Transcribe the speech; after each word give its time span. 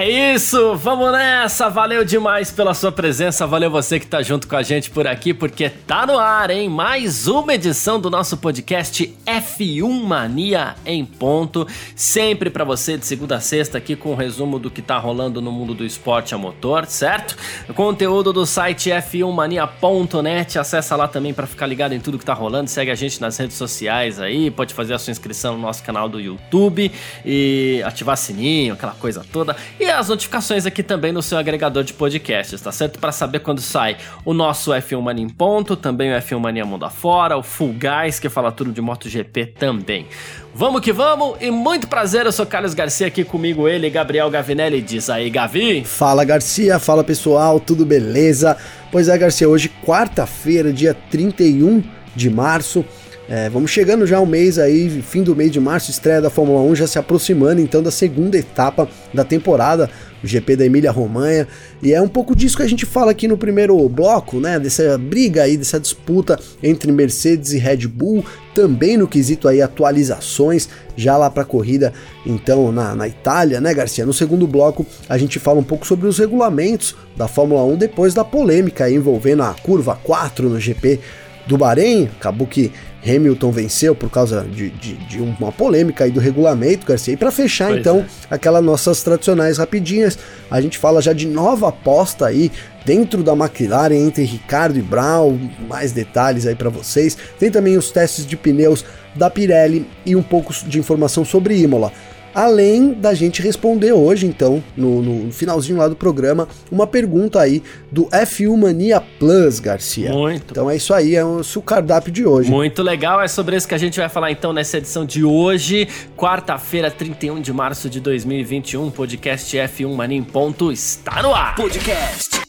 É 0.00 0.08
isso, 0.08 0.76
vamos 0.76 1.10
nessa! 1.10 1.68
Valeu 1.68 2.04
demais 2.04 2.52
pela 2.52 2.72
sua 2.72 2.92
presença, 2.92 3.48
valeu 3.48 3.68
você 3.68 3.98
que 3.98 4.06
tá 4.06 4.22
junto 4.22 4.46
com 4.46 4.54
a 4.54 4.62
gente 4.62 4.90
por 4.90 5.08
aqui, 5.08 5.34
porque 5.34 5.68
tá 5.68 6.06
no 6.06 6.16
ar, 6.16 6.52
hein? 6.52 6.68
Mais 6.68 7.26
uma 7.26 7.52
edição 7.52 7.98
do 7.98 8.08
nosso 8.08 8.36
podcast 8.36 9.12
F1 9.26 9.90
Mania 10.04 10.76
em 10.86 11.04
ponto, 11.04 11.66
sempre 11.96 12.48
para 12.48 12.62
você 12.62 12.96
de 12.96 13.04
segunda 13.06 13.38
a 13.38 13.40
sexta 13.40 13.76
aqui 13.76 13.96
com 13.96 14.12
um 14.12 14.14
resumo 14.14 14.60
do 14.60 14.70
que 14.70 14.80
tá 14.80 14.96
rolando 14.98 15.42
no 15.42 15.50
mundo 15.50 15.74
do 15.74 15.84
esporte 15.84 16.32
a 16.32 16.38
motor, 16.38 16.86
certo? 16.86 17.36
O 17.68 17.74
conteúdo 17.74 18.32
do 18.32 18.46
site 18.46 18.90
f1mania.net, 18.90 20.60
acessa 20.60 20.94
lá 20.94 21.08
também 21.08 21.34
para 21.34 21.48
ficar 21.48 21.66
ligado 21.66 21.92
em 21.92 21.98
tudo 21.98 22.20
que 22.20 22.24
tá 22.24 22.34
rolando, 22.34 22.70
segue 22.70 22.92
a 22.92 22.94
gente 22.94 23.20
nas 23.20 23.36
redes 23.36 23.56
sociais 23.56 24.20
aí, 24.20 24.48
pode 24.48 24.74
fazer 24.74 24.94
a 24.94 24.98
sua 25.00 25.10
inscrição 25.10 25.56
no 25.56 25.62
nosso 25.62 25.82
canal 25.82 26.08
do 26.08 26.20
YouTube 26.20 26.88
e 27.26 27.82
ativar 27.84 28.16
sininho, 28.16 28.74
aquela 28.74 28.94
coisa 28.94 29.26
toda. 29.32 29.56
E 29.80 29.87
as 29.90 30.08
notificações 30.08 30.66
aqui 30.66 30.82
também 30.82 31.12
no 31.12 31.22
seu 31.22 31.38
agregador 31.38 31.82
de 31.84 31.92
podcasts, 31.92 32.60
tá 32.60 32.72
certo? 32.72 32.98
Para 32.98 33.12
saber 33.12 33.40
quando 33.40 33.60
sai 33.60 33.96
o 34.24 34.32
nosso 34.32 34.70
F1 34.72 35.00
Mania 35.00 35.24
em 35.24 35.28
ponto, 35.28 35.76
também 35.76 36.12
o 36.12 36.18
F1 36.18 36.38
Mania 36.38 36.64
Mundo 36.64 36.84
Afora, 36.84 37.36
o 37.36 37.42
Full 37.42 37.74
Guys, 37.74 38.18
que 38.18 38.28
fala 38.28 38.52
tudo 38.52 38.72
de 38.72 38.80
MotoGP 38.80 39.46
também. 39.58 40.06
Vamos 40.54 40.80
que 40.80 40.92
vamos 40.92 41.36
e 41.40 41.50
muito 41.50 41.86
prazer, 41.86 42.26
eu 42.26 42.32
sou 42.32 42.44
Carlos 42.46 42.74
Garcia 42.74 43.06
aqui 43.06 43.24
comigo, 43.24 43.68
ele, 43.68 43.88
Gabriel 43.90 44.30
Gavinelli. 44.30 44.80
Diz 44.80 45.08
aí, 45.08 45.30
Gavi. 45.30 45.84
Fala 45.84 46.24
Garcia, 46.24 46.78
fala 46.78 47.04
pessoal, 47.04 47.60
tudo 47.60 47.86
beleza? 47.86 48.56
Pois 48.90 49.08
é, 49.08 49.16
Garcia, 49.16 49.48
hoje 49.48 49.70
quarta-feira, 49.84 50.72
dia 50.72 50.94
31 51.10 51.82
de 52.14 52.28
março. 52.28 52.84
É, 53.30 53.50
vamos 53.50 53.70
chegando 53.70 54.06
já 54.06 54.16
ao 54.16 54.24
mês 54.24 54.58
aí, 54.58 54.88
fim 55.02 55.22
do 55.22 55.36
mês 55.36 55.50
de 55.50 55.60
março, 55.60 55.90
estreia 55.90 56.18
da 56.18 56.30
Fórmula 56.30 56.62
1 56.62 56.76
já 56.76 56.86
se 56.86 56.98
aproximando 56.98 57.60
então 57.60 57.82
da 57.82 57.90
segunda 57.90 58.38
etapa 58.38 58.88
da 59.12 59.22
temporada, 59.22 59.90
o 60.24 60.26
GP 60.26 60.56
da 60.56 60.64
Emília 60.64 60.90
Romanha. 60.90 61.46
E 61.82 61.92
é 61.92 62.00
um 62.00 62.08
pouco 62.08 62.34
disso 62.34 62.56
que 62.56 62.62
a 62.62 62.68
gente 62.68 62.86
fala 62.86 63.10
aqui 63.10 63.28
no 63.28 63.36
primeiro 63.36 63.86
bloco, 63.90 64.40
né? 64.40 64.58
Dessa 64.58 64.96
briga 64.96 65.42
aí, 65.42 65.58
dessa 65.58 65.78
disputa 65.78 66.40
entre 66.62 66.90
Mercedes 66.90 67.52
e 67.52 67.58
Red 67.58 67.86
Bull, 67.86 68.24
também 68.54 68.96
no 68.96 69.06
quesito 69.06 69.46
aí 69.46 69.60
atualizações, 69.60 70.66
já 70.96 71.18
lá 71.18 71.28
para 71.28 71.42
a 71.42 71.46
corrida, 71.46 71.92
então 72.24 72.72
na, 72.72 72.94
na 72.94 73.06
Itália, 73.06 73.60
né, 73.60 73.74
Garcia? 73.74 74.06
No 74.06 74.14
segundo 74.14 74.46
bloco 74.46 74.86
a 75.06 75.18
gente 75.18 75.38
fala 75.38 75.60
um 75.60 75.64
pouco 75.64 75.86
sobre 75.86 76.08
os 76.08 76.18
regulamentos 76.18 76.96
da 77.14 77.28
Fórmula 77.28 77.62
1 77.62 77.76
depois 77.76 78.14
da 78.14 78.24
polêmica 78.24 78.86
aí 78.86 78.94
envolvendo 78.94 79.42
a 79.42 79.52
curva 79.52 80.00
4 80.02 80.48
no 80.48 80.58
GP 80.58 80.98
do 81.46 81.56
Bahrein, 81.56 82.10
acabou 82.18 82.46
que 82.46 82.70
Hamilton 83.06 83.50
venceu 83.52 83.94
por 83.94 84.10
causa 84.10 84.44
de, 84.44 84.70
de, 84.70 84.94
de 84.94 85.20
uma 85.20 85.52
polêmica 85.52 86.04
aí 86.04 86.10
do 86.10 86.20
regulamento, 86.20 86.86
Garcia. 86.86 87.14
E 87.14 87.16
para 87.16 87.30
fechar, 87.30 87.68
pois 87.68 87.80
então, 87.80 88.00
é. 88.00 88.06
aquelas 88.34 88.64
nossas 88.64 89.02
tradicionais 89.02 89.58
rapidinhas, 89.58 90.18
a 90.50 90.60
gente 90.60 90.78
fala 90.78 91.00
já 91.00 91.12
de 91.12 91.26
nova 91.26 91.68
aposta 91.68 92.26
aí 92.26 92.50
dentro 92.84 93.22
da 93.22 93.32
McLaren 93.32 93.94
entre 93.94 94.24
Ricardo 94.24 94.78
e 94.78 94.82
Brown, 94.82 95.38
mais 95.68 95.92
detalhes 95.92 96.46
aí 96.46 96.54
para 96.54 96.70
vocês. 96.70 97.16
Tem 97.38 97.50
também 97.50 97.76
os 97.76 97.90
testes 97.90 98.26
de 98.26 98.36
pneus 98.36 98.84
da 99.14 99.30
Pirelli 99.30 99.86
e 100.04 100.16
um 100.16 100.22
pouco 100.22 100.52
de 100.52 100.78
informação 100.78 101.24
sobre 101.24 101.56
Imola. 101.56 101.92
Além 102.34 102.92
da 102.92 103.14
gente 103.14 103.42
responder 103.42 103.92
hoje, 103.92 104.26
então, 104.26 104.62
no, 104.76 105.02
no, 105.02 105.32
finalzinho 105.32 105.78
lá 105.78 105.88
do 105.88 105.96
programa, 105.96 106.48
uma 106.70 106.86
pergunta 106.86 107.40
aí 107.40 107.62
do 107.90 108.06
F1 108.06 108.56
Mania 108.56 109.00
Plus, 109.00 109.60
Garcia. 109.60 110.12
Muito. 110.12 110.46
Então 110.50 110.70
é 110.70 110.76
isso 110.76 110.92
aí, 110.94 111.14
é 111.14 111.24
o 111.24 111.42
seu 111.42 111.62
cardápio 111.62 112.12
de 112.12 112.24
hoje. 112.26 112.50
Muito 112.50 112.82
legal, 112.82 113.20
é 113.20 113.28
sobre 113.28 113.56
isso 113.56 113.66
que 113.66 113.74
a 113.74 113.78
gente 113.78 113.98
vai 113.98 114.08
falar 114.08 114.30
então 114.30 114.52
nessa 114.52 114.78
edição 114.78 115.04
de 115.04 115.24
hoje, 115.24 115.88
quarta-feira, 116.16 116.90
31 116.90 117.40
de 117.40 117.52
março 117.52 117.88
de 117.88 118.00
2021. 118.00 118.90
Podcast 118.90 119.56
F1 119.56 119.94
Mania 119.94 120.18
em 120.18 120.24
ponto 120.24 120.70
está 120.72 121.22
no 121.22 121.34
ar. 121.34 121.54
Podcast 121.54 122.40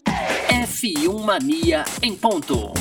F1 0.50 1.23
Mania 1.23 1.84
em 2.01 2.16
ponto. 2.16 2.72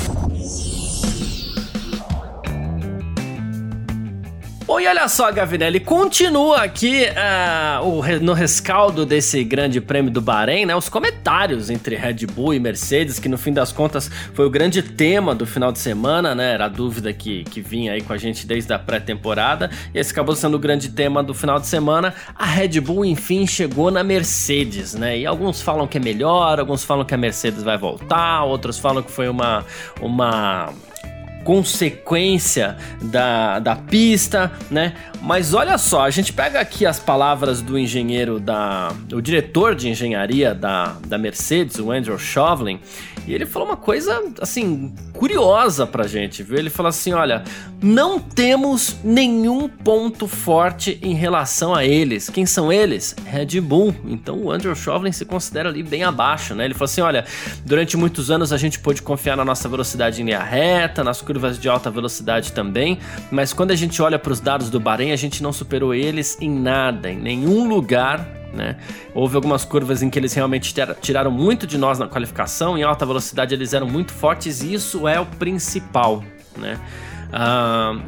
Oi, 4.71 4.85
olha 4.85 5.07
só, 5.07 5.31
Gavinelli, 5.31 5.79
continua 5.79 6.61
aqui 6.61 7.01
uh, 7.01 7.83
o, 7.83 8.19
no 8.21 8.33
rescaldo 8.33 9.03
desse 9.03 9.43
grande 9.43 9.81
prêmio 9.81 10.11
do 10.11 10.21
Bahrein, 10.21 10.67
né? 10.67 10.75
Os 10.75 10.87
comentários 10.87 11.71
entre 11.71 11.95
Red 11.95 12.27
Bull 12.27 12.53
e 12.53 12.59
Mercedes, 12.59 13.17
que 13.17 13.27
no 13.27 13.35
fim 13.35 13.51
das 13.51 13.71
contas 13.71 14.11
foi 14.35 14.45
o 14.45 14.49
grande 14.49 14.83
tema 14.83 15.33
do 15.33 15.43
final 15.43 15.71
de 15.71 15.79
semana, 15.79 16.35
né? 16.35 16.53
Era 16.53 16.65
a 16.65 16.69
dúvida 16.69 17.11
que, 17.11 17.45
que 17.45 17.61
vinha 17.61 17.93
aí 17.93 18.01
com 18.01 18.13
a 18.13 18.17
gente 18.17 18.45
desde 18.45 18.71
a 18.71 18.77
pré-temporada, 18.77 19.71
e 19.91 19.97
esse 19.97 20.11
acabou 20.11 20.35
sendo 20.35 20.53
o 20.53 20.59
grande 20.59 20.89
tema 20.89 21.23
do 21.23 21.33
final 21.33 21.59
de 21.59 21.65
semana. 21.65 22.13
A 22.35 22.45
Red 22.45 22.79
Bull, 22.79 23.03
enfim, 23.03 23.47
chegou 23.47 23.89
na 23.89 24.03
Mercedes, 24.03 24.93
né? 24.93 25.17
E 25.17 25.25
alguns 25.25 25.63
falam 25.63 25.87
que 25.87 25.97
é 25.97 25.99
melhor, 25.99 26.59
alguns 26.59 26.83
falam 26.83 27.03
que 27.03 27.15
a 27.15 27.17
Mercedes 27.17 27.63
vai 27.63 27.75
voltar, 27.75 28.43
outros 28.43 28.77
falam 28.77 29.01
que 29.01 29.11
foi 29.11 29.29
uma. 29.29 29.65
uma 29.99 30.71
consequência 31.43 32.77
da, 33.01 33.59
da 33.59 33.75
pista, 33.75 34.51
né? 34.69 34.93
Mas 35.21 35.53
olha 35.53 35.77
só, 35.77 36.05
a 36.05 36.09
gente 36.09 36.31
pega 36.31 36.59
aqui 36.59 36.85
as 36.85 36.99
palavras 36.99 37.61
do 37.61 37.77
engenheiro 37.77 38.39
da. 38.39 38.93
o 39.11 39.21
diretor 39.21 39.75
de 39.75 39.89
engenharia 39.89 40.55
da, 40.55 40.95
da 41.05 41.17
Mercedes, 41.17 41.77
o 41.77 41.91
Andrew 41.91 42.17
Shovlin, 42.17 42.79
e 43.27 43.33
ele 43.33 43.45
falou 43.45 43.67
uma 43.67 43.77
coisa 43.77 44.23
assim, 44.41 44.93
curiosa 45.13 45.85
pra 45.85 46.07
gente, 46.07 46.41
viu? 46.41 46.57
Ele 46.57 46.69
falou 46.69 46.89
assim: 46.89 47.13
olha, 47.13 47.43
não 47.81 48.19
temos 48.19 48.95
nenhum 49.03 49.67
ponto 49.67 50.27
forte 50.27 50.97
em 51.01 51.13
relação 51.13 51.75
a 51.75 51.85
eles. 51.85 52.29
Quem 52.29 52.45
são 52.45 52.71
eles? 52.71 53.15
Red 53.25 53.59
Bull. 53.61 53.93
Então 54.05 54.37
o 54.37 54.51
Andrew 54.51 54.73
Shovlin 54.73 55.11
se 55.11 55.25
considera 55.25 55.69
ali 55.69 55.83
bem 55.83 56.03
abaixo, 56.03 56.55
né? 56.55 56.65
Ele 56.65 56.73
falou 56.73 56.85
assim: 56.85 57.01
olha, 57.01 57.25
durante 57.65 57.97
muitos 57.97 58.31
anos 58.31 58.53
a 58.53 58.57
gente 58.57 58.79
pôde 58.79 59.01
confiar 59.01 59.35
na 59.35 59.45
nossa 59.45 59.67
velocidade 59.67 60.21
em 60.21 60.25
linha 60.25 60.41
reta, 60.41 61.03
nas 61.03 61.21
curvas 61.21 61.59
de 61.59 61.67
alta 61.67 61.91
velocidade 61.91 62.53
também, 62.53 62.97
mas 63.29 63.53
quando 63.53 63.71
a 63.71 63.75
gente 63.75 64.01
olha 64.01 64.17
para 64.17 64.31
os 64.31 64.39
dados 64.39 64.69
do 64.69 64.79
Bahrein, 64.79 65.08
a 65.11 65.15
gente 65.15 65.43
não 65.43 65.51
superou 65.51 65.93
eles 65.93 66.37
em 66.41 66.49
nada, 66.49 67.09
em 67.09 67.17
nenhum 67.17 67.67
lugar 67.67 68.39
né? 68.53 68.77
Houve 69.13 69.35
algumas 69.35 69.63
curvas 69.63 70.01
em 70.01 70.09
que 70.09 70.17
eles 70.17 70.33
realmente 70.33 70.73
tiraram 71.01 71.31
muito 71.31 71.67
de 71.67 71.77
nós 71.77 71.99
na 71.99 72.07
qualificação, 72.07 72.77
em 72.77 72.83
alta 72.83 73.05
velocidade 73.05 73.53
eles 73.53 73.73
eram 73.73 73.87
muito 73.87 74.11
fortes 74.11 74.61
e 74.61 74.73
isso 74.73 75.07
é 75.07 75.19
o 75.19 75.25
principal. 75.25 76.23
Né? 76.57 76.79
Uh, 77.27 78.01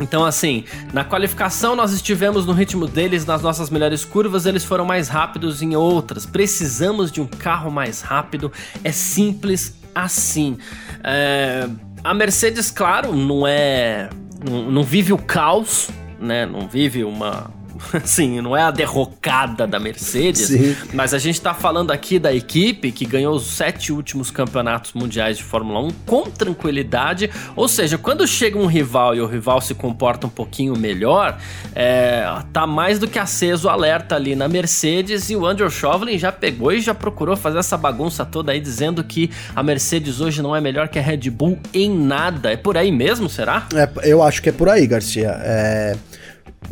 então, 0.00 0.24
assim, 0.24 0.64
na 0.92 1.04
qualificação 1.04 1.74
nós 1.74 1.92
estivemos 1.92 2.46
no 2.46 2.52
ritmo 2.52 2.86
deles 2.86 3.24
nas 3.24 3.42
nossas 3.42 3.70
melhores 3.70 4.04
curvas, 4.04 4.46
eles 4.46 4.64
foram 4.64 4.84
mais 4.84 5.08
rápidos 5.08 5.62
em 5.62 5.74
outras. 5.76 6.26
Precisamos 6.26 7.10
de 7.10 7.20
um 7.20 7.26
carro 7.26 7.70
mais 7.70 8.00
rápido, 8.00 8.52
é 8.84 8.92
simples 8.92 9.78
assim. 9.94 10.56
É, 11.02 11.68
a 12.02 12.14
Mercedes, 12.14 12.70
claro, 12.70 13.14
não 13.14 13.46
é. 13.46 14.08
Não, 14.48 14.70
não 14.70 14.82
vive 14.84 15.12
o 15.12 15.18
caos, 15.18 15.90
né? 16.18 16.46
Não 16.46 16.68
vive 16.68 17.04
uma, 17.04 17.50
Sim, 18.04 18.40
não 18.40 18.56
é 18.56 18.62
a 18.62 18.70
derrocada 18.70 19.66
da 19.66 19.78
Mercedes, 19.78 20.48
Sim. 20.48 20.76
mas 20.92 21.14
a 21.14 21.18
gente 21.18 21.40
tá 21.40 21.54
falando 21.54 21.90
aqui 21.90 22.18
da 22.18 22.32
equipe 22.32 22.92
que 22.92 23.04
ganhou 23.04 23.34
os 23.34 23.46
sete 23.46 23.92
últimos 23.92 24.30
campeonatos 24.30 24.92
mundiais 24.92 25.36
de 25.36 25.44
Fórmula 25.44 25.80
1 25.80 25.90
com 26.06 26.22
tranquilidade. 26.24 27.30
Ou 27.54 27.68
seja, 27.68 27.96
quando 27.96 28.26
chega 28.26 28.58
um 28.58 28.66
rival 28.66 29.14
e 29.14 29.20
o 29.20 29.26
rival 29.26 29.60
se 29.60 29.74
comporta 29.74 30.26
um 30.26 30.30
pouquinho 30.30 30.76
melhor, 30.76 31.38
é, 31.74 32.24
tá 32.52 32.66
mais 32.66 32.98
do 32.98 33.06
que 33.06 33.18
aceso 33.18 33.68
o 33.68 33.70
alerta 33.70 34.14
ali 34.14 34.34
na 34.34 34.48
Mercedes 34.48 35.30
e 35.30 35.36
o 35.36 35.46
Andrew 35.46 35.70
Chauvelin 35.70 36.18
já 36.18 36.32
pegou 36.32 36.72
e 36.72 36.80
já 36.80 36.94
procurou 36.94 37.36
fazer 37.36 37.58
essa 37.58 37.76
bagunça 37.76 38.24
toda 38.24 38.52
aí 38.52 38.60
dizendo 38.60 39.02
que 39.04 39.30
a 39.54 39.62
Mercedes 39.62 40.20
hoje 40.20 40.42
não 40.42 40.54
é 40.54 40.60
melhor 40.60 40.88
que 40.88 40.98
a 40.98 41.02
Red 41.02 41.30
Bull 41.30 41.58
em 41.72 41.90
nada. 41.90 42.52
É 42.52 42.56
por 42.56 42.76
aí 42.76 42.90
mesmo, 42.90 43.28
será? 43.28 43.66
É, 43.74 44.10
eu 44.10 44.22
acho 44.22 44.42
que 44.42 44.48
é 44.48 44.52
por 44.52 44.68
aí, 44.68 44.86
Garcia. 44.86 45.36
É 45.40 45.96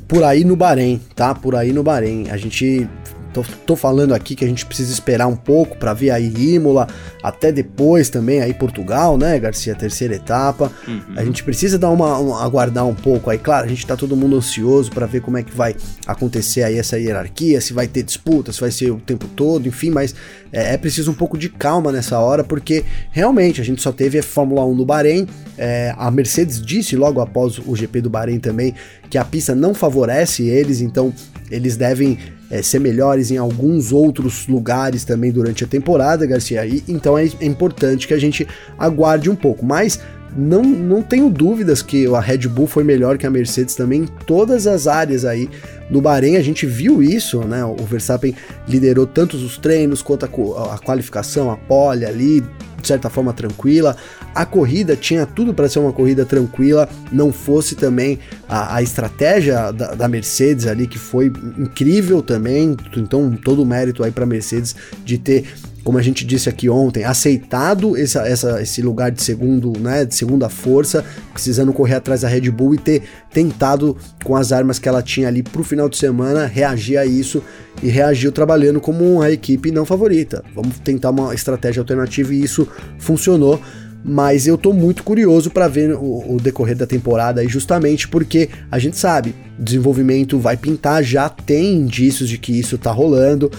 por 0.07 0.23
aí 0.25 0.45
no 0.45 0.57
Bahrein, 0.57 1.01
tá? 1.15 1.35
Por 1.35 1.55
aí 1.55 1.73
no 1.73 1.83
Bahrein. 1.83 2.31
A 2.31 2.37
gente 2.37 2.89
Tô, 3.37 3.45
tô, 3.67 3.77
falando 3.77 4.15
aqui 4.15 4.35
que 4.35 4.47
a 4.47 4.49
gente 4.49 4.65
precisa 4.65 4.91
esperar 4.91 5.27
um 5.27 5.37
pouco 5.37 5.77
para 5.77 5.93
ver 5.93 6.09
aí 6.09 6.33
Imola, 6.55 6.89
até 7.23 7.53
depois 7.53 8.09
também 8.09 8.41
aí 8.41 8.55
Portugal, 8.55 9.19
né, 9.19 9.39
Garcia, 9.39 9.75
terceira 9.75 10.15
etapa. 10.15 10.73
Uhum. 10.89 11.03
A 11.15 11.23
gente 11.23 11.45
precisa 11.45 11.79
dar 11.79 11.91
uma, 11.91 12.43
aguardar 12.43 12.87
um 12.87 12.95
pouco 12.95 13.29
aí, 13.29 13.37
claro, 13.37 13.67
a 13.67 13.69
gente 13.69 13.87
tá 13.87 13.95
todo 13.95 14.17
mundo 14.17 14.37
ansioso 14.37 14.91
para 14.91 15.05
ver 15.05 15.21
como 15.21 15.37
é 15.37 15.43
que 15.43 15.55
vai 15.55 15.77
acontecer 16.07 16.63
aí 16.63 16.79
essa 16.79 16.99
hierarquia, 16.99 17.61
se 17.61 17.75
vai 17.75 17.87
ter 17.87 18.05
disputa, 18.05 18.53
se 18.53 18.61
vai 18.63 18.71
ser 18.71 18.91
o 18.91 18.97
tempo 18.97 19.29
todo, 19.29 19.69
enfim, 19.69 19.91
mas 19.91 20.15
é, 20.51 20.73
é 20.73 20.79
preciso 20.79 21.11
um 21.11 21.15
pouco 21.15 21.37
de 21.37 21.51
calma 21.51 21.93
nessa 21.93 22.19
hora, 22.19 22.43
porque 22.43 22.87
realmente 23.11 23.61
a 23.61 23.65
gente 23.65 23.83
só 23.83 23.93
teve 23.93 24.19
a 24.19 24.23
Fórmula 24.23 24.65
1 24.65 24.75
no 24.75 24.87
Bahrein, 24.87 25.29
é, 25.59 25.95
a 25.99 26.11
Mercedes 26.11 26.59
disse 26.59 26.97
logo 26.97 27.21
após 27.21 27.59
o 27.59 27.77
GP 27.77 28.01
do 28.01 28.09
Bahrein 28.09 28.39
também 28.39 28.75
que 29.09 29.19
a 29.19 29.25
pista 29.25 29.55
não 29.55 29.75
favorece 29.75 30.49
eles, 30.49 30.81
então 30.81 31.13
eles 31.51 31.77
devem 31.77 32.19
é, 32.51 32.63
ser 32.63 32.79
melhores 32.79 33.31
em 33.31 33.37
alguns 33.37 33.93
outros 33.93 34.47
lugares 34.47 35.05
também 35.05 35.31
durante 35.31 35.65
a 35.65 35.67
temporada, 35.67 36.27
Garcia. 36.27 36.65
E, 36.67 36.83
então 36.89 37.17
é, 37.17 37.25
é 37.41 37.47
importante 37.47 38.07
que 38.07 38.15
a 38.15 38.19
gente 38.19 38.47
aguarde 38.79 39.31
um 39.31 39.37
pouco. 39.37 39.65
Mas 39.65 40.01
não, 40.37 40.63
não 40.63 41.03
tenho 41.03 41.31
dúvidas 41.31 41.83
que 41.83 42.07
a 42.15 42.21
Red 42.21 42.49
Bull 42.49 42.67
foi 42.67 42.85
melhor 42.85 43.17
que 43.17 43.27
a 43.27 43.31
Mercedes 43.31 43.75
também 43.75 44.03
em 44.03 44.07
todas 44.07 44.67
as 44.67 44.87
áreas 44.87 45.25
aí. 45.25 45.49
No 45.91 46.01
Bahrein 46.01 46.37
a 46.37 46.43
gente 46.43 46.67
viu 46.67 47.03
isso, 47.03 47.41
né? 47.45 47.65
O 47.65 47.77
Verstappen 47.77 48.35
liderou 48.69 49.07
tanto 49.07 49.37
os 49.37 49.57
treinos 49.57 50.03
quanto 50.03 50.25
a, 50.25 50.75
a 50.75 50.79
qualificação, 50.79 51.51
a 51.51 51.57
pole 51.57 52.05
ali, 52.05 52.41
de 52.41 52.87
certa 52.87 53.09
forma 53.09 53.33
tranquila. 53.33 53.97
A 54.35 54.45
corrida 54.45 54.95
tinha 54.95 55.25
tudo 55.25 55.55
para 55.55 55.69
ser 55.69 55.79
uma 55.79 55.93
corrida 55.93 56.25
tranquila, 56.25 56.89
não 57.11 57.33
fosse 57.33 57.75
também 57.75 58.19
a, 58.49 58.77
a 58.77 58.83
estratégia 58.83 59.73
da, 59.73 59.95
da, 59.95 60.09
Mercedes 60.09 60.67
ali, 60.67 60.87
que 60.87 60.99
foi 60.99 61.33
incrível 61.59 62.21
também. 62.21 62.77
Então, 62.97 63.37
todo 63.43 63.63
o 63.63 63.67
mérito 63.67 64.05
aí 64.05 64.11
para 64.11 64.27
Mercedes 64.27 64.77
de 65.05 65.19
ter 65.19 65.47
como 65.87 65.99
a 65.99 66.03
gente 66.03 66.27
disse 66.27 66.49
aqui 66.49 66.69
ontem, 66.69 67.05
aceitado 67.05 67.97
essa, 67.97 68.27
essa, 68.27 68.61
esse 68.61 68.83
lugar 68.83 69.13
de 69.13 69.23
segundo, 69.23 69.73
né, 69.79 70.05
de 70.05 70.17
segunda 70.17 70.49
força, 70.49 71.05
precisando 71.33 71.73
correr 71.73 71.95
atrás 71.95 72.23
da 72.23 72.29
Red 72.29 72.51
Bull 72.51 72.75
e 72.75 72.79
ter 72.79 73.05
tentado 73.33 73.97
com 74.25 74.35
as 74.35 74.51
armas 74.51 74.81
que 74.81 74.89
ela 74.89 75.01
tinha 75.01 75.29
ali 75.29 75.45
pro 75.45 75.63
final 75.63 75.89
de 75.89 75.97
semana 75.97 76.45
reagir 76.45 76.99
a 76.99 77.07
isso 77.07 77.41
e 77.81 77.87
reagiu 77.87 78.33
trabalhando 78.33 78.81
como 78.81 79.05
uma 79.05 79.31
equipe 79.31 79.71
não 79.71 79.87
favorita. 79.87 80.43
Vamos 80.57 80.77
tentar 80.81 81.11
uma 81.11 81.33
estratégia 81.33 81.81
alternativa 81.81 82.35
e 82.35 82.43
isso 82.43 82.67
funcionou 82.99 83.63
mas 84.09 84.47
eu 84.47 84.57
tô 84.57 84.73
muito 84.73 85.03
curioso 85.03 85.51
para 85.51 85.67
ver 85.67 85.93
o, 85.93 86.35
o, 86.35 86.41
decorrer 86.41 86.77
da 86.77 86.87
temporada 86.87 87.41
aí, 87.41 87.49
justamente 87.49 88.07
porque 88.07 88.49
a 88.71 88.79
gente 88.79 88.97
sabe, 88.97 89.35
desenvolvimento 89.59 90.39
vai 90.39 90.57
pintar, 90.57 91.03
já 91.03 91.29
tem 91.29 91.75
indícios 91.75 92.29
de 92.29 92.39
que 92.39 92.57
isso 92.57 92.79
tá 92.79 92.93
rolando. 92.93 93.51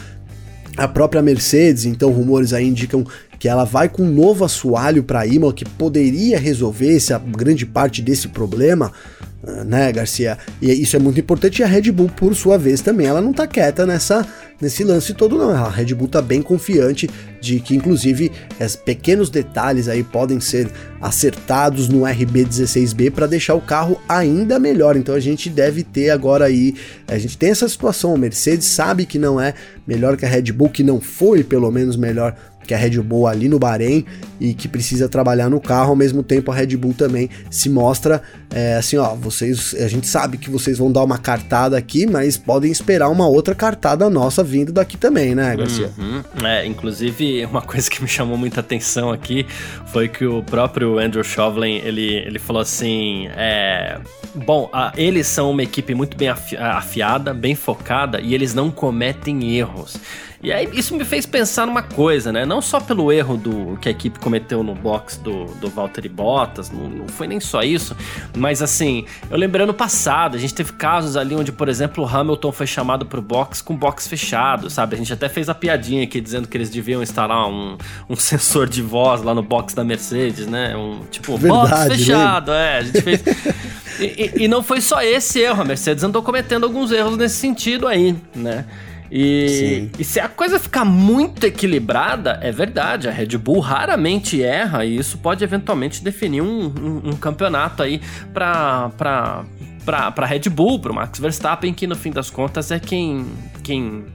A 0.77 0.88
própria 0.88 1.24
Mercedes, 1.24 1.85
então 1.85 2.12
rumores 2.12 2.53
aí 2.53 2.68
indicam 2.68 3.03
que 3.39 3.47
ela 3.47 3.63
vai 3.63 3.89
com 3.89 4.03
um 4.03 4.13
novo 4.13 4.45
assoalho 4.45 5.03
para 5.03 5.25
Imola 5.25 5.51
que 5.51 5.65
poderia 5.65 6.39
resolver 6.39 6.95
essa 6.95 7.18
grande 7.18 7.65
parte 7.65 8.00
desse 8.00 8.27
problema, 8.27 8.91
né, 9.65 9.91
Garcia? 9.91 10.37
E 10.61 10.71
isso 10.71 10.95
é 10.95 10.99
muito 10.99 11.19
importante. 11.19 11.59
E 11.61 11.63
a 11.63 11.67
Red 11.67 11.91
Bull, 11.91 12.09
por 12.09 12.35
sua 12.35 12.57
vez, 12.57 12.81
também, 12.81 13.07
ela 13.07 13.21
não 13.21 13.33
tá 13.33 13.47
quieta 13.47 13.85
nessa 13.85 14.25
nesse 14.59 14.83
lance 14.83 15.13
todo, 15.13 15.37
não. 15.37 15.51
A 15.51 15.69
Red 15.69 15.93
Bull 15.93 16.07
tá 16.07 16.21
bem 16.21 16.41
confiante 16.41 17.09
de 17.39 17.59
que, 17.59 17.75
inclusive, 17.75 18.31
esses 18.59 18.75
pequenos 18.75 19.29
detalhes 19.29 19.87
aí 19.87 20.03
podem 20.03 20.39
ser 20.39 20.69
acertados 20.99 21.87
no 21.87 22.01
RB16B 22.01 23.11
para 23.11 23.27
deixar 23.27 23.53
o 23.53 23.61
carro 23.61 24.01
ainda 24.09 24.59
melhor. 24.59 24.95
Então 24.97 25.13
a 25.13 25.19
gente 25.19 25.49
deve 25.49 25.83
ter 25.83 26.09
agora 26.09 26.45
aí, 26.45 26.75
a 27.07 27.17
gente 27.17 27.37
tem 27.37 27.51
essa 27.51 27.69
situação. 27.69 28.15
A 28.15 28.17
Mercedes 28.17 28.65
sabe 28.65 29.05
que 29.05 29.19
não 29.19 29.39
é 29.39 29.53
melhor 29.85 30.17
que 30.17 30.25
a 30.25 30.29
Red 30.29 30.51
Bull, 30.51 30.69
que 30.69 30.83
não 30.83 30.99
foi 30.99 31.43
pelo 31.43 31.71
menos 31.71 31.95
melhor 31.95 32.35
que 32.67 32.73
a 32.73 32.77
Red 32.77 32.99
Bull 33.01 33.25
ali 33.25 33.47
no 33.47 33.57
Bahrein 33.57 34.05
e 34.39 34.53
que 34.53 34.67
precisa 34.67 35.07
trabalhar 35.09 35.49
no 35.49 35.59
carro, 35.59 35.91
ao 35.91 35.95
mesmo 35.95 36.21
tempo 36.21 36.51
a 36.51 36.55
Red 36.55 36.75
Bull 36.77 36.93
também 36.93 37.29
se 37.49 37.69
mostra 37.69 38.21
é, 38.53 38.75
assim, 38.75 38.97
ó, 38.97 39.13
vocês, 39.13 39.75
a 39.75 39.87
gente 39.87 40.07
sabe 40.07 40.37
que 40.37 40.49
vocês 40.49 40.77
vão 40.77 40.91
dar 40.91 41.03
uma 41.03 41.17
cartada 41.17 41.77
aqui, 41.77 42.05
mas 42.05 42.37
podem 42.37 42.71
esperar 42.71 43.09
uma 43.09 43.27
outra 43.27 43.53
cartada 43.53 44.09
nossa 44.09 44.43
vindo 44.43 44.71
daqui 44.71 44.95
também, 44.95 45.35
né, 45.35 45.55
Garcia? 45.55 45.91
Uhum. 45.97 46.23
É, 46.45 46.65
inclusive 46.65 47.45
uma 47.45 47.61
coisa 47.61 47.89
que 47.89 48.01
me 48.01 48.07
chamou 48.07 48.37
muita 48.37 48.61
atenção 48.61 49.11
aqui 49.11 49.45
foi 49.87 50.07
que 50.07 50.25
o 50.25 50.41
próprio 50.43 50.97
Andrew 50.97 51.23
Chauvelin, 51.23 51.81
ele, 51.83 52.15
ele 52.15 52.39
falou 52.39 52.61
assim, 52.61 53.27
é, 53.35 53.99
bom, 54.33 54.69
a, 54.71 54.93
eles 54.95 55.27
são 55.27 55.51
uma 55.51 55.63
equipe 55.63 55.93
muito 55.93 56.15
bem 56.15 56.29
afiada, 56.29 57.33
bem 57.33 57.55
focada 57.55 58.21
e 58.21 58.33
eles 58.33 58.53
não 58.53 58.71
cometem 58.71 59.55
erros. 59.55 59.97
E 60.41 60.53
aí 60.53 60.69
isso 60.73 60.95
me 60.95 61.03
fez 61.03 61.25
pensar 61.25 61.65
numa 61.65 61.81
coisa, 61.81 62.31
né? 62.31 62.45
Não 62.45 62.61
só 62.61 62.79
pelo 62.79 63.11
erro 63.11 63.37
do 63.37 63.77
que 63.81 63.89
a 63.89 63.91
equipe 63.91 64.19
cometeu 64.19 64.61
no 64.61 64.75
box 64.75 65.17
do, 65.17 65.45
do 65.55 65.67
Valtteri 65.67 66.07
Bottas, 66.07 66.69
não, 66.69 66.87
não 66.87 67.07
foi 67.07 67.27
nem 67.27 67.39
só 67.39 67.63
isso, 67.63 67.95
mas 68.35 68.61
assim, 68.61 69.05
eu 69.31 69.37
lembrei 69.37 69.63
ano 69.63 69.73
passado, 69.73 70.37
a 70.37 70.39
gente 70.39 70.53
teve 70.53 70.73
casos 70.73 71.17
ali 71.17 71.35
onde, 71.35 71.51
por 71.51 71.67
exemplo, 71.67 72.03
o 72.03 72.07
Hamilton 72.07 72.51
foi 72.51 72.67
chamado 72.67 73.05
pro 73.05 73.21
box 73.21 73.61
com 73.61 73.75
box 73.75 74.07
fechado, 74.07 74.69
sabe? 74.69 74.93
A 74.95 74.97
gente 74.97 75.11
até 75.11 75.27
fez 75.27 75.49
a 75.49 75.55
piadinha 75.55 76.03
aqui 76.03 76.21
dizendo 76.21 76.47
que 76.47 76.55
eles 76.55 76.69
deviam 76.69 77.01
instalar 77.01 77.49
um, 77.49 77.75
um 78.07 78.15
sensor 78.17 78.67
de 78.67 78.81
voz 78.81 79.23
lá 79.23 79.33
no 79.33 79.41
box 79.41 79.73
da 79.73 79.83
Mercedes, 79.83 80.45
né? 80.45 80.75
Um 80.77 81.01
tipo, 81.09 81.35
Verdade, 81.35 81.69
box 81.69 81.89
né? 81.89 81.95
fechado, 81.95 82.51
né? 82.51 82.75
é, 82.75 82.77
a 82.77 82.81
gente 82.83 83.01
fez. 83.01 83.23
e, 83.99 84.03
e, 84.05 84.43
e 84.43 84.47
não 84.47 84.61
foi 84.61 84.81
só 84.81 85.01
esse 85.01 85.39
erro, 85.39 85.63
a 85.63 85.65
Mercedes 85.65 86.03
andou 86.03 86.21
cometendo 86.21 86.63
alguns 86.63 86.91
erros 86.91 87.17
nesse 87.17 87.37
sentido 87.37 87.87
aí, 87.87 88.15
né? 88.35 88.65
E, 89.12 89.89
e, 89.98 90.04
se 90.04 90.19
a 90.19 90.27
coisa 90.27 90.59
ficar 90.59 90.86
muito 90.86 91.45
equilibrada, 91.45 92.39
é 92.42 92.51
verdade, 92.51 93.07
a 93.07 93.12
Red 93.12 93.38
Bull 93.38 93.59
raramente 93.59 94.44
erra 94.44 94.86
e 94.86 94.98
isso 94.98 95.18
pode 95.18 95.44
eventualmente 95.44 96.04
definir 96.04 96.42
um, 96.42 96.65
um, 96.68 97.09
um 97.09 97.15
campeonato 97.15 97.83
aí 97.83 98.01
para 98.33 98.92
para 99.86 100.25
Red 100.25 100.50
Bull, 100.50 100.80
para 100.80 100.92
Max 100.92 101.18
Verstappen, 101.18 101.74
que 101.74 101.88
no 101.88 101.95
fim 101.95 102.12
das 102.12 102.30
contas 102.30 102.71
é 102.71 102.80
quem 102.80 103.25
quem 103.63 104.06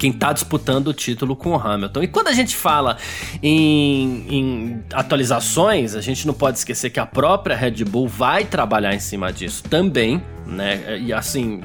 quem 0.00 0.10
está 0.10 0.32
disputando 0.32 0.88
o 0.88 0.94
título 0.94 1.36
com 1.36 1.50
o 1.50 1.56
Hamilton. 1.56 2.02
E 2.02 2.08
quando 2.08 2.28
a 2.28 2.32
gente 2.32 2.56
fala 2.56 2.96
em, 3.42 4.24
em, 4.30 4.84
atualizações, 4.94 5.94
a 5.94 6.00
gente 6.00 6.26
não 6.26 6.32
pode 6.32 6.56
esquecer 6.56 6.88
que 6.88 6.98
a 6.98 7.04
própria 7.04 7.54
Red 7.54 7.84
Bull 7.84 8.08
vai 8.08 8.46
trabalhar 8.46 8.94
em 8.94 8.98
cima 8.98 9.30
disso 9.30 9.62
também, 9.64 10.22
né? 10.46 10.98
E 11.00 11.12
assim, 11.12 11.62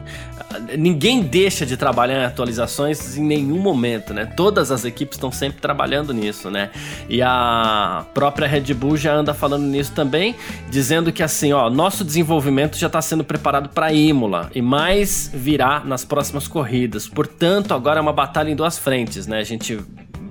ninguém 0.78 1.22
deixa 1.22 1.66
de 1.66 1.76
trabalhar 1.76 2.22
em 2.22 2.26
atualizações 2.26 3.18
em 3.18 3.24
nenhum 3.24 3.60
momento, 3.60 4.14
né? 4.14 4.26
Todas 4.26 4.72
as 4.72 4.86
equipes 4.86 5.18
estão 5.18 5.32
sempre 5.32 5.60
trabalhando 5.60 6.14
nisso, 6.14 6.50
né? 6.50 6.70
E 7.10 7.22
a 7.22 8.06
própria 8.14 8.48
Red 8.48 8.74
Bull 8.74 8.98
já 8.98 9.14
anda 9.14 9.34
falando 9.34 9.64
nisso 9.64 9.92
também, 9.94 10.36
dizendo 10.70 11.12
que 11.12 11.24
assim, 11.24 11.54
ó, 11.54 11.70
nosso 11.70 12.04
desenvolvimento 12.04 12.78
já 12.78 12.88
está 12.88 13.02
sendo 13.02 13.24
preparado 13.24 13.70
para 13.70 13.92
Imola 13.92 14.50
e 14.54 14.62
mais 14.62 15.30
virá 15.34 15.82
nas 15.84 16.06
próximas 16.06 16.48
corridas. 16.48 17.08
Portanto, 17.08 17.74
agora 17.74 18.00
é 18.00 18.02
uma 18.02 18.14
batalha 18.14 18.50
em 18.50 18.56
duas 18.56 18.78
frentes, 18.78 19.28
né? 19.28 19.40
A 19.40 19.44
gente 19.44 19.80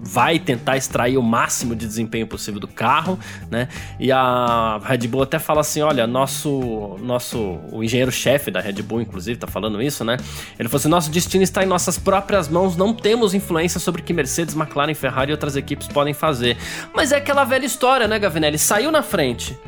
vai 0.05 0.39
tentar 0.39 0.77
extrair 0.77 1.17
o 1.17 1.23
máximo 1.23 1.75
de 1.75 1.87
desempenho 1.87 2.27
possível 2.27 2.61
do 2.61 2.69
carro, 2.69 3.19
né? 3.51 3.69
E 3.99 4.13
a 4.13 4.79
Red 4.85 5.09
Bull 5.09 5.23
até 5.23 5.39
fala 5.39 5.63
assim, 5.63 5.81
olha, 5.81 6.07
nosso 6.07 6.97
nosso 7.01 7.59
o 7.73 7.83
engenheiro-chefe 7.83 8.51
da 8.51 8.61
Red 8.61 8.83
Bull 8.83 9.01
inclusive 9.01 9.39
tá 9.39 9.47
falando 9.47 9.81
isso, 9.81 10.05
né? 10.05 10.17
Ele 10.59 10.69
falou 10.69 10.81
assim: 10.81 10.89
"Nosso 10.89 11.11
destino 11.11 11.43
está 11.43 11.63
em 11.63 11.67
nossas 11.67 11.99
próprias 11.99 12.49
mãos, 12.49 12.77
não 12.77 12.93
temos 12.93 13.35
influência 13.35 13.81
sobre 13.81 14.03
o 14.03 14.05
que 14.05 14.13
Mercedes, 14.13 14.55
McLaren, 14.55 14.95
Ferrari 14.95 15.31
e 15.31 15.33
outras 15.33 15.57
equipes 15.57 15.89
podem 15.89 16.15
fazer". 16.15 16.57
Mas 16.95 17.13
é 17.13 17.17
aquela 17.17 17.45
velha 17.45 17.67
história, 17.67 18.07
né, 18.07 18.19
Gavinelli? 18.19 18.59
Saiu 18.59 18.91
na 18.91 19.03
frente, 19.03 19.59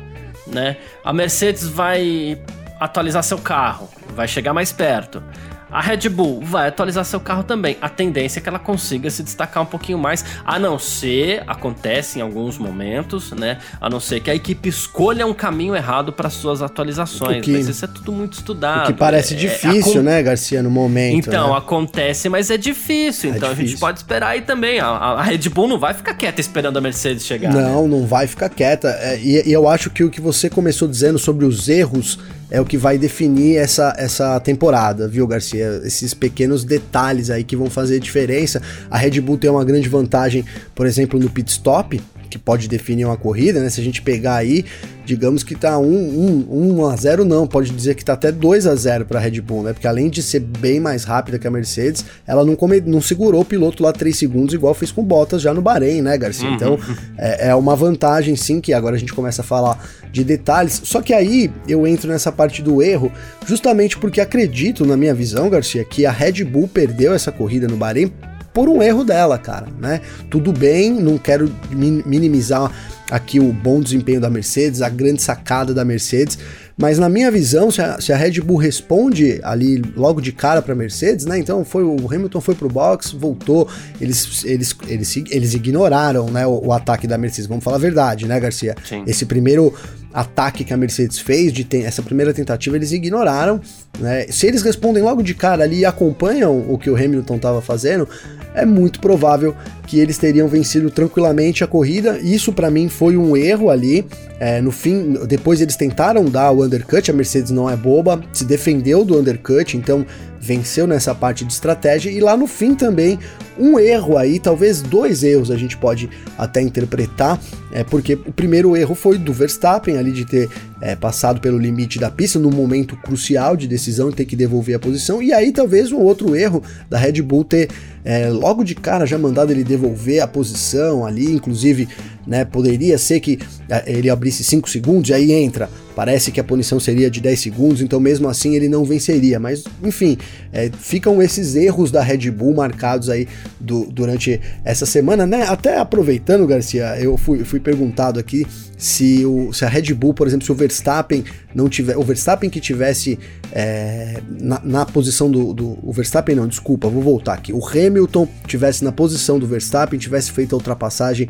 né? 0.45 0.77
A 1.03 1.11
Mercedes 1.11 1.67
vai 1.67 2.39
atualizar 2.79 3.23
seu 3.23 3.37
carro, 3.37 3.89
vai 4.15 4.27
chegar 4.27 4.53
mais 4.53 4.71
perto. 4.71 5.23
A 5.69 5.81
Red 5.81 6.07
Bull 6.09 6.41
vai 6.41 6.69
atualizar 6.69 7.03
seu 7.03 7.19
carro 7.19 7.43
também. 7.43 7.77
A 7.81 7.89
tendência 7.89 8.39
é 8.39 8.41
que 8.41 8.47
ela 8.47 8.59
consiga 8.59 9.09
se 9.09 9.21
destacar 9.21 9.61
um 9.61 9.65
pouquinho 9.65 9.97
mais, 9.97 10.23
a 10.45 10.57
não 10.57 10.79
ser, 10.79 11.43
acontece 11.45 12.19
em 12.19 12.21
alguns 12.21 12.57
momentos, 12.57 13.31
né? 13.31 13.57
A 13.81 13.89
não 13.89 13.99
ser 13.99 14.21
que 14.21 14.31
a 14.31 14.35
equipe 14.35 14.69
escolha 14.69 15.27
um 15.27 15.33
caminho 15.33 15.75
errado 15.75 16.13
para 16.13 16.29
suas 16.29 16.61
atualizações. 16.61 17.43
Que, 17.43 17.51
mas 17.51 17.67
isso 17.67 17.83
é 17.83 17.87
tudo 17.87 18.11
muito 18.11 18.33
estudado. 18.33 18.89
O 18.89 18.93
que 18.93 18.99
parece 18.99 19.33
é, 19.33 19.37
difícil, 19.37 19.99
é, 19.99 20.03
né, 20.03 20.23
Garcia, 20.23 20.63
no 20.63 20.71
momento. 20.71 21.27
Então, 21.27 21.51
né? 21.51 21.57
acontece, 21.57 22.29
mas 22.29 22.49
é 22.49 22.57
difícil. 22.57 23.33
É 23.33 23.37
então 23.37 23.49
difícil. 23.49 23.65
a 23.65 23.69
gente 23.69 23.79
pode 23.79 23.99
esperar 23.99 24.29
aí 24.29 24.41
também. 24.41 24.79
A, 24.79 24.87
a, 24.87 25.21
Red 25.21 25.49
Bull 25.49 25.67
não 25.67 25.79
vai 25.79 25.93
ficar 25.93 26.13
quieta 26.13 26.39
esperando 26.39 26.77
a 26.77 26.81
Mercedes 26.81 27.25
chegar. 27.25 27.51
Não, 27.53 27.83
né? 27.83 27.89
não 27.89 28.07
vai 28.07 28.25
ficar 28.25 28.49
quieta. 28.49 28.87
É, 29.01 29.19
e, 29.19 29.49
e 29.49 29.51
eu 29.51 29.67
acho 29.67 29.89
que 29.89 30.03
o 30.03 30.09
que 30.09 30.21
você 30.21 30.49
começou 30.49 30.87
dizendo 30.87 31.19
sobre 31.19 31.45
os 31.45 31.67
erros 31.67 32.19
é 32.49 32.61
o 32.61 32.65
que 32.65 32.77
vai 32.77 32.97
definir 32.97 33.57
essa, 33.57 33.93
essa 33.97 34.39
temporada, 34.39 35.07
viu, 35.07 35.27
Garcia? 35.27 35.81
Esses 35.83 36.13
pequenos 36.13 36.63
detalhes 36.63 37.29
aí 37.29 37.43
que 37.43 37.55
vão 37.55 37.69
fazer 37.69 37.99
diferença. 37.99 38.61
A 38.89 38.97
Red 38.97 39.19
Bull 39.19 39.37
tem 39.37 39.49
uma 39.49 39.65
grande 39.65 39.89
vantagem, 39.89 40.45
por 40.73 40.85
exemplo, 40.85 41.19
no 41.19 41.29
pit 41.29 41.51
stop, 41.51 42.01
que 42.27 42.37
pode 42.37 42.67
definir 42.67 43.05
uma 43.05 43.17
corrida, 43.17 43.61
né? 43.61 43.69
Se 43.69 43.81
a 43.81 43.83
gente 43.83 44.01
pegar 44.01 44.35
aí, 44.35 44.65
digamos 45.05 45.43
que 45.43 45.55
tá 45.55 45.77
1 45.79 45.83
um, 45.83 46.47
um, 46.49 46.77
um 46.79 46.85
a 46.85 46.95
0 46.95 47.23
não, 47.23 47.47
pode 47.47 47.71
dizer 47.71 47.95
que 47.95 48.03
tá 48.03 48.13
até 48.13 48.31
2 48.31 48.67
a 48.67 48.75
0 48.75 49.05
para 49.05 49.19
Red 49.19 49.41
Bull, 49.41 49.63
né? 49.63 49.73
Porque 49.73 49.87
além 49.87 50.09
de 50.09 50.21
ser 50.21 50.41
bem 50.41 50.79
mais 50.79 51.03
rápida 51.03 51.39
que 51.39 51.47
a 51.47 51.51
Mercedes, 51.51 52.05
ela 52.25 52.45
não, 52.45 52.55
come, 52.55 52.81
não 52.81 53.01
segurou 53.01 53.41
o 53.41 53.45
piloto 53.45 53.81
lá 53.81 53.93
3 53.93 54.15
segundos 54.15 54.53
igual 54.53 54.73
fez 54.73 54.91
com 54.91 55.03
Bottas 55.03 55.41
já 55.41 55.53
no 55.53 55.61
Bahrein, 55.61 56.01
né, 56.01 56.17
Garcia? 56.17 56.49
Uhum. 56.49 56.55
Então, 56.55 56.79
é, 57.17 57.49
é 57.49 57.55
uma 57.55 57.75
vantagem 57.75 58.35
sim 58.35 58.59
que 58.59 58.73
agora 58.73 58.95
a 58.95 58.99
gente 58.99 59.13
começa 59.13 59.41
a 59.41 59.45
falar 59.45 59.83
de 60.11 60.23
detalhes. 60.23 60.81
Só 60.83 61.01
que 61.01 61.13
aí 61.13 61.51
eu 61.67 61.87
entro 61.87 62.09
nessa 62.09 62.31
parte 62.31 62.61
do 62.61 62.81
erro, 62.81 63.11
justamente 63.45 63.97
porque 63.97 64.19
acredito, 64.19 64.85
na 64.85 64.97
minha 64.97 65.13
visão, 65.13 65.49
Garcia, 65.49 65.83
que 65.83 66.05
a 66.05 66.11
Red 66.11 66.43
Bull 66.43 66.67
perdeu 66.67 67.13
essa 67.13 67.31
corrida 67.31 67.67
no 67.67 67.77
Bahrein 67.77 68.11
por 68.57 68.67
um 68.67 68.81
erro 68.81 69.03
dela, 69.03 69.37
cara, 69.37 69.67
né? 69.79 70.01
Tudo 70.31 70.51
bem, 70.51 70.91
não 70.91 71.15
quero 71.19 71.53
minimizar 71.69 72.71
aqui 73.11 73.39
o 73.39 73.53
bom 73.53 73.79
desempenho 73.79 74.19
da 74.19 74.31
Mercedes, 74.31 74.81
a 74.81 74.89
grande 74.89 75.21
sacada 75.21 75.75
da 75.75 75.85
Mercedes, 75.85 76.39
mas 76.75 76.97
na 76.97 77.07
minha 77.07 77.29
visão, 77.29 77.69
se 77.69 77.83
a, 77.83 78.01
se 78.01 78.11
a 78.11 78.17
Red 78.17 78.41
Bull 78.41 78.57
responde 78.57 79.39
ali 79.43 79.79
logo 79.95 80.19
de 80.19 80.31
cara 80.31 80.59
para 80.59 80.73
a 80.73 80.75
Mercedes, 80.75 81.27
né? 81.27 81.37
Então 81.37 81.63
foi 81.63 81.83
o 81.83 81.97
Hamilton 82.11 82.41
foi 82.41 82.55
pro 82.55 82.67
box, 82.67 83.11
voltou, 83.11 83.67
eles 84.01 84.43
eles 84.43 84.75
eles, 84.87 85.15
eles 85.29 85.53
ignoraram, 85.53 86.25
né, 86.31 86.47
o, 86.47 86.65
o 86.65 86.73
ataque 86.73 87.05
da 87.05 87.15
Mercedes. 87.15 87.45
Vamos 87.45 87.63
falar 87.63 87.77
a 87.77 87.79
verdade, 87.79 88.27
né, 88.27 88.39
Garcia? 88.39 88.73
Sim. 88.83 89.03
Esse 89.05 89.27
primeiro 89.27 89.71
ataque 90.13 90.63
que 90.63 90.73
a 90.73 90.77
Mercedes 90.77 91.19
fez, 91.19 91.53
de 91.53 91.67
essa 91.83 92.01
primeira 92.01 92.33
tentativa, 92.33 92.75
eles 92.75 92.91
ignoraram. 92.91 93.61
Né? 93.99 94.27
Se 94.29 94.47
eles 94.47 94.61
respondem 94.61 95.03
logo 95.03 95.21
de 95.21 95.33
cara 95.33 95.63
ali 95.63 95.79
e 95.79 95.85
acompanham 95.85 96.65
o 96.69 96.77
que 96.77 96.89
o 96.89 96.95
Hamilton 96.95 97.35
estava 97.35 97.61
fazendo, 97.61 98.07
é 98.55 98.65
muito 98.65 98.99
provável 98.99 99.55
que 99.85 99.99
eles 99.99 100.17
teriam 100.17 100.47
vencido 100.47 100.89
tranquilamente 100.89 101.63
a 101.63 101.67
corrida. 101.67 102.19
Isso 102.19 102.51
para 102.51 102.69
mim 102.69 102.89
foi 102.89 103.15
um 103.15 103.37
erro 103.37 103.69
ali. 103.69 104.05
É, 104.39 104.61
no 104.61 104.71
fim, 104.71 105.17
depois 105.27 105.61
eles 105.61 105.75
tentaram 105.75 106.25
dar 106.25 106.51
o 106.51 106.63
undercut, 106.63 107.09
a 107.09 107.13
Mercedes 107.13 107.51
não 107.51 107.69
é 107.69 107.75
boba, 107.75 108.21
se 108.31 108.43
defendeu 108.43 109.03
do 109.03 109.17
undercut, 109.17 109.75
então 109.75 110.05
venceu 110.47 110.87
nessa 110.87 111.13
parte 111.13 111.43
de 111.43 111.51
estratégia. 111.51 112.09
E 112.09 112.21
lá 112.21 112.37
no 112.37 112.47
fim 112.47 112.73
também, 112.73 113.19
um 113.59 113.77
erro 113.77 114.17
aí, 114.17 114.39
talvez 114.39 114.81
dois 114.81 115.21
erros 115.23 115.51
a 115.51 115.57
gente 115.57 115.75
pode 115.75 116.09
até 116.37 116.61
interpretar, 116.61 117.37
é 117.71 117.83
porque 117.83 118.13
o 118.13 118.31
primeiro 118.31 118.77
erro 118.77 118.95
foi 118.95 119.17
do 119.17 119.33
Verstappen 119.33 119.97
ali 119.97 120.13
de 120.13 120.23
ter 120.23 120.49
é, 120.79 120.95
passado 120.95 121.41
pelo 121.41 121.57
limite 121.57 121.99
da 121.99 122.09
pista 122.09 122.39
no 122.39 122.49
momento 122.49 122.95
crucial 122.95 123.57
de 123.57 123.67
decisão 123.67 124.09
e 124.09 124.13
ter 124.13 124.25
que 124.25 124.35
devolver 124.35 124.75
a 124.75 124.79
posição, 124.79 125.21
e 125.21 125.33
aí 125.33 125.51
talvez 125.51 125.91
um 125.91 125.97
outro 125.97 126.35
erro 126.35 126.63
da 126.89 126.97
Red 126.97 127.21
Bull 127.21 127.43
ter 127.43 127.69
é, 128.05 128.29
logo 128.29 128.63
de 128.63 128.73
cara 128.73 129.05
já 129.05 129.17
mandado 129.17 129.51
ele 129.51 129.63
devolver 129.63 130.21
a 130.21 130.27
posição 130.27 131.05
ali, 131.05 131.29
inclusive 131.29 131.89
né, 132.27 132.43
poderia 132.45 132.97
ser 132.97 133.19
que 133.19 133.39
é, 133.69 133.91
ele 133.91 134.09
abrisse 134.09 134.43
5 134.43 134.69
segundos 134.69 135.09
e 135.09 135.13
aí 135.13 135.31
entra. 135.31 135.69
Parece 135.95 136.31
que 136.31 136.39
a 136.39 136.43
punição 136.43 136.79
seria 136.79 137.09
de 137.09 137.19
10 137.19 137.39
segundos, 137.39 137.81
então 137.81 137.99
mesmo 137.99 138.29
assim 138.29 138.55
ele 138.55 138.69
não 138.69 138.85
venceria. 138.85 139.39
Mas 139.39 139.63
enfim, 139.83 140.15
é, 140.53 140.69
ficam 140.69 141.19
esses 141.23 141.55
erros 141.55 141.89
da 141.89 142.03
Red 142.03 142.29
Bull 142.29 142.53
marcados 142.53 143.09
aí 143.09 143.27
do, 143.59 143.85
durante 143.85 144.39
essa 144.63 144.85
semana, 144.85 145.25
né? 145.25 145.47
Até 145.47 145.79
aproveitando, 145.79 146.45
Garcia, 146.45 146.99
eu 146.99 147.17
fui, 147.17 147.43
fui 147.43 147.59
perguntado 147.59 148.19
aqui 148.19 148.45
se, 148.77 149.25
o, 149.25 149.51
se 149.51 149.65
a 149.65 149.67
Red 149.67 149.91
Bull, 149.95 150.13
por 150.13 150.27
exemplo, 150.27 150.45
se 150.45 150.51
o 150.51 150.55
Verstappen 150.55 151.23
não 151.55 151.67
tiver. 151.67 151.97
O 151.97 152.03
Verstappen 152.03 152.47
que 152.47 152.61
tivesse 152.61 153.17
é, 153.51 154.21
na, 154.39 154.61
na, 154.63 154.85
posição 154.85 155.31
do, 155.31 155.51
do. 155.51 155.79
O 155.81 155.91
Verstappen 155.91 156.35
não, 156.35 156.47
desculpa, 156.47 156.87
vou 156.87 157.01
voltar 157.01 157.33
aqui. 157.33 157.51
O 157.51 157.67
Hamilton 157.67 158.27
tivesse 158.45 158.83
na 158.83 158.91
posição 158.91 159.39
do 159.39 159.47
Verstappen, 159.47 159.97
tivesse 159.97 160.31
feito 160.31 160.53
a 160.53 160.57
ultrapassagem 160.57 161.27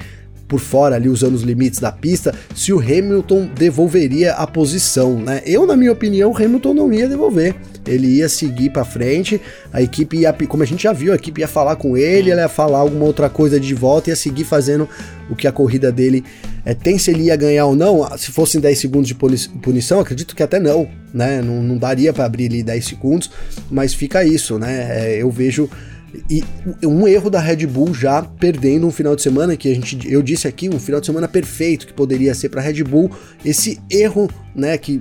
por 0.47 0.59
fora 0.59 0.95
ali 0.95 1.09
usando 1.09 1.35
os 1.35 1.41
limites 1.41 1.79
da 1.79 1.91
pista, 1.91 2.33
se 2.55 2.71
o 2.71 2.79
Hamilton 2.79 3.49
devolveria 3.55 4.33
a 4.33 4.47
posição, 4.47 5.19
né? 5.19 5.41
Eu, 5.45 5.65
na 5.65 5.75
minha 5.75 5.91
opinião, 5.91 6.31
o 6.31 6.37
Hamilton 6.37 6.73
não 6.73 6.93
ia 6.93 7.07
devolver. 7.07 7.55
Ele 7.85 8.07
ia 8.07 8.27
seguir 8.27 8.69
para 8.69 8.83
frente, 8.83 9.41
a 9.71 9.81
equipe 9.81 10.17
ia, 10.17 10.33
como 10.33 10.63
a 10.63 10.65
gente 10.65 10.83
já 10.83 10.91
viu, 10.91 11.13
a 11.13 11.15
equipe 11.15 11.41
ia 11.41 11.47
falar 11.47 11.75
com 11.77 11.95
ele, 11.95 12.29
ela 12.29 12.41
ia 12.41 12.49
falar 12.49 12.79
alguma 12.79 13.05
outra 13.05 13.29
coisa 13.29 13.59
de 13.59 13.73
volta 13.73 14.09
e 14.09 14.11
ia 14.11 14.15
seguir 14.15 14.43
fazendo 14.43 14.89
o 15.29 15.35
que 15.35 15.47
a 15.47 15.51
corrida 15.51 15.91
dele 15.91 16.23
é, 16.65 16.73
tem 16.73 16.97
se 16.97 17.11
ele 17.11 17.23
ia 17.23 17.35
ganhar 17.35 17.65
ou 17.65 17.75
não. 17.75 18.05
Se 18.17 18.31
fossem 18.31 18.59
10 18.59 18.77
segundos 18.77 19.07
de 19.07 19.15
punição, 19.15 19.99
acredito 19.99 20.35
que 20.35 20.43
até 20.43 20.59
não, 20.59 20.87
né? 21.13 21.41
Não, 21.41 21.63
não 21.63 21.77
daria 21.77 22.11
para 22.11 22.25
abrir 22.25 22.47
ali 22.47 22.63
10 22.63 22.85
segundos, 22.85 23.31
mas 23.71 23.93
fica 23.93 24.23
isso, 24.23 24.59
né? 24.59 24.87
É, 24.91 25.21
eu 25.21 25.29
vejo 25.31 25.69
e 26.29 26.43
um 26.85 27.07
erro 27.07 27.29
da 27.29 27.39
Red 27.39 27.65
Bull 27.67 27.93
já 27.93 28.21
perdendo 28.21 28.87
um 28.87 28.91
final 28.91 29.15
de 29.15 29.21
semana 29.21 29.55
que 29.55 29.71
a 29.71 29.75
gente 29.75 30.11
eu 30.11 30.21
disse 30.21 30.47
aqui, 30.47 30.69
um 30.69 30.79
final 30.79 30.99
de 30.99 31.05
semana 31.05 31.27
perfeito 31.27 31.87
que 31.87 31.93
poderia 31.93 32.33
ser 32.33 32.49
para 32.49 32.61
Red 32.61 32.83
Bull, 32.83 33.11
esse 33.43 33.79
erro, 33.89 34.29
né, 34.55 34.77
que 34.77 34.99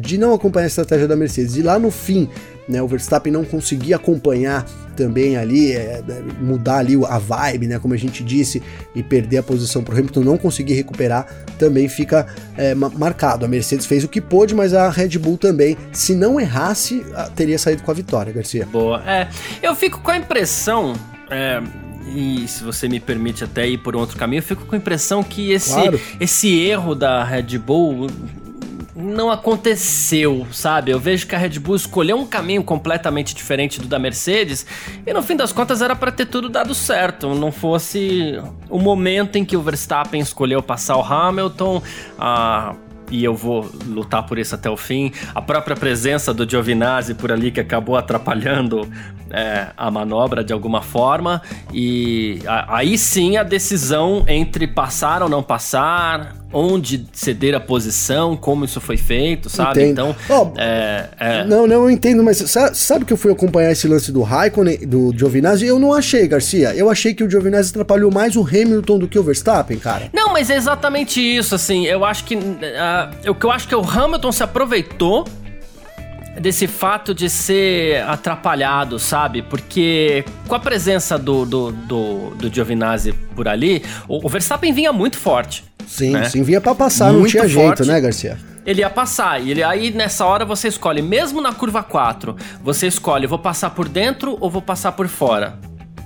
de 0.00 0.18
não 0.18 0.34
acompanhar 0.34 0.64
a 0.64 0.68
estratégia 0.68 1.08
da 1.08 1.16
Mercedes 1.16 1.56
e 1.56 1.62
lá 1.62 1.78
no 1.78 1.90
fim 1.90 2.28
né, 2.68 2.82
o 2.82 2.86
Verstappen 2.86 3.32
não 3.32 3.44
conseguir 3.44 3.94
acompanhar 3.94 4.64
também 4.96 5.36
ali, 5.36 5.72
é, 5.72 6.02
é, 6.06 6.22
mudar 6.40 6.78
ali 6.78 6.94
a 7.04 7.18
vibe, 7.18 7.68
né, 7.68 7.78
como 7.78 7.94
a 7.94 7.96
gente 7.96 8.22
disse, 8.22 8.62
e 8.94 9.02
perder 9.02 9.38
a 9.38 9.42
posição 9.42 9.82
para 9.82 9.94
o 9.94 9.98
Hamilton 9.98 10.20
não 10.20 10.36
conseguir 10.36 10.74
recuperar, 10.74 11.26
também 11.58 11.88
fica 11.88 12.26
é, 12.56 12.74
marcado. 12.74 13.44
A 13.44 13.48
Mercedes 13.48 13.86
fez 13.86 14.04
o 14.04 14.08
que 14.08 14.20
pôde, 14.20 14.54
mas 14.54 14.74
a 14.74 14.90
Red 14.90 15.18
Bull 15.18 15.38
também, 15.38 15.76
se 15.92 16.14
não 16.14 16.40
errasse, 16.40 17.04
teria 17.34 17.58
saído 17.58 17.82
com 17.82 17.90
a 17.90 17.94
vitória, 17.94 18.32
Garcia. 18.32 18.66
Boa. 18.66 19.02
É, 19.08 19.28
eu 19.62 19.74
fico 19.74 20.00
com 20.00 20.10
a 20.10 20.16
impressão. 20.16 20.94
É 21.30 21.60
e 22.14 22.48
se 22.48 22.64
você 22.64 22.88
me 22.88 22.98
permite 22.98 23.44
até 23.44 23.68
ir 23.68 23.78
por 23.78 23.94
um 23.94 24.00
outro 24.00 24.16
caminho, 24.16 24.38
eu 24.38 24.42
fico 24.42 24.64
com 24.64 24.74
a 24.74 24.78
impressão 24.78 25.22
que 25.22 25.52
esse, 25.52 25.72
claro. 25.72 26.00
esse 26.18 26.58
erro 26.58 26.94
da 26.94 27.22
Red 27.22 27.58
Bull 27.58 28.08
não 29.00 29.30
aconteceu, 29.30 30.44
sabe? 30.50 30.90
Eu 30.90 30.98
vejo 30.98 31.26
que 31.26 31.34
a 31.34 31.38
Red 31.38 31.60
Bull 31.60 31.76
escolheu 31.76 32.18
um 32.18 32.26
caminho 32.26 32.64
completamente 32.64 33.32
diferente 33.32 33.80
do 33.80 33.86
da 33.86 33.98
Mercedes 33.98 34.66
e 35.06 35.12
no 35.12 35.22
fim 35.22 35.36
das 35.36 35.52
contas 35.52 35.80
era 35.80 35.94
para 35.94 36.10
ter 36.10 36.26
tudo 36.26 36.48
dado 36.48 36.74
certo, 36.74 37.32
não 37.32 37.52
fosse 37.52 38.40
o 38.68 38.78
momento 38.78 39.36
em 39.36 39.44
que 39.44 39.56
o 39.56 39.62
Verstappen 39.62 40.20
escolheu 40.20 40.60
passar 40.60 40.96
o 40.96 41.02
Hamilton, 41.02 41.80
a 42.18 42.74
e 43.10 43.24
eu 43.24 43.34
vou 43.34 43.70
lutar 43.86 44.26
por 44.26 44.38
isso 44.38 44.54
até 44.54 44.68
o 44.68 44.76
fim. 44.76 45.10
A 45.34 45.40
própria 45.40 45.74
presença 45.74 46.34
do 46.34 46.46
Giovinazzi 46.46 47.14
por 47.14 47.32
ali 47.32 47.50
que 47.50 47.58
acabou 47.58 47.96
atrapalhando 47.96 48.86
é, 49.30 49.68
a 49.76 49.90
manobra 49.90 50.44
de 50.44 50.52
alguma 50.52 50.82
forma. 50.82 51.40
E 51.72 52.40
aí 52.46 52.98
sim 52.98 53.38
a 53.38 53.42
decisão 53.42 54.24
entre 54.28 54.66
passar 54.66 55.22
ou 55.22 55.28
não 55.28 55.42
passar, 55.42 56.34
onde 56.52 57.06
ceder 57.12 57.54
a 57.54 57.60
posição, 57.60 58.36
como 58.36 58.64
isso 58.64 58.80
foi 58.80 58.96
feito, 58.96 59.50
sabe? 59.50 59.82
Entendo. 59.82 60.16
Então. 60.24 60.52
Oh, 60.54 60.58
é, 60.58 61.08
é... 61.18 61.44
Não, 61.44 61.66
não, 61.66 61.84
eu 61.84 61.90
entendo, 61.90 62.22
mas 62.22 62.38
sabe, 62.38 62.76
sabe, 62.76 63.04
que 63.04 63.12
eu 63.12 63.16
fui 63.16 63.30
acompanhar 63.30 63.70
esse 63.70 63.86
lance 63.86 64.10
do 64.10 64.22
Raikkonen, 64.22 64.78
do 64.86 65.12
Giovinazzi? 65.16 65.66
Eu 65.66 65.78
não 65.78 65.92
achei, 65.92 66.26
Garcia. 66.26 66.74
Eu 66.74 66.88
achei 66.90 67.14
que 67.14 67.22
o 67.22 67.30
Giovinazzi 67.30 67.70
atrapalhou 67.70 68.10
mais 68.10 68.36
o 68.36 68.42
Hamilton 68.42 68.98
do 68.98 69.08
que 69.08 69.18
o 69.18 69.22
Verstappen, 69.22 69.78
cara. 69.78 70.08
Não, 70.12 70.32
mas 70.32 70.48
é 70.48 70.56
exatamente 70.56 71.20
isso, 71.20 71.54
assim. 71.54 71.86
Eu 71.86 72.04
acho 72.04 72.24
que. 72.24 72.34
Uh, 72.36 73.30
o 73.30 73.34
que 73.34 73.44
eu 73.44 73.50
acho 73.50 73.68
que 73.68 73.74
o 73.74 73.82
Hamilton 73.82 74.32
se 74.32 74.42
aproveitou 74.42 75.26
desse 76.40 76.66
fato 76.66 77.14
de 77.14 77.28
ser 77.28 78.02
atrapalhado, 78.04 78.98
sabe? 78.98 79.42
Porque 79.42 80.24
com 80.46 80.54
a 80.54 80.60
presença 80.60 81.18
do, 81.18 81.44
do, 81.44 81.72
do, 81.72 82.30
do 82.30 82.54
Giovinazzi 82.54 83.12
por 83.12 83.48
ali, 83.48 83.82
o, 84.06 84.24
o 84.24 84.28
Verstappen 84.28 84.72
vinha 84.72 84.92
muito 84.92 85.18
forte. 85.18 85.64
Sim, 85.88 86.12
né? 86.12 86.28
sim, 86.28 86.42
vinha 86.42 86.60
para 86.60 86.74
passar, 86.74 87.12
muito 87.12 87.22
não 87.22 87.28
tinha 87.28 87.42
forte. 87.42 87.78
jeito, 87.78 87.84
né, 87.86 88.00
Garcia? 88.00 88.38
Ele 88.66 88.82
ia 88.82 88.90
passar, 88.90 89.40
e 89.42 89.50
ele, 89.50 89.62
aí 89.62 89.90
nessa 89.90 90.26
hora 90.26 90.44
você 90.44 90.68
escolhe, 90.68 91.00
mesmo 91.00 91.40
na 91.40 91.54
curva 91.54 91.82
4, 91.82 92.36
você 92.62 92.86
escolhe, 92.86 93.26
vou 93.26 93.38
passar 93.38 93.70
por 93.70 93.88
dentro 93.88 94.36
ou 94.38 94.50
vou 94.50 94.60
passar 94.60 94.92
por 94.92 95.08
fora, 95.08 95.58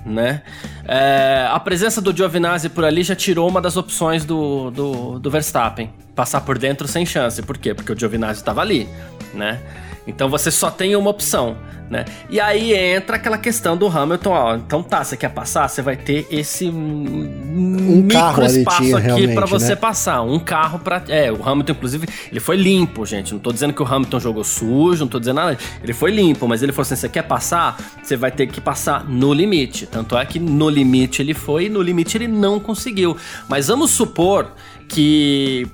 né? 0.05 0.41
É, 0.85 1.45
a 1.49 1.59
presença 1.59 2.01
do 2.01 2.15
Giovinazzi 2.15 2.69
por 2.69 2.85
ali 2.85 3.03
já 3.03 3.15
tirou 3.15 3.49
uma 3.49 3.61
das 3.61 3.75
opções 3.75 4.23
do, 4.25 4.71
do, 4.71 5.19
do 5.19 5.29
Verstappen. 5.29 5.89
Passar 6.15 6.41
por 6.41 6.57
dentro 6.57 6.87
sem 6.87 7.05
chance. 7.05 7.41
Por 7.41 7.57
quê? 7.57 7.73
Porque 7.73 7.91
o 7.91 7.97
Giovinazzi 7.97 8.41
estava 8.41 8.61
ali, 8.61 8.87
né? 9.33 9.59
Então 10.05 10.29
você 10.29 10.51
só 10.51 10.69
tem 10.69 10.95
uma 10.95 11.09
opção, 11.09 11.55
né? 11.89 12.03
E 12.29 12.39
aí 12.39 12.73
entra 12.73 13.15
aquela 13.15 13.37
questão 13.37 13.77
do 13.77 13.87
Hamilton, 13.87 14.29
ó, 14.31 14.55
então 14.55 14.83
tá, 14.83 15.03
você 15.03 15.15
quer 15.15 15.29
passar, 15.29 15.67
você 15.67 15.81
vai 15.81 15.95
ter 15.95 16.27
esse 16.29 16.67
um 16.67 18.03
micro 18.03 18.45
espaço 18.45 18.97
aqui 18.97 19.33
para 19.33 19.45
você 19.45 19.69
né? 19.69 19.75
passar, 19.75 20.21
um 20.21 20.39
carro 20.39 20.79
para, 20.79 21.03
é, 21.07 21.31
o 21.31 21.47
Hamilton 21.47 21.71
inclusive, 21.71 22.07
ele 22.29 22.39
foi 22.39 22.57
limpo, 22.57 23.05
gente, 23.05 23.31
não 23.33 23.39
tô 23.39 23.53
dizendo 23.53 23.73
que 23.73 23.81
o 23.81 23.85
Hamilton 23.85 24.19
jogou 24.19 24.43
sujo, 24.43 25.01
não 25.01 25.07
tô 25.07 25.19
dizendo 25.19 25.35
nada, 25.35 25.57
ele 25.81 25.93
foi 25.93 26.11
limpo, 26.11 26.47
mas 26.47 26.61
ele 26.61 26.71
falou 26.71 26.83
assim, 26.83 26.95
você 26.95 27.07
quer 27.07 27.23
passar, 27.23 27.77
você 28.01 28.17
vai 28.17 28.31
ter 28.31 28.47
que 28.47 28.59
passar 28.59 29.07
no 29.07 29.33
limite. 29.33 29.85
Tanto 29.85 30.17
é 30.17 30.25
que 30.25 30.39
no 30.39 30.69
limite 30.69 31.21
ele 31.21 31.33
foi 31.33 31.65
e 31.65 31.69
no 31.69 31.81
limite 31.81 32.17
ele 32.17 32.27
não 32.27 32.59
conseguiu. 32.59 33.15
Mas 33.47 33.67
vamos 33.67 33.91
supor 33.91 34.51
que 34.87 35.67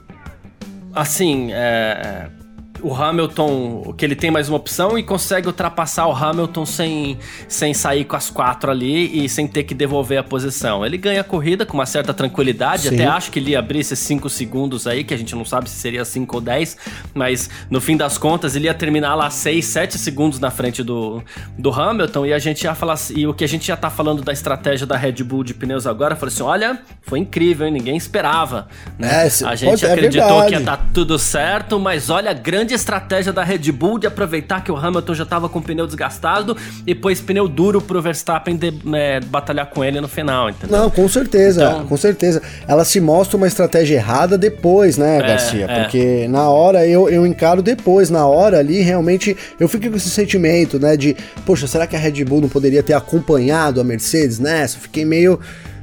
assim, 0.94 1.50
é, 1.52 2.30
o 2.82 2.94
Hamilton, 2.94 3.94
que 3.98 4.06
ele 4.06 4.16
tem 4.16 4.32
mais 4.32 4.50
uma 4.50 4.58
opção 4.58 4.98
e 4.98 5.04
consegue 5.04 5.48
ultrapassar 5.48 6.08
o 6.08 6.12
Hamilton 6.12 6.66
sem, 6.66 7.18
sem 7.48 7.74
sair 7.74 8.06
com 8.06 8.16
as 8.16 8.30
quatro 8.30 8.72
ali 8.72 9.24
e 9.24 9.30
sem 9.30 9.48
ter 9.48 9.64
que 9.64 9.74
devolver 9.74 10.18
a 10.18 10.24
posição. 10.24 10.86
Ele 10.86 10.98
ganha 10.98 11.22
a 11.22 11.24
corrida 11.24 11.66
com 11.66 11.74
uma 11.76 11.86
certa 11.86 12.14
tranquilidade, 12.14 12.90
Sim. 12.90 12.96
até 12.96 13.06
acho 13.06 13.32
que 13.32 13.40
ele 13.40 13.52
ia 13.52 13.60
abrir 13.60 13.80
esses 13.80 14.00
5 14.00 14.30
segundos 14.30 14.88
aí, 14.88 15.04
que 15.04 15.14
a 15.14 15.18
gente 15.18 15.36
não 15.36 15.46
sabe 15.46 15.70
se 15.70 15.76
seria 15.76 16.04
5 16.04 16.36
ou 16.36 16.42
10, 16.42 16.78
mas 17.14 17.50
no 17.70 17.82
fim 17.82 17.98
das 17.98 18.18
contas 18.18 18.56
ele 18.56 18.66
ia 18.66 18.74
terminar 18.74 19.16
lá 19.16 19.30
6, 19.30 19.66
7 19.66 19.98
segundos 19.98 20.40
na 20.40 20.52
frente 20.52 20.84
do, 20.84 21.24
do 21.58 21.72
Hamilton 21.72 22.26
e 22.26 22.34
a 22.34 22.40
gente 22.40 22.64
ia 22.64 22.76
falar 22.76 22.98
e 23.16 23.26
o 23.26 23.34
que 23.34 23.44
a 23.44 23.48
gente 23.48 23.68
já 23.68 23.78
tá 23.78 23.90
falando 23.90 24.22
da 24.22 24.34
estratégia 24.34 24.86
da 24.86 24.98
Red 24.98 25.24
Bull 25.24 25.44
de 25.44 25.54
pneus 25.54 25.86
agora, 25.86 26.16
falou 26.16 26.34
assim, 26.34 26.44
olha, 26.44 26.80
foi 27.02 27.20
incrível, 27.20 27.68
hein? 27.68 27.74
ninguém 27.74 27.98
esperava. 27.98 28.68
Né? 28.98 29.28
É, 29.28 29.46
a 29.46 29.56
gente 29.56 29.70
pode, 29.70 29.86
é 29.86 29.94
acreditou 29.94 30.44
é 30.44 30.48
que 30.48 30.54
ia 30.54 30.60
dar 30.60 30.90
tudo 30.94 31.18
certo, 31.18 31.80
mas 31.80 32.10
olha 32.10 32.32
a 32.32 32.34
grande 32.34 32.69
estratégia 32.76 33.32
da 33.32 33.44
Red 33.44 33.72
Bull 33.72 34.00
de 34.00 34.08
aproveitar 34.08 34.64
que 34.64 34.72
o 34.72 34.78
Hamilton 34.78 35.14
já 35.14 35.26
tava 35.26 35.50
com 35.50 35.60
o 35.60 35.62
pneu 35.62 35.86
desgastado 35.86 36.56
e 36.86 36.96
pôs 36.96 37.22
pneu 37.22 37.48
duro 37.48 37.82
pro 37.82 38.02
Verstappen 38.02 38.56
de, 38.56 38.74
é, 38.94 39.20
batalhar 39.20 39.68
com 39.68 39.84
ele 39.84 40.00
no 40.02 40.08
final, 40.08 40.50
entendeu? 40.50 40.78
Não, 40.78 40.90
com 40.90 41.08
certeza, 41.08 41.64
então... 41.64 41.88
com 41.88 41.98
certeza. 41.98 42.42
Ela 42.68 42.86
se 42.86 43.00
mostra 43.00 43.38
uma 43.38 43.48
estratégia 43.48 43.96
errada 43.96 44.38
depois, 44.38 44.98
né, 44.98 45.18
é, 45.18 45.22
Garcia? 45.22 45.66
É. 45.66 45.82
Porque 45.82 46.28
na 46.28 46.50
hora 46.50 46.86
eu, 46.86 47.10
eu 47.10 47.26
encaro 47.26 47.62
depois, 47.62 48.10
na 48.10 48.26
hora 48.26 48.60
ali, 48.60 48.82
realmente 48.82 49.36
eu 49.60 49.68
fiquei 49.68 49.90
com 49.90 49.98
esse 49.98 50.10
sentimento, 50.10 50.80
né, 50.80 50.96
de, 50.96 51.16
poxa, 51.46 51.68
será 51.68 51.86
que 51.88 51.96
a 51.96 52.00
Red 52.00 52.24
Bull 52.26 52.42
não 52.42 52.50
poderia 52.50 52.84
ter 52.84 52.94
acompanhado 52.94 53.80
a 53.80 53.84
Mercedes 53.84 54.40
nessa? 54.40 54.78
Fiquei 54.80 55.06
meio 55.06 55.40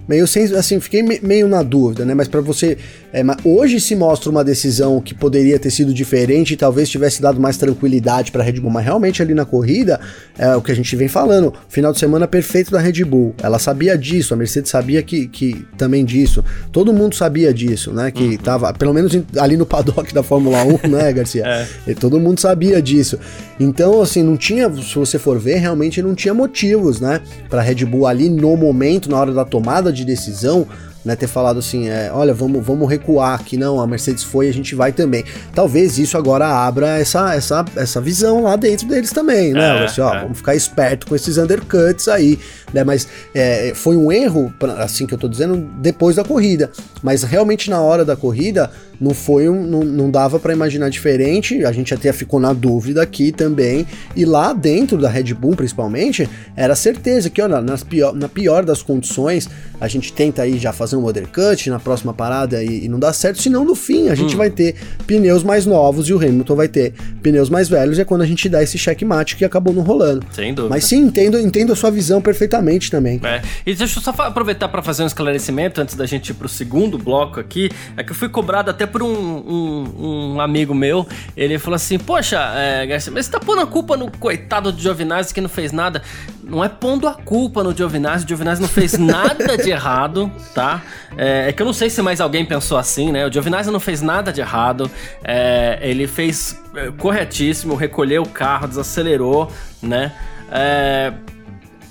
meio 0.09 0.27
sem, 0.27 0.45
assim, 0.55 0.79
fiquei 0.81 1.03
meio 1.03 1.49
na 1.49 1.63
dúvida, 1.63 2.05
né? 2.05 2.15
Mas 2.15 2.29
para 2.29 2.41
você, 2.41 2.79
é, 3.13 3.23
hoje 3.45 3.81
se 3.81 3.95
mostra 3.97 4.31
uma 4.31 4.45
decisão 4.45 5.01
que 5.01 5.15
poderia 5.15 5.59
ter 5.59 5.71
sido 5.71 5.93
diferente 5.93 6.55
e 6.55 6.57
talvez 6.57 6.89
tivesse 6.89 7.21
dado 7.21 7.41
mais 7.41 7.57
tranquilidade 7.57 8.31
para 8.31 8.43
Red 8.43 8.61
Bull, 8.61 8.71
mas 8.71 8.85
realmente 8.85 9.23
ali 9.23 9.35
na 9.35 9.45
corrida 9.45 9.99
é 10.39 10.55
o 10.55 10.63
que 10.63 10.71
a 10.71 10.75
gente 10.75 10.95
vem 10.97 11.09
falando, 11.09 11.53
final 11.69 11.93
de 11.93 11.99
semana 11.99 12.27
perfeito 12.27 12.71
da 12.71 12.79
Red 12.79 13.05
Bull. 13.05 13.35
Ela 13.43 13.59
sabia 13.59 13.97
disso, 13.97 14.35
a 14.35 14.37
Mercedes 14.37 14.71
sabia 14.71 15.03
que, 15.03 15.27
que 15.27 15.67
também 15.77 16.05
disso. 16.05 16.45
Todo 16.71 16.93
mundo 16.93 17.15
sabia 17.15 17.53
disso, 17.53 17.93
né? 17.93 18.11
Que 18.11 18.25
uhum. 18.25 18.37
tava, 18.37 18.73
pelo 18.73 18.93
menos 18.93 19.13
ali 19.39 19.57
no 19.57 19.67
paddock 19.67 20.13
da 20.13 20.23
Fórmula 20.23 20.59
1, 20.85 20.89
né, 20.89 21.13
Garcia? 21.15 21.45
é. 21.47 21.67
E 21.87 21.95
todo 21.95 22.21
mundo 22.21 22.41
sabia 22.41 22.81
disso. 22.81 23.19
Então, 23.59 24.03
assim, 24.03 24.23
não 24.23 24.37
tinha, 24.37 24.71
se 24.71 24.95
você 24.95 25.19
for 25.19 25.39
ver, 25.39 25.57
realmente 25.57 26.03
não 26.03 26.15
tinha 26.15 26.35
motivos, 26.35 27.01
né, 27.01 27.21
para 27.49 27.63
Red 27.63 27.85
Bull 27.85 28.07
ali 28.07 28.29
no 28.29 28.57
momento, 28.57 29.11
na 29.11 29.19
hora 29.19 29.33
da 29.33 29.45
tomada 29.45 29.93
de 29.97 30.05
decisão, 30.05 30.67
né, 31.05 31.15
ter 31.15 31.29
falado 31.29 31.61
assim, 31.61 31.89
é, 31.89 32.11
olha, 32.13 32.35
vamos, 32.35 32.67
vamos 32.67 32.91
recuar 32.91 33.39
aqui, 33.39 33.57
não, 33.57 33.81
a 33.81 33.87
Mercedes 33.87 34.25
foi, 34.25 34.49
a 34.49 34.53
gente 34.53 34.75
vai 34.75 34.91
também. 34.93 35.25
Talvez 35.55 35.99
isso 35.99 36.19
agora 36.19 36.47
abra 36.49 36.99
essa, 36.99 37.33
essa, 37.33 37.65
essa 37.77 38.01
visão 38.01 38.43
lá 38.43 38.57
dentro 38.57 38.89
deles 38.89 39.13
também, 39.13 39.53
né? 39.53 39.83
É, 39.83 39.85
assim, 39.85 40.01
ó, 40.01 40.13
é. 40.13 40.23
Vamos 40.23 40.39
ficar 40.39 40.57
esperto 40.57 41.07
com 41.07 41.15
esses 41.15 41.39
undercuts 41.39 42.09
aí, 42.09 42.39
né? 42.75 42.83
Mas 42.83 43.07
é, 43.33 43.73
foi 43.75 43.97
um 43.97 44.11
erro, 44.11 44.53
assim 44.79 45.07
que 45.07 45.15
eu 45.15 45.19
tô 45.19 45.29
dizendo, 45.29 45.57
depois 45.79 46.17
da 46.17 46.25
corrida. 46.25 46.73
Mas 47.03 47.23
realmente 47.23 47.71
na 47.71 47.81
hora 47.81 48.05
da 48.05 48.17
corrida, 48.17 48.71
não 49.01 49.13
foi 49.13 49.49
um, 49.49 49.63
não, 49.63 49.81
não 49.85 50.11
dava 50.11 50.39
para 50.39 50.53
imaginar 50.53 50.89
diferente. 50.89 51.65
A 51.65 51.73
gente 51.73 51.93
até 51.93 52.13
ficou 52.13 52.41
na 52.41 52.53
dúvida 52.53 53.03
aqui 53.03 53.33
também. 53.33 53.87
E 54.15 54.25
lá 54.25 54.53
dentro 54.53 54.99
da 54.99 55.09
Red 55.09 55.35
Bull, 55.35 55.55
principalmente, 55.55 56.29
era 56.57 56.75
certeza 56.75 57.29
que, 57.31 57.41
olha, 57.41 57.61
nas 57.61 57.83
pior, 57.83 58.15
na 58.15 58.29
pior 58.29 58.65
das 58.65 58.83
condições, 58.83 59.49
a 59.81 59.89
gente 59.89 60.13
tenta 60.13 60.43
aí 60.43 60.59
já 60.59 60.73
fazer 60.73 60.97
um 60.97 61.07
undercut 61.07 61.69
na 61.69 61.79
próxima 61.79 62.15
parada 62.15 62.63
e, 62.63 62.85
e 62.85 62.89
não 62.89 62.99
dá 62.99 63.13
certo. 63.13 63.43
Senão, 63.43 63.65
no 63.65 63.75
fim, 63.75 64.09
a 64.09 64.15
gente 64.15 64.35
hum. 64.35 64.39
vai 64.39 64.51
ter 64.51 64.75
pneus 65.07 65.43
mais 65.43 65.67
novos 65.67 66.09
e 66.09 66.15
o 66.15 66.17
Hamilton 66.17 66.57
vai 66.57 66.69
ter 66.69 66.95
pneus 67.23 67.51
mais 67.51 67.69
velhos. 67.69 67.99
E 67.99 68.01
é 68.01 68.05
quando 68.05 68.23
a 68.23 68.27
gente 68.27 68.49
dá 68.49 68.63
esse 68.63 68.79
checkmate 68.79 69.37
que 69.37 69.45
acabou 69.45 69.75
não 69.75 69.83
rolando. 69.83 70.27
Sem 70.31 70.55
dúvida. 70.55 70.75
Mas 70.75 70.85
sim, 70.85 70.99
entendo, 70.99 71.39
entendo 71.39 71.73
a 71.73 71.77
sua 71.77 71.91
visão 71.91 72.21
perfeitamente 72.21 72.91
também. 72.91 73.21
É. 73.23 73.43
E 73.67 73.75
deixa 73.75 73.99
eu 73.99 74.03
só 74.03 74.11
aproveitar 74.11 74.69
para 74.69 74.83
fazer 74.83 75.03
um 75.03 75.07
esclarecimento 75.07 75.81
antes 75.81 75.95
da 75.95 76.07
gente 76.07 76.31
ir 76.31 76.35
pro 76.35 76.49
segundo 76.49 76.99
bloco 76.99 77.39
aqui. 77.39 77.71
É 77.97 78.03
que 78.03 78.13
eu 78.13 78.17
fui 78.17 78.29
cobrado 78.29 78.71
até 78.71 78.86
por 78.87 79.03
um, 79.03 79.09
um, 79.09 80.35
um 80.35 80.41
amigo 80.41 80.75
meu. 80.75 81.07
Ele 81.37 81.59
falou 81.59 81.77
assim: 81.77 81.99
Poxa, 81.99 82.39
é, 82.55 82.87
Garcia, 82.87 83.13
mas 83.13 83.27
você 83.27 83.33
tá 83.33 83.41
pondo 83.41 83.61
a 83.61 83.67
culpa 83.67 83.97
no 83.97 84.11
coitado 84.11 84.73
do 84.73 84.81
Giovinazzi 84.81 85.35
que 85.35 85.41
não 85.41 85.49
fez 85.49 85.73
nada. 85.73 86.03
Não 86.43 86.65
é 86.65 86.69
pondo 86.69 87.09
a 87.09 87.15
culpa 87.15 87.63
no 87.63 87.77
Giovinazzi. 87.77 88.25
O 88.25 88.29
Giovinazzi 88.29 88.63
não 88.63 88.69
fez 88.69 88.97
nada 88.99 89.57
de 89.57 89.71
errado, 89.71 90.31
tá? 90.55 90.83
É, 91.17 91.49
é, 91.49 91.53
que 91.53 91.61
eu 91.61 91.67
não 91.67 91.73
sei 91.73 91.91
se 91.91 92.01
mais 92.03 92.21
alguém 92.21 92.45
pensou 92.45 92.79
assim, 92.79 93.11
né? 93.11 93.27
O 93.27 93.33
Giovinazzi 93.33 93.71
não 93.71 93.81
fez 93.81 94.01
nada 94.01 94.33
de 94.33 94.41
errado. 94.41 94.91
É, 95.25 95.79
ele 95.83 96.07
fez 96.07 96.61
é, 96.75 96.91
corretíssimo, 96.93 97.75
recolheu 97.75 98.23
o 98.23 98.29
carro, 98.29 98.69
desacelerou, 98.69 99.51
né? 99.83 100.13
É, 100.51 101.13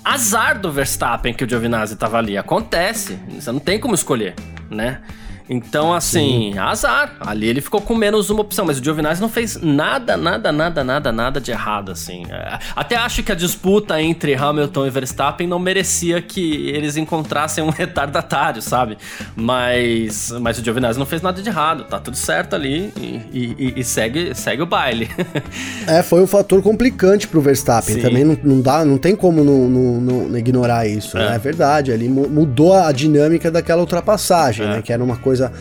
azar 0.04 0.60
do 0.60 0.70
Verstappen 0.70 1.34
que 1.34 1.44
o 1.44 1.48
Giovinazzi 1.48 1.96
tava 1.96 2.18
ali. 2.18 2.38
Acontece. 2.38 3.18
Você 3.28 3.50
não 3.50 3.58
tem 3.58 3.78
como 3.78 3.94
escolher, 3.94 4.34
né? 4.70 5.00
Então, 5.48 5.94
assim, 5.94 6.52
Sim. 6.52 6.58
azar. 6.58 7.16
Ali 7.20 7.46
ele 7.46 7.60
ficou 7.60 7.80
com 7.80 7.94
menos 7.94 8.30
uma 8.30 8.40
opção, 8.40 8.64
mas 8.64 8.78
o 8.78 8.84
Giovinazzi 8.84 9.20
não 9.20 9.28
fez 9.28 9.60
nada, 9.60 10.16
nada, 10.16 10.50
nada, 10.50 10.82
nada, 10.82 11.12
nada 11.12 11.40
de 11.40 11.50
errado, 11.50 11.92
assim. 11.92 12.24
É, 12.28 12.58
até 12.74 12.96
acho 12.96 13.22
que 13.22 13.30
a 13.30 13.34
disputa 13.34 14.00
entre 14.00 14.34
Hamilton 14.34 14.86
e 14.86 14.90
Verstappen 14.90 15.46
não 15.46 15.58
merecia 15.58 16.20
que 16.20 16.68
eles 16.68 16.96
encontrassem 16.96 17.62
um 17.62 17.70
retardatário, 17.70 18.60
sabe? 18.60 18.98
Mas, 19.36 20.32
mas 20.40 20.58
o 20.58 20.64
Giovinazzi 20.64 20.98
não 20.98 21.06
fez 21.06 21.22
nada 21.22 21.40
de 21.40 21.48
errado, 21.48 21.84
tá 21.84 22.00
tudo 22.00 22.16
certo 22.16 22.54
ali 22.54 22.92
e, 22.96 23.54
e, 23.58 23.74
e 23.76 23.84
segue, 23.84 24.34
segue 24.34 24.62
o 24.62 24.66
baile. 24.66 25.08
é, 25.86 26.02
foi 26.02 26.22
um 26.22 26.26
fator 26.26 26.60
complicante 26.60 27.28
pro 27.28 27.40
Verstappen. 27.40 27.94
Sim. 27.94 28.02
Também 28.02 28.24
não, 28.24 28.36
não, 28.42 28.60
dá, 28.60 28.84
não 28.84 28.98
tem 28.98 29.14
como 29.14 29.44
não, 29.44 29.68
não, 29.68 30.00
não 30.00 30.38
ignorar 30.38 30.88
isso, 30.88 31.16
é. 31.16 31.30
né? 31.30 31.36
É 31.36 31.38
verdade, 31.38 31.92
ali 31.92 32.08
mudou 32.08 32.72
a 32.74 32.90
dinâmica 32.90 33.50
daquela 33.50 33.80
ultrapassagem, 33.80 34.66
é. 34.66 34.68
né? 34.70 34.82
Que 34.82 34.92
era 34.92 35.02
uma 35.02 35.16
coisa 35.16 35.35
coisa 35.36 35.52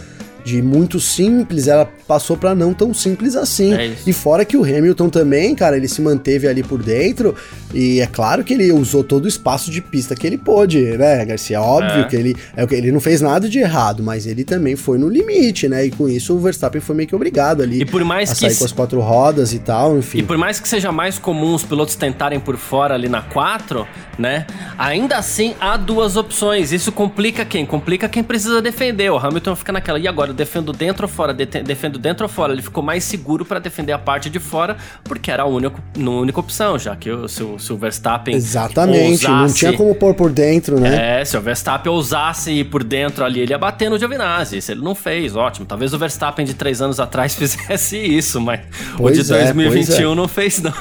de 0.45 0.61
muito 0.61 0.99
simples, 0.99 1.67
ela 1.67 1.91
passou 2.07 2.37
para 2.37 2.53
não 2.53 2.71
tão 2.71 2.93
simples 2.93 3.35
assim. 3.35 3.73
É 3.73 3.95
e 4.05 4.13
fora 4.13 4.45
que 4.45 4.55
o 4.55 4.63
Hamilton 4.63 5.09
também, 5.09 5.55
cara, 5.55 5.75
ele 5.75 5.87
se 5.87 6.01
manteve 6.01 6.47
ali 6.47 6.61
por 6.61 6.83
dentro 6.83 7.33
e 7.73 7.99
é 7.99 8.05
claro 8.05 8.43
que 8.43 8.53
ele 8.53 8.71
usou 8.71 9.03
todo 9.03 9.25
o 9.25 9.27
espaço 9.27 9.71
de 9.71 9.81
pista 9.81 10.15
que 10.15 10.25
ele 10.27 10.37
pôde, 10.37 10.79
né, 10.97 11.25
Garcia? 11.25 11.59
Óbvio 11.59 12.01
é. 12.01 12.03
que 12.03 12.15
ele 12.15 12.35
é 12.55 12.65
ele 12.75 12.91
não 12.91 12.99
fez 12.99 13.21
nada 13.21 13.49
de 13.49 13.57
errado, 13.57 14.03
mas 14.03 14.27
ele 14.27 14.43
também 14.43 14.75
foi 14.75 14.99
no 14.99 15.09
limite, 15.09 15.67
né? 15.67 15.85
E 15.85 15.91
com 15.91 16.07
isso 16.07 16.35
o 16.35 16.39
Verstappen 16.39 16.79
foi 16.79 16.95
meio 16.95 17.09
que 17.09 17.15
obrigado 17.15 17.63
ali 17.63 17.81
e 17.81 17.85
por 17.85 18.03
mais 18.03 18.29
a 18.29 18.35
sair 18.35 18.51
que 18.51 18.59
com 18.59 18.65
as 18.65 18.71
quatro 18.71 18.99
rodas 18.99 19.51
e 19.51 19.59
tal, 19.59 19.97
enfim. 19.97 20.19
E 20.19 20.23
por 20.23 20.37
mais 20.37 20.59
que 20.59 20.67
seja 20.67 20.91
mais 20.91 21.17
comum 21.17 21.55
os 21.55 21.63
pilotos 21.63 21.95
tentarem 21.95 22.39
por 22.39 22.55
fora 22.57 22.93
ali 22.93 23.09
na 23.09 23.23
4, 23.23 23.87
né? 24.19 24.45
Ainda 24.77 25.17
assim 25.17 25.55
há 25.59 25.75
duas 25.75 26.15
opções. 26.15 26.71
Isso 26.71 26.91
complica 26.91 27.43
quem? 27.43 27.65
Complica 27.65 28.07
quem 28.07 28.23
precisa 28.23 28.61
defender. 28.61 29.09
O 29.09 29.17
Hamilton 29.17 29.55
fica 29.55 29.71
naquela 29.71 29.97
e 29.97 30.07
agora 30.07 30.34
defendo 30.35 30.71
dentro 30.71 31.05
ou 31.05 31.09
fora, 31.09 31.33
defendo 31.33 31.97
dentro 31.97 32.25
ou 32.25 32.29
fora. 32.29 32.53
Ele 32.53 32.61
ficou 32.61 32.83
mais 32.83 33.03
seguro 33.03 33.45
para 33.45 33.59
defender 33.59 33.93
a 33.93 33.97
parte 33.97 34.29
de 34.29 34.39
fora, 34.39 34.77
porque 35.03 35.31
era 35.31 35.43
a 35.43 35.45
única, 35.45 35.81
a 35.97 36.09
única 36.09 36.39
opção, 36.39 36.77
já 36.77 36.95
que 36.95 37.09
se, 37.27 37.43
o, 37.43 37.57
se 37.57 37.73
o 37.73 37.77
Verstappen. 37.77 38.35
Exatamente, 38.35 39.25
ousasse, 39.25 39.47
não 39.47 39.53
tinha 39.53 39.73
como 39.73 39.95
pôr 39.95 40.13
por 40.13 40.31
dentro, 40.31 40.79
né? 40.79 41.21
É, 41.21 41.25
se 41.25 41.37
o 41.37 41.41
Verstappen 41.41 41.91
ousasse 41.91 42.51
ir 42.51 42.65
por 42.65 42.83
dentro 42.83 43.23
ali, 43.23 43.39
ele 43.39 43.51
ia 43.51 43.57
bater 43.57 43.89
no 43.89 43.97
Giovinazzi. 43.97 44.61
Se 44.61 44.71
ele 44.71 44.81
não 44.81 44.93
fez, 44.93 45.35
ótimo. 45.35 45.65
Talvez 45.65 45.93
o 45.93 45.97
Verstappen 45.97 46.45
de 46.45 46.53
três 46.53 46.81
anos 46.81 46.99
atrás 46.99 47.33
fizesse 47.35 47.97
isso, 47.97 48.39
mas 48.41 48.61
pois 48.97 49.17
o 49.17 49.23
de 49.23 49.29
2021 49.29 50.11
é, 50.11 50.15
não 50.15 50.27
fez, 50.27 50.61
não. 50.61 50.73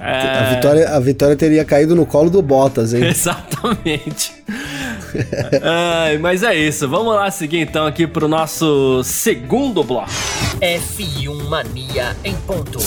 É... 0.00 0.38
A, 0.38 0.54
vitória, 0.54 0.88
a 0.88 1.00
vitória 1.00 1.36
teria 1.36 1.64
caído 1.64 1.94
no 1.94 2.06
colo 2.06 2.30
do 2.30 2.40
Bottas, 2.40 2.94
hein? 2.94 3.04
Exatamente. 3.10 4.32
Ai, 5.62 6.16
mas 6.16 6.42
é 6.42 6.54
isso. 6.54 6.88
Vamos 6.88 7.14
lá 7.14 7.30
seguir 7.30 7.58
então 7.58 7.86
aqui 7.86 8.06
pro 8.06 8.26
nosso 8.26 9.02
segundo 9.04 9.84
bloco. 9.84 10.10
F1 10.60 11.48
Mania 11.48 12.16
em 12.24 12.34
ponto. 12.34 12.78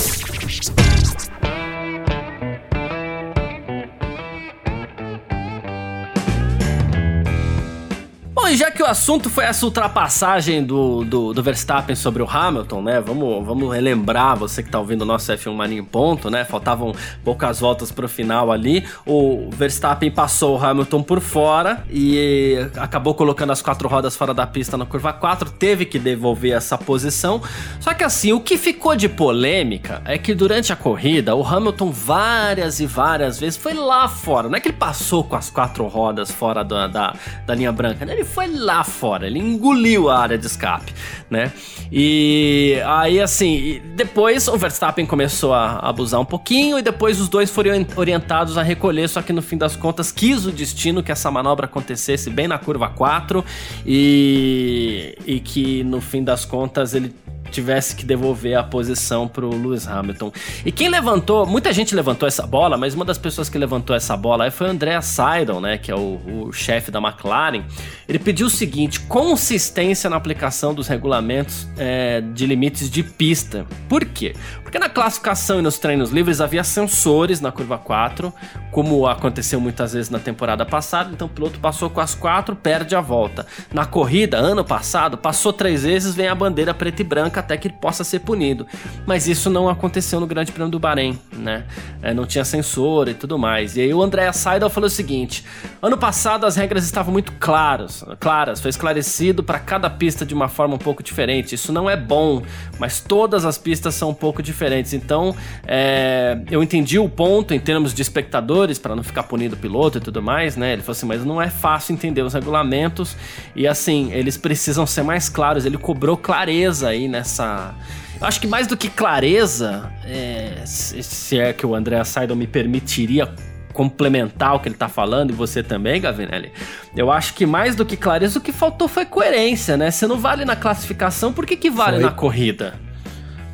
Bom, 8.44 8.50
e 8.50 8.58
já 8.58 8.70
que 8.70 8.84
o 8.84 8.86
assunto 8.86 9.30
foi 9.30 9.46
essa 9.46 9.66
ultrapassagem 9.66 10.66
do, 10.66 11.06
do, 11.06 11.32
do, 11.32 11.42
Verstappen 11.42 11.96
sobre 11.96 12.22
o 12.22 12.30
Hamilton, 12.30 12.82
né? 12.82 13.00
Vamos, 13.00 13.46
vamos 13.46 13.74
relembrar, 13.74 14.36
você 14.36 14.62
que 14.62 14.70
tá 14.70 14.82
ouvindo 14.82 15.04
o 15.04 15.06
nosso 15.06 15.32
F1 15.32 15.54
Mania 15.54 15.80
em 15.80 15.84
ponto, 15.84 16.30
né? 16.30 16.44
Faltavam 16.44 16.94
poucas 17.24 17.62
voltas 17.62 17.90
pro 17.90 18.06
final 18.06 18.52
ali. 18.52 18.86
O 19.06 19.50
Verstappen 19.50 20.12
passou 20.12 20.58
o 20.58 20.62
Hamilton 20.62 21.02
por 21.04 21.22
fora 21.22 21.86
e 21.90 22.58
acabou 22.76 23.16
colocando 23.16 23.54
as 23.54 23.62
quatro 23.62 23.88
rodas 23.88 24.14
fora 24.14 24.34
da 24.34 24.46
pista 24.46 24.76
na 24.76 24.86
curva 24.86 25.14
4, 25.14 25.50
teve 25.52 25.86
que 25.86 25.98
devolver 25.98 26.52
essa 26.52 26.78
posição. 26.78 27.42
Só 27.80 27.94
que 27.94 28.04
assim, 28.04 28.34
o 28.34 28.42
que 28.42 28.58
ficou 28.58 28.94
de 28.94 29.08
polêmica 29.08 30.02
é 30.04 30.18
que 30.18 30.36
durante 30.36 30.74
a 30.74 30.76
corrida, 30.76 31.34
o 31.34 31.48
Hamilton 31.48 31.92
várias 31.92 32.82
e 32.82 32.86
várias 32.86 33.40
vezes 33.40 33.56
foi 33.56 33.74
lá 33.74 34.10
fora. 34.10 34.50
Não 34.50 34.58
é 34.58 34.60
que 34.60 34.68
ele 34.68 34.78
passou 34.78 35.24
com 35.24 35.38
as 35.38 35.50
quatro 35.50 35.88
rodas 35.88 36.30
fora 36.30 36.62
da, 36.62 36.88
da, 36.88 37.16
da 37.46 37.56
linha 37.56 37.72
branca, 37.72 38.06
né? 38.06 38.12
Ele 38.12 38.33
foi 38.34 38.48
lá 38.48 38.84
fora, 38.84 39.28
ele 39.28 39.38
engoliu 39.38 40.10
a 40.10 40.20
área 40.20 40.38
de 40.38 40.48
escape, 40.48 40.92
né? 41.30 41.54
E 41.92 42.82
aí, 42.86 43.22
assim, 43.22 43.80
depois 43.96 44.48
o 44.48 44.58
Verstappen 44.58 45.06
começou 45.06 45.54
a 45.54 45.78
abusar 45.78 46.20
um 46.20 46.26
pouquinho 46.26 46.80
e 46.80 46.82
depois 46.82 47.22
os 47.22 47.30
dois 47.30 47.52
foram 47.52 47.86
orientados 47.96 48.58
a 48.58 48.64
recolher, 48.64 49.08
só 49.08 49.22
que 49.22 49.32
no 49.32 49.42
fim 49.42 49.58
das 49.58 49.76
contas 49.76 50.12
quis 50.12 50.48
o 50.48 50.52
destino 50.52 51.04
que 51.04 51.12
essa 51.12 51.30
manobra 51.30 51.66
acontecesse 51.66 52.32
bem 52.32 52.48
na 52.48 52.58
curva 52.58 52.90
4 52.90 53.46
e, 53.86 55.16
e 55.28 55.40
que 55.40 55.84
no 55.84 56.02
fim 56.02 56.24
das 56.24 56.44
contas 56.44 56.96
ele 56.96 57.14
tivesse 57.54 57.96
que 57.96 58.06
devolver 58.06 58.58
a 58.58 58.64
posição 58.64 59.28
pro 59.28 59.50
Lewis 59.50 59.88
Hamilton. 59.88 60.32
E 60.66 60.72
quem 60.72 60.90
levantou, 60.90 61.46
muita 61.46 61.72
gente 61.72 61.96
levantou 61.96 62.28
essa 62.28 62.46
bola, 62.46 62.78
mas 62.78 62.94
uma 62.94 63.06
das 63.06 63.18
pessoas 63.18 63.50
que 63.50 63.58
levantou 63.58 63.96
essa 63.96 64.18
bola 64.18 64.50
foi 64.52 64.68
o 64.68 64.70
Andrea 64.72 65.02
Seidel, 65.02 65.62
né, 65.62 65.78
que 65.78 65.92
é 65.92 65.96
o, 65.96 66.48
o 66.48 66.52
chefe 66.52 66.92
da 66.92 67.00
McLaren. 67.00 67.64
Ele 68.08 68.20
pediu 68.20 68.48
o 68.48 68.50
seguinte: 68.50 69.00
consistência 69.02 70.10
na 70.10 70.16
aplicação 70.16 70.74
dos 70.74 70.88
regulamentos 70.88 71.68
é, 71.78 72.22
de 72.22 72.46
limites 72.46 72.90
de 72.90 73.04
pista. 73.04 73.66
Por 73.88 74.06
quê? 74.06 74.36
Porque 74.74 74.84
na 74.84 74.90
classificação 74.90 75.60
e 75.60 75.62
nos 75.62 75.78
treinos 75.78 76.10
livres 76.10 76.42
havia 76.42 76.64
sensores 76.64 77.40
na 77.40 77.52
curva 77.52 77.78
4, 77.78 78.34
como 78.72 79.06
aconteceu 79.06 79.62
muitas 79.62 79.94
vezes 79.94 80.10
na 80.10 80.18
temporada 80.18 80.66
passada, 80.66 81.12
então 81.14 81.28
o 81.28 81.30
piloto 81.30 81.60
passou 81.60 81.92
com 81.92 82.02
as 82.02 82.16
quatro, 82.16 82.56
perde 82.56 82.96
a 82.96 83.00
volta. 83.00 83.46
Na 83.72 83.86
corrida, 83.86 84.40
ano 84.40 84.66
passado, 84.66 85.16
passou 85.16 85.54
três 85.54 85.84
vezes, 85.84 86.16
vem 86.16 86.28
a 86.28 86.34
bandeira 86.34 86.74
preta 86.74 87.04
e 87.04 87.06
branca 87.06 87.40
até 87.40 87.56
que 87.56 87.68
ele 87.68 87.76
possa 87.80 88.04
ser 88.04 88.22
punido. 88.22 88.66
Mas 89.06 89.28
isso 89.28 89.48
não 89.48 89.70
aconteceu 89.70 90.20
no 90.20 90.26
Grande 90.26 90.52
Prêmio 90.52 90.72
do 90.72 90.80
Bahrein, 90.80 91.20
né? 91.32 91.66
É, 92.02 92.12
não 92.12 92.26
tinha 92.26 92.44
sensor 92.44 93.08
e 93.08 93.14
tudo 93.14 93.38
mais. 93.38 93.78
E 93.78 93.82
aí 93.82 93.94
o 93.94 94.02
André 94.02 94.32
Seidel 94.32 94.72
falou 94.72 94.88
o 94.88 94.90
seguinte: 94.90 95.46
ano 95.84 96.00
passado 96.00 96.48
as 96.48 96.56
regras 96.56 96.84
estavam 96.84 97.14
muito 97.14 97.32
claras, 97.34 98.04
claras, 98.20 98.60
foi 98.60 98.70
esclarecido 98.70 99.44
para 99.44 99.60
cada 99.60 99.88
pista 99.88 100.26
de 100.26 100.34
uma 100.34 100.48
forma 100.48 100.74
um 100.74 100.80
pouco 100.80 101.04
diferente. 101.04 101.54
Isso 101.54 101.72
não 101.72 101.88
é 101.88 101.96
bom, 101.96 102.42
mas 102.80 103.00
todas 103.00 103.46
as 103.46 103.60
pistas 103.60 103.94
são 103.94 104.10
um 104.10 104.16
pouco 104.16 104.42
diferentes 104.42 104.63
diferentes. 104.64 104.94
Então, 104.94 105.36
é, 105.68 106.38
eu 106.50 106.64
entendi 106.64 106.98
o 106.98 107.10
ponto 107.10 107.54
em 107.54 107.60
termos 107.60 107.94
de 107.94 108.02
espectadores, 108.02 108.80
para 108.80 108.96
não 108.96 109.04
ficar 109.04 109.24
punido 109.24 109.56
o 109.56 109.60
piloto 109.60 109.98
e 109.98 110.02
tudo 110.02 110.22
mais, 110.22 110.56
né? 110.56 110.74
Ele 110.74 110.82
falou 110.82 110.94
assim, 110.94 111.06
mas 111.06 111.26
não 111.26 111.42
é 111.42 111.50
fácil 111.50 111.94
entender 111.94 112.22
os 112.22 112.34
regulamentos 112.34 113.16
e 113.56 113.68
assim, 113.68 114.12
eles 114.14 114.38
precisam 114.38 114.86
ser 114.86 115.04
mais 115.04 115.28
claros. 115.28 115.66
Ele 115.66 115.78
cobrou 115.78 116.16
clareza 116.16 116.90
aí 116.90 117.08
nessa. 117.08 117.76
Eu 118.20 118.28
acho 118.28 118.40
que 118.40 118.48
mais 118.48 118.68
do 118.68 118.78
que 118.78 118.90
clareza, 118.90 119.92
é, 120.06 120.64
se 120.66 121.38
é 121.38 121.52
que 121.52 121.66
o 121.66 121.76
André 121.76 122.02
Seidel 122.04 122.36
me 122.36 122.48
permitiria 122.48 123.30
complementar 123.74 124.56
o 124.56 124.60
que 124.60 124.70
ele 124.70 124.76
tá 124.76 124.88
falando, 124.88 125.32
e 125.32 125.34
você 125.34 125.64
também, 125.64 126.00
Gavinelli, 126.00 126.52
eu 126.96 127.12
acho 127.12 127.34
que 127.34 127.44
mais 127.44 127.76
do 127.76 127.84
que 127.84 127.98
clareza, 127.98 128.38
o 128.38 128.42
que 128.42 128.52
faltou 128.52 128.88
foi 128.88 129.04
coerência, 129.04 129.76
né? 129.76 129.90
Se 129.90 130.06
não 130.06 130.20
vale 130.20 130.46
na 130.46 130.56
classificação, 130.56 131.34
por 131.34 131.44
que, 131.44 131.58
que 131.58 131.72
vale 131.72 131.96
foi. 131.96 132.06
na 132.06 132.12
corrida? 132.12 132.76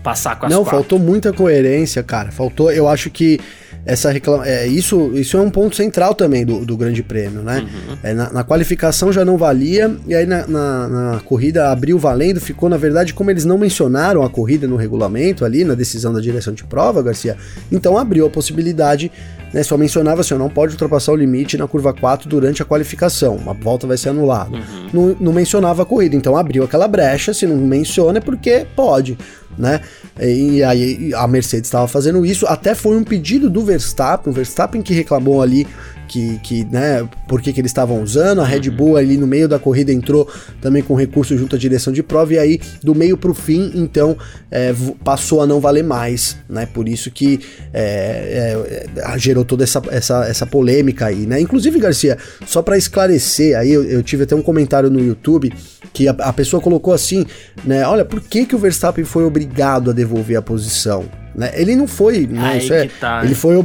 Passar 0.10 0.40
com 0.40 0.48
as 0.48 0.52
Não, 0.52 0.64
quatro. 0.64 0.80
faltou 0.80 1.00
muita 1.00 1.32
coerência, 1.32 2.02
cara. 2.02 2.32
Faltou, 2.32 2.72
eu 2.72 2.88
acho 2.88 3.12
que 3.12 3.40
essa 3.86 4.12
reclama 4.12 4.48
é, 4.48 4.68
isso, 4.68 5.12
isso 5.14 5.38
é 5.38 5.42
um 5.42 5.50
ponto 5.50 5.76
central 5.76 6.14
também 6.14 6.46
do, 6.46 6.66
do 6.66 6.76
Grande 6.76 7.02
Prêmio, 7.02 7.42
né? 7.42 7.60
Uhum. 7.60 7.98
É, 8.04 8.14
na, 8.14 8.32
na, 8.32 8.44
qualificação 8.44 9.12
já 9.12 9.24
não 9.24 9.38
valia, 9.38 9.96
e 10.06 10.14
aí 10.14 10.26
na, 10.26 10.46
na, 10.48 10.88
na, 10.88 11.20
corrida 11.22 11.72
abriu 11.72 11.98
valendo, 11.98 12.42
ficou, 12.42 12.68
na 12.70 12.78
verdade, 12.78 13.14
como 13.14 13.32
eles 13.32 13.46
não 13.46 13.58
mencionaram 13.58 14.22
a 14.24 14.30
corrida 14.30 14.68
no 14.68 14.76
regulamento 14.76 15.46
ali, 15.46 15.64
na 15.64 15.76
decisão 15.76 16.12
da 16.12 16.20
direção 16.20 16.54
de 16.54 16.64
prova, 16.64 17.02
Garcia, 17.02 17.38
então 17.72 17.98
abriu 17.98 18.26
a 18.26 18.30
possibilidade, 18.30 19.12
né? 19.54 19.64
Só 19.64 19.78
mencionava 19.78 20.22
assim, 20.22 20.34
não 20.36 20.50
pode 20.50 20.74
ultrapassar 20.74 21.14
o 21.14 21.16
limite 21.16 21.58
na 21.58 21.68
curva 21.68 21.94
4 21.94 22.28
durante 22.28 22.62
a 22.62 22.66
qualificação, 22.66 23.36
uma 23.38 23.54
volta 23.54 23.88
vai 23.88 23.98
ser 23.98 24.10
anulada. 24.10 24.58
Uhum. 24.58 24.90
Não, 24.92 25.18
não 25.20 25.34
mencionava 25.34 25.84
a 25.84 25.86
corrida, 25.86 26.16
então 26.16 26.36
abriu 26.36 26.64
aquela 26.64 26.88
brecha, 26.88 27.34
se 27.34 27.48
não 27.48 27.56
menciona 27.56 28.18
é 28.18 28.22
porque 28.22 28.66
pode 28.76 29.18
né? 29.60 29.82
E 30.20 30.64
aí 30.64 31.14
a 31.14 31.28
Mercedes 31.28 31.68
estava 31.68 31.88
fazendo 31.88 32.26
isso, 32.26 32.48
até 32.48 32.74
foi 32.74 32.96
um 32.96 33.04
pedido 33.04 33.50
do 33.50 33.64
Verstappen, 33.64 34.32
o 34.32 34.36
Verstappen 34.36 34.82
que 34.82 34.94
reclamou 34.94 35.42
ali 35.42 35.68
que, 36.10 36.40
que 36.40 36.66
né, 36.66 37.08
por 37.28 37.40
que, 37.40 37.54
que 37.54 37.62
eles 37.62 37.70
estavam 37.70 38.02
usando. 38.02 38.42
A 38.42 38.46
Red 38.46 38.68
uhum. 38.68 38.76
Bull 38.76 38.98
ali 38.98 39.16
no 39.16 39.28
meio 39.28 39.48
da 39.48 39.60
corrida 39.60 39.94
entrou 39.94 40.28
também 40.60 40.82
com 40.82 40.96
recurso 40.96 41.38
junto 41.38 41.56
à 41.56 41.60
direção 41.60 41.94
de 41.94 42.02
prova, 42.02 42.34
e 42.34 42.40
aí 42.40 42.60
do 42.84 42.96
meio 42.96 43.16
para 43.16 43.30
o 43.30 43.34
fim, 43.34 43.72
então 43.76 44.18
é, 44.50 44.74
passou 45.04 45.42
a 45.42 45.48
não 45.48 45.60
valer 45.60 45.84
mais, 45.84 46.36
né? 46.50 46.66
Por 46.66 46.90
isso 46.90 47.12
que 47.12 47.40
é, 47.72 48.88
é, 48.98 49.20
gerou 49.20 49.46
toda 49.46 49.64
essa, 49.64 49.82
essa, 49.92 50.26
essa 50.26 50.46
polêmica 50.46 51.06
aí, 51.06 51.28
né? 51.28 51.40
Inclusive, 51.40 51.80
Garcia, 51.80 52.18
só 52.46 52.62
para 52.62 52.76
esclarecer, 52.76 53.58
aí 53.58 53.72
eu, 53.72 53.84
eu, 53.84 54.02
tive 54.02 54.24
até 54.24 54.36
um 54.36 54.42
comentário 54.42 54.90
no 54.90 55.00
YouTube 55.00 55.54
que 55.94 56.08
a, 56.08 56.12
a 56.12 56.34
pessoa 56.34 56.60
colocou 56.60 56.94
assim, 56.94 57.26
né? 57.64 57.86
Olha, 57.88 58.04
por 58.04 58.20
que, 58.20 58.46
que 58.46 58.56
o 58.56 58.60
Verstappen 58.60 59.06
foi 59.06 59.24
obrigado 59.24 59.92
a 59.92 59.94
devolver 59.94 60.38
a 60.38 60.42
posição? 60.42 61.06
Né? 61.36 61.52
Ele 61.54 61.76
não 61.76 61.88
foi, 61.88 62.26
né? 62.26 62.58
Isso 62.58 62.74
é, 62.74 62.90
tá, 63.00 63.22
ele 63.24 63.36
foi 63.36 63.56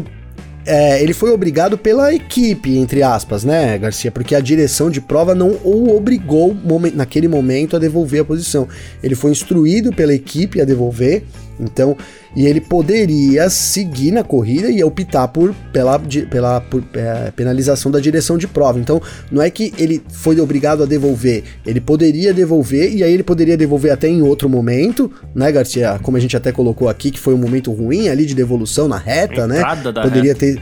é, 0.66 1.02
ele 1.02 1.12
foi 1.12 1.30
obrigado 1.30 1.76
pela 1.76 2.14
equipe, 2.14 2.76
entre 2.78 3.02
aspas, 3.02 3.44
né, 3.44 3.76
Garcia? 3.78 4.10
Porque 4.10 4.34
a 4.34 4.40
direção 4.40 4.90
de 4.90 5.00
prova 5.00 5.34
não 5.34 5.50
o 5.62 5.94
obrigou 5.96 6.56
naquele 6.94 7.28
momento 7.28 7.76
a 7.76 7.78
devolver 7.78 8.22
a 8.22 8.24
posição. 8.24 8.66
Ele 9.02 9.14
foi 9.14 9.30
instruído 9.32 9.92
pela 9.92 10.14
equipe 10.14 10.60
a 10.60 10.64
devolver, 10.64 11.24
então, 11.58 11.96
e 12.34 12.46
ele 12.46 12.60
poderia 12.60 13.48
seguir 13.48 14.10
na 14.10 14.24
corrida 14.24 14.70
e 14.70 14.82
optar 14.82 15.28
por 15.28 15.54
pela, 15.72 16.00
pela 16.30 16.60
por, 16.60 16.82
é, 16.94 17.30
penalização 17.30 17.90
da 17.90 18.00
direção 18.00 18.36
de 18.36 18.46
prova. 18.46 18.78
Então, 18.78 19.00
não 19.30 19.40
é 19.40 19.50
que 19.50 19.72
ele 19.78 20.02
foi 20.08 20.40
obrigado 20.40 20.82
a 20.82 20.86
devolver, 20.86 21.44
ele 21.64 21.80
poderia 21.80 22.32
devolver 22.32 22.94
e 22.94 23.02
aí 23.02 23.12
ele 23.12 23.22
poderia 23.22 23.56
devolver 23.56 23.92
até 23.92 24.08
em 24.08 24.22
outro 24.22 24.48
momento, 24.48 25.10
né, 25.34 25.50
Garcia? 25.52 25.98
Como 26.02 26.16
a 26.16 26.20
gente 26.20 26.36
até 26.36 26.50
colocou 26.52 26.88
aqui, 26.88 27.10
que 27.10 27.20
foi 27.20 27.34
um 27.34 27.38
momento 27.38 27.72
ruim 27.72 28.08
ali 28.08 28.26
de 28.26 28.34
devolução 28.34 28.88
na 28.88 28.98
reta, 28.98 29.46
né? 29.46 29.62
Poderia 30.02 30.32
reta. 30.32 30.40
ter 30.40 30.60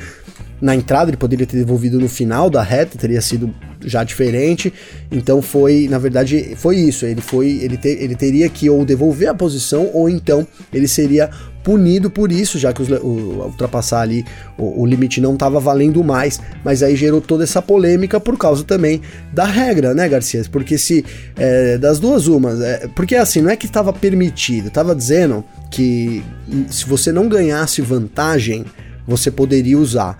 na 0.62 0.76
entrada, 0.76 1.10
ele 1.10 1.16
poderia 1.16 1.44
ter 1.44 1.56
devolvido 1.56 1.98
no 1.98 2.08
final 2.08 2.48
da 2.48 2.62
reta, 2.62 2.96
teria 2.96 3.20
sido 3.20 3.52
já 3.84 4.04
diferente. 4.04 4.72
Então 5.10 5.42
foi, 5.42 5.88
na 5.90 5.98
verdade, 5.98 6.54
foi 6.56 6.76
isso. 6.76 7.04
Ele 7.04 7.20
foi, 7.20 7.58
ele, 7.60 7.76
te, 7.76 7.88
ele 7.88 8.14
teria 8.14 8.48
que 8.48 8.70
ou 8.70 8.84
devolver 8.84 9.28
a 9.28 9.34
posição 9.34 9.90
ou 9.92 10.08
então 10.08 10.46
ele 10.72 10.86
seria 10.86 11.28
punido 11.64 12.08
por 12.10 12.30
isso, 12.30 12.60
já 12.60 12.72
que 12.72 12.80
os, 12.80 12.88
o, 12.88 13.44
ultrapassar 13.44 14.02
ali 14.02 14.24
o, 14.56 14.82
o 14.82 14.86
limite 14.86 15.20
não 15.20 15.34
estava 15.34 15.58
valendo 15.58 16.02
mais, 16.04 16.40
mas 16.64 16.80
aí 16.82 16.94
gerou 16.94 17.20
toda 17.20 17.42
essa 17.42 17.60
polêmica 17.60 18.20
por 18.20 18.36
causa 18.38 18.62
também 18.62 19.00
da 19.32 19.44
regra, 19.44 19.94
né, 19.94 20.08
Garcia? 20.08 20.42
Porque 20.50 20.78
se 20.78 21.04
é, 21.36 21.76
das 21.76 21.98
duas 21.98 22.28
umas, 22.28 22.60
é, 22.60 22.88
porque 22.94 23.16
assim 23.16 23.40
não 23.40 23.50
é 23.50 23.56
que 23.56 23.66
estava 23.66 23.92
permitido, 23.92 24.68
estava 24.68 24.94
dizendo 24.94 25.44
que 25.70 26.22
se 26.68 26.84
você 26.84 27.10
não 27.10 27.28
ganhasse 27.28 27.82
vantagem, 27.82 28.64
você 29.06 29.30
poderia 29.30 29.78
usar. 29.78 30.16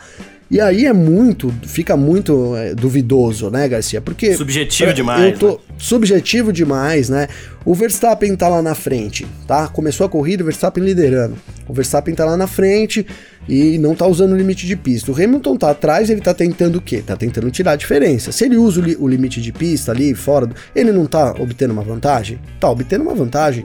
E 0.53 0.61
aí 0.61 0.85
é 0.85 0.93
muito, 0.93 1.51
fica 1.63 1.97
muito 1.97 2.55
é, 2.55 2.75
duvidoso, 2.75 3.49
né, 3.49 3.67
Garcia? 3.67 4.03
Porque. 4.03 4.35
Subjetivo 4.35 4.93
demais. 4.93 5.39
Tô, 5.39 5.53
né? 5.53 5.57
Subjetivo 5.79 6.53
demais, 6.53 7.09
né? 7.09 7.27
O 7.65 7.75
Verstappen 7.75 8.37
tá 8.37 8.51
lá 8.51 8.61
na 8.61 8.75
frente, 8.75 9.27
tá? 9.47 9.67
Começou 9.67 10.05
a 10.05 10.11
corrida, 10.11 10.43
o 10.43 10.45
Verstappen 10.45 10.85
liderando. 10.85 11.39
O 11.67 11.73
Verstappen 11.73 12.15
tá 12.15 12.27
lá 12.27 12.37
na 12.37 12.47
frente 12.47 13.07
e 13.49 13.79
não 13.79 13.95
tá 13.95 14.07
usando 14.07 14.33
o 14.33 14.37
limite 14.37 14.67
de 14.67 14.77
pista. 14.77 15.11
O 15.11 15.15
Hamilton 15.15 15.57
tá 15.57 15.71
atrás, 15.71 16.11
ele 16.11 16.21
tá 16.21 16.35
tentando 16.35 16.77
o 16.77 16.83
quê? 16.83 17.03
Tá 17.05 17.17
tentando 17.17 17.51
tirar 17.51 17.73
a 17.73 17.77
diferença. 17.77 18.31
Se 18.31 18.45
ele 18.45 18.59
usa 18.59 18.79
o, 18.79 18.85
li 18.85 18.95
o 19.01 19.09
limite 19.09 19.41
de 19.41 19.53
pista 19.53 19.91
ali 19.91 20.15
fora, 20.15 20.51
ele 20.77 20.93
não 20.93 21.07
tá 21.07 21.35
obtendo 21.39 21.73
uma 21.73 21.83
vantagem? 21.83 22.39
Tá 22.61 22.69
obtendo 22.69 23.05
uma 23.05 23.15
vantagem 23.15 23.65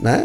né? 0.00 0.24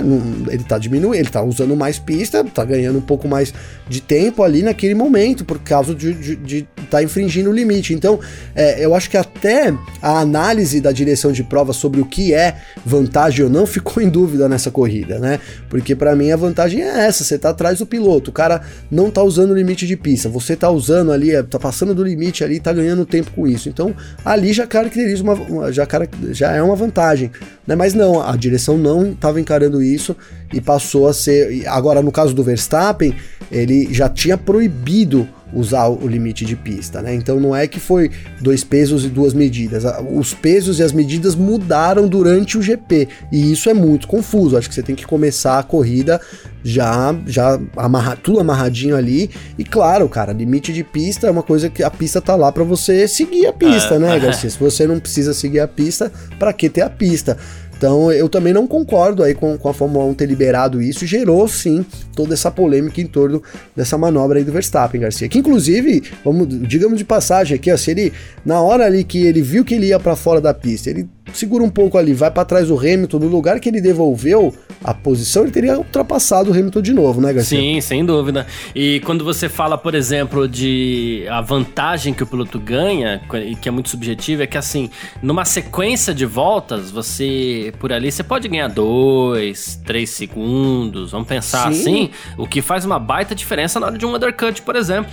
Ele 0.49 0.63
tá 0.63 0.77
diminuindo, 0.77 1.15
ele 1.15 1.29
tá 1.29 1.41
usando 1.41 1.75
mais 1.75 1.97
pista, 1.97 2.43
tá 2.43 2.63
ganhando 2.63 2.99
um 2.99 3.01
pouco 3.01 3.27
mais 3.27 3.53
de 3.87 4.01
tempo 4.01 4.43
ali 4.43 4.61
naquele 4.61 4.93
momento, 4.93 5.43
por 5.43 5.59
causa 5.59 5.95
de 5.95 6.11
estar 6.59 6.83
tá 6.89 7.03
infringindo 7.03 7.49
o 7.49 7.53
limite. 7.53 7.93
Então, 7.93 8.19
é, 8.55 8.83
eu 8.83 8.93
acho 8.93 9.09
que 9.09 9.17
até 9.17 9.73
a 10.01 10.19
análise 10.19 10.79
da 10.79 10.91
direção 10.91 11.31
de 11.31 11.43
prova 11.43 11.73
sobre 11.73 11.99
o 12.01 12.05
que 12.05 12.33
é 12.33 12.57
vantagem 12.85 13.45
ou 13.45 13.51
não 13.51 13.65
ficou 13.67 14.01
em 14.01 14.09
dúvida 14.09 14.47
nessa 14.47 14.69
corrida, 14.69 15.17
né? 15.19 15.39
Porque 15.69 15.95
para 15.95 16.15
mim 16.15 16.31
a 16.31 16.37
vantagem 16.37 16.81
é 16.81 17.07
essa: 17.07 17.23
você 17.23 17.37
tá 17.37 17.49
atrás 17.49 17.79
do 17.79 17.85
piloto, 17.85 18.29
o 18.29 18.33
cara 18.33 18.61
não 18.91 19.09
tá 19.09 19.23
usando 19.23 19.51
o 19.51 19.55
limite 19.55 19.87
de 19.87 19.97
pista, 19.97 20.29
você 20.29 20.55
tá 20.55 20.69
usando 20.69 21.11
ali, 21.11 21.31
é, 21.31 21.41
tá 21.41 21.57
passando 21.59 21.95
do 21.95 22.03
limite 22.03 22.43
ali, 22.43 22.59
tá 22.59 22.71
ganhando 22.71 23.05
tempo 23.05 23.31
com 23.31 23.47
isso. 23.47 23.69
Então, 23.69 23.95
ali 24.23 24.53
já 24.53 24.67
caracteriza 24.67 25.23
uma, 25.23 25.71
já, 25.71 25.87
já 26.31 26.51
é 26.51 26.61
uma 26.61 26.75
vantagem, 26.75 27.31
né? 27.65 27.75
Mas 27.75 27.93
não, 27.93 28.21
a 28.21 28.35
direção 28.35 28.77
não 28.77 29.11
estava 29.11 29.39
encarando 29.39 29.62
isso 29.81 30.15
e 30.51 30.59
passou 30.59 31.07
a 31.07 31.13
ser. 31.13 31.67
Agora, 31.67 32.01
no 32.01 32.11
caso 32.11 32.33
do 32.33 32.43
Verstappen, 32.43 33.15
ele 33.51 33.93
já 33.93 34.09
tinha 34.09 34.37
proibido 34.37 35.27
usar 35.53 35.87
o 35.87 36.07
limite 36.07 36.43
de 36.45 36.55
pista, 36.55 37.01
né? 37.01 37.13
Então 37.13 37.39
não 37.39 37.55
é 37.55 37.67
que 37.67 37.79
foi 37.79 38.09
dois 38.41 38.63
pesos 38.63 39.05
e 39.05 39.09
duas 39.09 39.33
medidas. 39.33 39.83
Os 40.11 40.33
pesos 40.33 40.79
e 40.79 40.83
as 40.83 40.91
medidas 40.91 41.35
mudaram 41.35 42.07
durante 42.07 42.57
o 42.57 42.61
GP 42.61 43.07
e 43.31 43.51
isso 43.51 43.69
é 43.69 43.73
muito 43.73 44.07
confuso. 44.07 44.57
Acho 44.57 44.67
que 44.67 44.75
você 44.75 44.83
tem 44.83 44.95
que 44.95 45.05
começar 45.05 45.59
a 45.59 45.63
corrida 45.63 46.19
já 46.63 47.15
já 47.27 47.59
amarra, 47.75 48.15
tudo 48.15 48.39
amarradinho 48.39 48.95
ali 48.95 49.29
e 49.57 49.63
claro, 49.63 50.07
cara, 50.07 50.31
limite 50.31 50.71
de 50.71 50.83
pista 50.83 51.27
é 51.27 51.31
uma 51.31 51.43
coisa 51.43 51.69
que 51.69 51.83
a 51.83 51.91
pista 51.91 52.21
tá 52.21 52.35
lá 52.35 52.51
para 52.51 52.63
você 52.63 53.07
seguir 53.07 53.45
a 53.45 53.53
pista, 53.53 53.95
é, 53.95 53.99
né, 53.99 54.19
Garcia? 54.19 54.49
Se 54.49 54.57
você 54.57 54.87
não 54.87 54.99
precisa 54.99 55.33
seguir 55.33 55.59
a 55.59 55.67
pista, 55.67 56.11
para 56.39 56.53
que 56.53 56.69
ter 56.69 56.81
a 56.81 56.89
pista? 56.89 57.37
Então 57.77 58.11
eu 58.11 58.29
também 58.29 58.53
não 58.53 58.65
concordo 58.65 59.23
aí 59.23 59.33
com, 59.33 59.57
com 59.57 59.69
a 59.69 59.73
Fórmula 59.73 60.05
1 60.05 60.13
ter 60.13 60.25
liberado 60.25 60.81
isso, 60.81 61.05
gerou 61.05 61.47
sim 61.47 61.85
toda 62.15 62.33
essa 62.33 62.49
polêmica 62.49 63.01
em 63.01 63.07
torno 63.07 63.41
dessa 63.75 63.97
manobra 63.97 64.39
aí 64.39 64.45
do 64.45 64.51
Verstappen, 64.51 65.01
Garcia. 65.01 65.27
Que 65.27 65.39
inclusive, 65.39 66.03
vamos, 66.23 66.47
digamos 66.67 66.97
de 66.97 67.05
passagem 67.05 67.55
aqui, 67.55 67.71
ó, 67.71 67.77
se 67.77 67.91
ele, 67.91 68.13
na 68.45 68.61
hora 68.61 68.85
ali 68.85 69.03
que 69.03 69.25
ele 69.25 69.41
viu 69.41 69.65
que 69.65 69.73
ele 69.73 69.87
ia 69.87 69.99
para 69.99 70.15
fora 70.15 70.39
da 70.39 70.53
pista, 70.53 70.89
ele 70.89 71.09
segura 71.31 71.63
um 71.63 71.69
pouco 71.69 71.97
ali, 71.97 72.13
vai 72.13 72.29
para 72.29 72.43
trás 72.43 72.67
do 72.67 72.77
Hamilton, 72.77 73.19
no 73.19 73.27
lugar 73.27 73.59
que 73.59 73.69
ele 73.69 73.79
devolveu 73.79 74.53
a 74.83 74.93
posição, 74.93 75.43
ele 75.43 75.51
teria 75.51 75.77
ultrapassado 75.77 76.51
o 76.51 76.53
Hamilton 76.53 76.81
de 76.81 76.93
novo, 76.93 77.21
né, 77.21 77.31
Garcia? 77.31 77.57
Sim, 77.57 77.79
sem 77.79 78.05
dúvida. 78.05 78.45
E 78.75 78.99
quando 79.05 79.23
você 79.23 79.47
fala, 79.47 79.77
por 79.77 79.95
exemplo, 79.95 80.47
de 80.47 81.25
a 81.29 81.39
vantagem 81.41 82.13
que 82.13 82.23
o 82.23 82.27
piloto 82.27 82.59
ganha, 82.59 83.21
e 83.45 83.55
que 83.55 83.69
é 83.69 83.71
muito 83.71 83.89
subjetiva, 83.89 84.43
é 84.43 84.47
que 84.47 84.57
assim, 84.57 84.89
numa 85.21 85.45
sequência 85.45 86.13
de 86.13 86.25
voltas, 86.25 86.91
você, 86.91 87.73
por 87.79 87.93
ali, 87.93 88.11
você 88.11 88.23
pode 88.23 88.47
ganhar 88.47 88.67
dois, 88.67 89.79
três 89.85 90.09
segundos, 90.09 91.11
vamos 91.11 91.27
pensar 91.27 91.71
Sim. 91.71 91.79
assim, 91.79 92.09
o 92.37 92.47
que 92.47 92.61
faz 92.61 92.83
uma 92.85 92.99
baita 92.99 93.33
diferença 93.33 93.79
na 93.79 93.87
hora 93.87 93.97
de 93.97 94.05
um 94.05 94.13
undercut, 94.13 94.61
por 94.61 94.75
exemplo, 94.75 95.11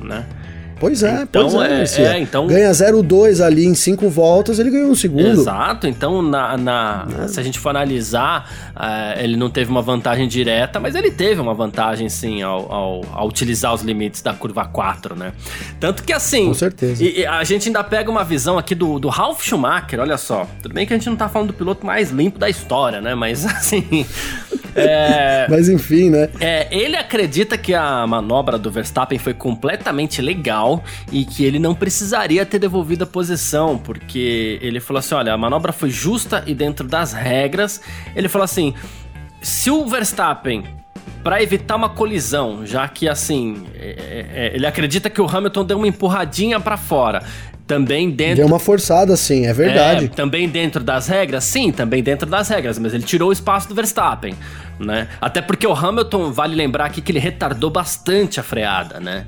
né? 0.00 0.26
Pois 0.78 1.02
é, 1.02 1.22
então, 1.22 1.50
pois 1.50 1.98
é, 1.98 2.02
é, 2.02 2.06
é, 2.06 2.20
então 2.20 2.46
Ganha 2.46 2.70
0,2 2.70 3.42
ali 3.42 3.64
em 3.64 3.74
5 3.74 4.10
voltas, 4.10 4.58
ele 4.58 4.70
ganhou 4.70 4.90
um 4.90 4.94
segundo. 4.94 5.26
Exato, 5.26 5.86
então 5.86 6.20
na, 6.20 6.56
na 6.58 7.08
é. 7.24 7.28
se 7.28 7.40
a 7.40 7.42
gente 7.42 7.58
for 7.58 7.70
analisar, 7.70 8.74
uh, 8.76 9.18
ele 9.18 9.36
não 9.36 9.48
teve 9.48 9.70
uma 9.70 9.80
vantagem 9.80 10.28
direta, 10.28 10.78
mas 10.78 10.94
ele 10.94 11.10
teve 11.10 11.40
uma 11.40 11.54
vantagem 11.54 12.10
sim 12.10 12.42
ao, 12.42 12.70
ao, 12.70 13.00
ao, 13.10 13.26
utilizar 13.26 13.72
os 13.72 13.80
limites 13.80 14.20
da 14.20 14.34
curva 14.34 14.66
4, 14.66 15.16
né? 15.16 15.32
Tanto 15.80 16.02
que 16.02 16.12
assim. 16.12 16.48
Com 16.48 16.54
certeza. 16.54 17.02
E, 17.02 17.20
e 17.20 17.26
a 17.26 17.42
gente 17.42 17.68
ainda 17.68 17.82
pega 17.82 18.10
uma 18.10 18.24
visão 18.24 18.58
aqui 18.58 18.74
do, 18.74 18.98
do 18.98 19.08
Ralf 19.08 19.42
Schumacher, 19.42 19.98
olha 19.98 20.18
só. 20.18 20.46
Tudo 20.62 20.74
bem 20.74 20.86
que 20.86 20.92
a 20.92 20.96
gente 20.96 21.08
não 21.08 21.16
tá 21.16 21.28
falando 21.28 21.48
do 21.48 21.54
piloto 21.54 21.86
mais 21.86 22.10
limpo 22.10 22.38
da 22.38 22.50
história, 22.50 23.00
né? 23.00 23.14
Mas 23.14 23.44
assim. 23.48 24.04
É, 24.74 25.46
Mas 25.48 25.70
enfim, 25.70 26.10
né? 26.10 26.28
É, 26.38 26.68
ele 26.70 26.96
acredita 26.96 27.56
que 27.56 27.72
a 27.72 28.06
manobra 28.06 28.58
do 28.58 28.70
Verstappen 28.70 29.18
foi 29.18 29.32
completamente 29.32 30.20
legal 30.20 30.65
e 31.12 31.24
que 31.24 31.44
ele 31.44 31.58
não 31.58 31.74
precisaria 31.74 32.44
ter 32.44 32.58
devolvido 32.58 33.04
a 33.04 33.06
posição, 33.06 33.78
porque 33.78 34.58
ele 34.60 34.80
falou 34.80 34.98
assim: 34.98 35.14
olha, 35.14 35.32
a 35.32 35.38
manobra 35.38 35.72
foi 35.72 35.90
justa 35.90 36.42
e 36.46 36.54
dentro 36.54 36.86
das 36.86 37.12
regras. 37.12 37.80
Ele 38.14 38.28
falou 38.28 38.44
assim: 38.44 38.74
se 39.40 39.70
o 39.70 39.86
Verstappen 39.86 40.64
para 41.22 41.42
evitar 41.42 41.74
uma 41.74 41.88
colisão, 41.88 42.64
já 42.64 42.86
que 42.86 43.08
assim, 43.08 43.66
é, 43.74 43.88
é, 43.88 44.46
é, 44.46 44.54
ele 44.54 44.64
acredita 44.64 45.10
que 45.10 45.20
o 45.20 45.26
Hamilton 45.26 45.64
deu 45.64 45.76
uma 45.76 45.88
empurradinha 45.88 46.60
para 46.60 46.76
fora. 46.76 47.22
Também 47.66 48.10
dentro. 48.10 48.36
Deu 48.36 48.46
uma 48.46 48.60
forçada, 48.60 49.16
sim, 49.16 49.44
é 49.44 49.52
verdade. 49.52 50.04
É, 50.04 50.08
também 50.08 50.48
dentro 50.48 50.84
das 50.84 51.08
regras? 51.08 51.42
Sim, 51.42 51.72
também 51.72 52.00
dentro 52.00 52.30
das 52.30 52.48
regras, 52.48 52.78
mas 52.78 52.94
ele 52.94 53.02
tirou 53.02 53.30
o 53.30 53.32
espaço 53.32 53.68
do 53.68 53.74
Verstappen, 53.74 54.36
né? 54.78 55.08
Até 55.20 55.42
porque 55.42 55.66
o 55.66 55.72
Hamilton, 55.72 56.30
vale 56.30 56.54
lembrar 56.54 56.84
aqui 56.84 57.00
que 57.00 57.10
ele 57.10 57.18
retardou 57.18 57.70
bastante 57.70 58.38
a 58.38 58.44
freada, 58.44 59.00
né? 59.00 59.26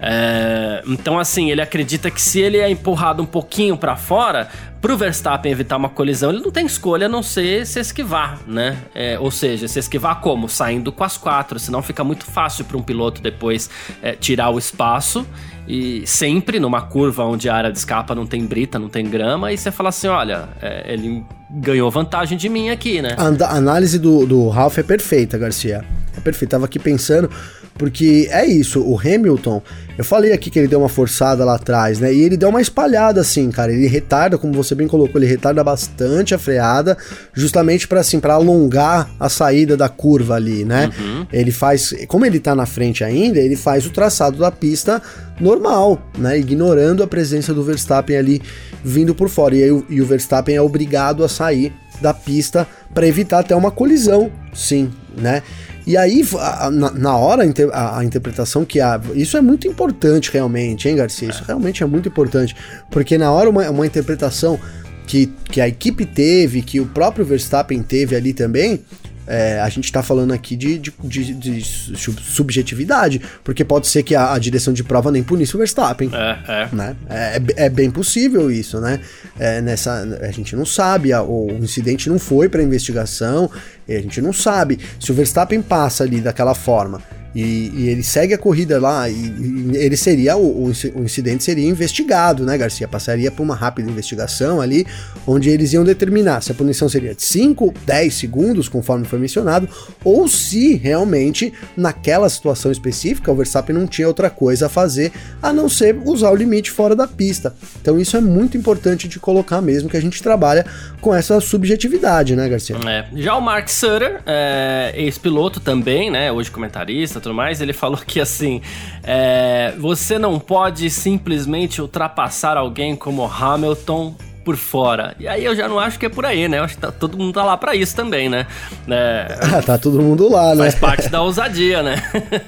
É, 0.00 0.82
então, 0.86 1.18
assim, 1.18 1.50
ele 1.50 1.60
acredita 1.60 2.10
que 2.10 2.20
se 2.20 2.40
ele 2.40 2.58
é 2.58 2.70
empurrado 2.70 3.22
um 3.22 3.26
pouquinho 3.26 3.76
para 3.76 3.96
fora, 3.96 4.48
pro 4.80 4.96
Verstappen 4.96 5.50
evitar 5.50 5.76
uma 5.76 5.88
colisão, 5.88 6.30
ele 6.30 6.40
não 6.40 6.50
tem 6.50 6.66
escolha 6.66 7.06
a 7.06 7.08
não 7.08 7.22
ser 7.22 7.66
se 7.66 7.80
esquivar, 7.80 8.38
né? 8.46 8.78
É, 8.94 9.18
ou 9.18 9.30
seja, 9.30 9.66
se 9.66 9.78
esquivar 9.78 10.20
como? 10.20 10.48
Saindo 10.48 10.92
com 10.92 11.02
as 11.02 11.16
quatro, 11.16 11.58
senão 11.58 11.82
fica 11.82 12.04
muito 12.04 12.24
fácil 12.24 12.64
para 12.64 12.76
um 12.76 12.82
piloto 12.82 13.20
depois 13.20 13.68
é, 14.02 14.12
tirar 14.12 14.50
o 14.50 14.58
espaço 14.58 15.26
e 15.66 16.06
sempre 16.06 16.58
numa 16.60 16.80
curva 16.80 17.24
onde 17.24 17.48
a 17.48 17.54
área 17.54 17.70
de 17.70 17.78
escapa 17.78 18.14
não 18.14 18.26
tem 18.26 18.46
brita, 18.46 18.78
não 18.78 18.88
tem 18.88 19.04
grama, 19.04 19.52
e 19.52 19.58
você 19.58 19.70
fala 19.70 19.90
assim: 19.90 20.06
olha, 20.06 20.48
é, 20.62 20.92
ele 20.92 21.24
ganhou 21.50 21.90
vantagem 21.90 22.38
de 22.38 22.48
mim 22.48 22.70
aqui, 22.70 23.02
né? 23.02 23.16
A 23.18 23.56
análise 23.56 23.98
do, 23.98 24.24
do 24.24 24.48
Ralph 24.48 24.78
é 24.78 24.82
perfeita, 24.82 25.36
Garcia. 25.36 25.84
É 26.16 26.20
perfeita. 26.20 26.52
Tava 26.52 26.64
aqui 26.64 26.78
pensando, 26.78 27.30
porque 27.78 28.28
é 28.30 28.44
isso, 28.44 28.82
o 28.82 28.98
Hamilton, 28.98 29.62
eu 29.96 30.04
falei 30.04 30.32
aqui 30.32 30.50
que 30.50 30.58
ele 30.58 30.68
deu 30.68 30.80
uma 30.80 30.88
forçada 30.88 31.44
lá 31.44 31.54
atrás, 31.54 32.00
né? 32.00 32.12
E 32.12 32.22
ele 32.22 32.36
deu 32.36 32.48
uma 32.48 32.60
espalhada 32.60 33.20
assim, 33.20 33.50
cara. 33.50 33.72
Ele 33.72 33.86
retarda, 33.86 34.36
como 34.36 34.52
você 34.52 34.74
bem 34.74 34.86
colocou, 34.86 35.20
ele 35.20 35.30
retarda 35.30 35.62
bastante 35.62 36.34
a 36.34 36.38
freada, 36.38 36.96
justamente 37.32 37.86
para 37.86 38.00
assim, 38.00 38.20
para 38.20 38.34
alongar 38.34 39.10
a 39.18 39.28
saída 39.28 39.76
da 39.76 39.88
curva 39.88 40.34
ali, 40.34 40.64
né? 40.64 40.90
Uhum. 40.98 41.26
Ele 41.32 41.50
faz, 41.50 41.94
como 42.06 42.26
ele 42.26 42.40
tá 42.40 42.54
na 42.54 42.66
frente 42.66 43.02
ainda, 43.02 43.38
ele 43.38 43.56
faz 43.56 43.86
o 43.86 43.90
traçado 43.90 44.38
da 44.38 44.50
pista 44.50 45.00
normal, 45.40 46.00
né? 46.16 46.38
Ignorando 46.38 47.02
a 47.02 47.06
presença 47.06 47.54
do 47.54 47.62
Verstappen 47.62 48.16
ali 48.16 48.42
vindo 48.84 49.14
por 49.14 49.28
fora. 49.28 49.54
E, 49.56 49.62
aí, 49.62 49.84
e 49.88 50.00
o 50.00 50.06
Verstappen 50.06 50.54
é 50.54 50.60
obrigado 50.60 51.24
a 51.24 51.28
sair 51.28 51.72
da 52.00 52.14
pista 52.14 52.66
para 52.94 53.06
evitar 53.06 53.40
até 53.40 53.54
uma 53.54 53.70
colisão, 53.70 54.30
sim, 54.54 54.90
né? 55.16 55.42
E 55.88 55.96
aí, 55.96 56.22
na, 56.70 56.90
na 56.90 57.16
hora, 57.16 57.42
a, 57.72 57.98
a, 58.00 58.04
interpretação 58.04 58.62
que 58.62 58.78
há. 58.78 59.00
Isso 59.14 59.38
é 59.38 59.40
muito 59.40 59.66
importante, 59.66 60.30
realmente, 60.30 60.86
hein, 60.86 60.96
Garcia? 60.96 61.30
Isso 61.30 61.42
é. 61.42 61.46
realmente 61.46 61.82
é 61.82 61.86
muito 61.86 62.10
importante. 62.10 62.54
Porque 62.90 63.16
na 63.16 63.32
hora, 63.32 63.48
uma, 63.48 63.70
uma 63.70 63.86
interpretação 63.86 64.60
que, 65.06 65.32
que 65.50 65.62
a 65.62 65.66
equipe 65.66 66.04
teve, 66.04 66.60
que 66.60 66.78
o 66.78 66.84
próprio 66.84 67.24
Verstappen 67.24 67.82
teve 67.82 68.14
ali 68.14 68.34
também, 68.34 68.84
é, 69.28 69.60
a 69.60 69.68
gente 69.68 69.84
está 69.84 70.02
falando 70.02 70.32
aqui 70.32 70.56
de, 70.56 70.78
de, 70.78 70.90
de, 71.02 71.34
de, 71.34 71.64
subjetividade, 71.64 73.20
porque 73.44 73.64
pode 73.64 73.86
ser 73.86 74.02
que 74.02 74.14
a, 74.14 74.32
a, 74.32 74.38
direção 74.38 74.72
de 74.72 74.82
prova 74.82 75.12
nem 75.12 75.22
punisse 75.22 75.54
o 75.54 75.58
Verstappen. 75.58 76.10
É, 76.12 76.38
é. 76.48 76.68
Né? 76.72 76.96
É, 77.08 77.36
é, 77.36 77.66
é 77.66 77.68
bem 77.68 77.90
possível 77.90 78.50
isso, 78.50 78.80
né? 78.80 79.00
É, 79.38 79.60
nessa, 79.60 80.18
a 80.22 80.30
gente 80.30 80.56
não 80.56 80.64
sabe, 80.64 81.12
a, 81.12 81.22
o 81.22 81.50
incidente 81.60 82.08
não 82.08 82.18
foi 82.18 82.48
para 82.48 82.62
investigação, 82.62 83.50
a 83.86 83.92
gente 83.92 84.22
não 84.22 84.32
sabe. 84.32 84.78
Se 84.98 85.12
o 85.12 85.14
Verstappen 85.14 85.60
passa 85.60 86.04
ali 86.04 86.20
daquela 86.20 86.54
forma 86.54 87.02
e, 87.34 87.70
e, 87.74 87.88
ele 87.88 88.02
segue 88.02 88.34
a 88.34 88.38
corrida 88.38 88.80
lá, 88.80 89.08
e, 89.08 89.14
e 89.14 89.76
ele 89.76 89.96
seria, 89.96 90.36
o, 90.36 90.66
o, 90.66 91.02
incidente 91.02 91.44
seria 91.44 91.68
investigado, 91.68 92.44
né, 92.44 92.56
Garcia? 92.56 92.88
Passaria 92.88 93.30
por 93.30 93.42
uma 93.42 93.54
rápida 93.54 93.90
investigação 93.90 94.60
ali, 94.60 94.86
onde 95.26 95.50
eles 95.50 95.72
iam 95.72 95.84
determinar 95.84 96.42
se 96.42 96.52
a 96.52 96.54
punição 96.54 96.88
seria 96.88 97.14
de 97.14 97.22
5, 97.22 97.74
10 97.84 98.14
segundos, 98.14 98.68
conforme 98.68 99.04
foi 99.04 99.18
mencionado, 99.18 99.68
ou 100.02 100.26
se 100.26 100.74
realmente, 100.74 101.52
naquela 101.76 102.28
situação 102.28 102.72
específica, 102.72 103.30
o 103.30 103.36
Verstappen 103.36 103.74
não 103.74 103.86
tinha 103.86 104.08
outra 104.08 104.30
coisa 104.30 104.66
a 104.66 104.68
fazer 104.68 105.12
a 105.42 105.52
não 105.52 105.68
ser 105.68 105.96
usar 106.04 106.30
o 106.30 106.34
limite 106.34 106.70
fora 106.70 106.96
da 106.96 107.06
pista. 107.06 107.54
Então 107.80 107.98
isso 107.98 108.16
é 108.16 108.20
muito 108.20 108.56
importante 108.56 109.06
de 109.06 109.18
colocar 109.18 109.60
mesmo, 109.60 109.88
que 109.88 109.96
a 109.96 110.02
gente 110.02 110.22
trabalha 110.22 110.64
com 111.00 111.14
essa 111.14 111.40
subjetividade, 111.40 112.34
né, 112.34 112.48
Garcia? 112.48 112.76
É. 112.86 113.06
Já 113.14 113.36
o 113.36 113.40
Mark 113.40 113.68
Sutter, 113.68 114.22
é, 114.26 114.92
ex-piloto 114.96 115.60
também, 115.60 116.10
né, 116.10 116.32
hoje 116.32 116.50
comentarista, 116.50 117.17
tudo 117.20 117.34
mais, 117.34 117.60
ele 117.60 117.72
falou 117.72 117.98
que 117.98 118.20
assim, 118.20 118.60
é, 119.02 119.74
você 119.78 120.18
não 120.18 120.38
pode 120.38 120.88
simplesmente 120.90 121.80
ultrapassar 121.80 122.56
alguém 122.56 122.96
como 122.96 123.24
Hamilton 123.24 124.14
por 124.48 124.56
fora. 124.56 125.14
E 125.20 125.28
aí 125.28 125.44
eu 125.44 125.54
já 125.54 125.68
não 125.68 125.78
acho 125.78 125.98
que 125.98 126.06
é 126.06 126.08
por 126.08 126.24
aí, 126.24 126.48
né? 126.48 126.58
Eu 126.58 126.64
acho 126.64 126.74
que 126.74 126.80
tá, 126.80 126.90
todo 126.90 127.18
mundo 127.18 127.34
tá 127.34 127.44
lá 127.44 127.54
para 127.54 127.74
isso 127.74 127.94
também, 127.94 128.30
né? 128.30 128.46
É, 128.88 129.38
ah, 129.44 129.60
tá 129.60 129.76
todo 129.76 130.00
mundo 130.00 130.26
lá, 130.26 130.54
né? 130.54 130.70
Faz 130.70 130.74
parte 130.76 131.08
da 131.10 131.20
ousadia, 131.20 131.82
né? 131.82 131.96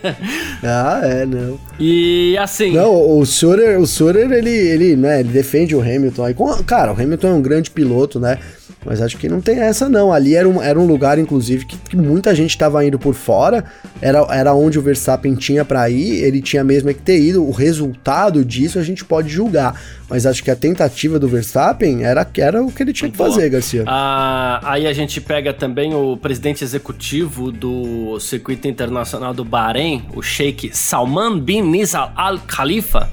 ah, 0.65 1.03
é, 1.05 1.27
não. 1.27 1.61
E 1.79 2.39
assim. 2.39 2.73
Não, 2.73 3.19
o 3.19 3.27
Surer, 3.27 3.79
o 3.79 3.87
Surer 3.87 4.33
ele, 4.33 4.49
ele, 4.49 4.97
né, 4.97 5.21
ele 5.21 5.29
defende 5.29 5.77
o 5.77 5.81
Hamilton. 5.83 6.25
Aí, 6.25 6.35
cara, 6.67 6.91
o 6.91 6.99
Hamilton 6.99 7.29
é 7.29 7.33
um 7.35 7.43
grande 7.43 7.71
piloto, 7.71 8.19
né? 8.19 8.39
Mas 8.85 9.03
acho 9.03 9.19
que 9.19 9.29
não 9.29 9.41
tem 9.41 9.59
essa, 9.59 9.89
não. 9.89 10.13
Ali 10.13 10.35
era 10.35 10.49
um, 10.49 10.63
era 10.63 10.79
um 10.79 10.87
lugar, 10.87 11.19
inclusive, 11.19 11.67
que, 11.67 11.77
que 11.77 11.97
muita 11.97 12.35
gente 12.35 12.51
estava 12.51 12.85
indo 12.85 12.99
por 12.99 13.15
fora. 13.15 13.65
Era, 14.01 14.27
era 14.31 14.55
onde 14.55 14.79
o 14.79 14.83
Verstappen 14.83 15.35
tinha 15.35 15.65
para 15.65 15.89
ir. 15.91 16.23
Ele 16.23 16.41
tinha 16.41 16.65
mesmo 16.65 16.89
que 16.89 17.03
ter 17.03 17.21
ido. 17.21 17.47
O 17.47 17.51
resultado 17.51 18.43
disso 18.45 18.79
a 18.79 18.83
gente 18.83 19.05
pode 19.05 19.29
julgar. 19.29 19.79
Mas 20.09 20.25
acho 20.25 20.43
que 20.43 20.51
a 20.51 20.57
tentativa 20.57 21.19
do 21.19 21.29
Verstappen 21.29 22.05
era, 22.05 22.27
era 22.39 22.63
o 22.63 22.73
que 22.73 22.83
ele 22.83 22.93
tinha 22.93 23.11
que 23.11 23.17
fazer, 23.17 23.51
Garcia. 23.51 23.85
Ah, 23.87 24.61
aí 24.65 24.87
a 24.87 24.93
gente 24.93 25.21
pega 25.21 25.53
também 25.53 25.95
o 25.95 26.17
presidente 26.17 26.65
executivo 26.65 27.53
do 27.53 28.19
Circuito 28.19 28.67
Internacional 28.67 29.35
do 29.35 29.45
Bahrein, 29.45 30.05
o 30.15 30.23
Sheikh 30.23 30.75
Salman 30.75 31.39
bin 31.39 31.63
Nizal 31.63 32.13
Al 32.17 32.39
Khalifa. 32.39 33.11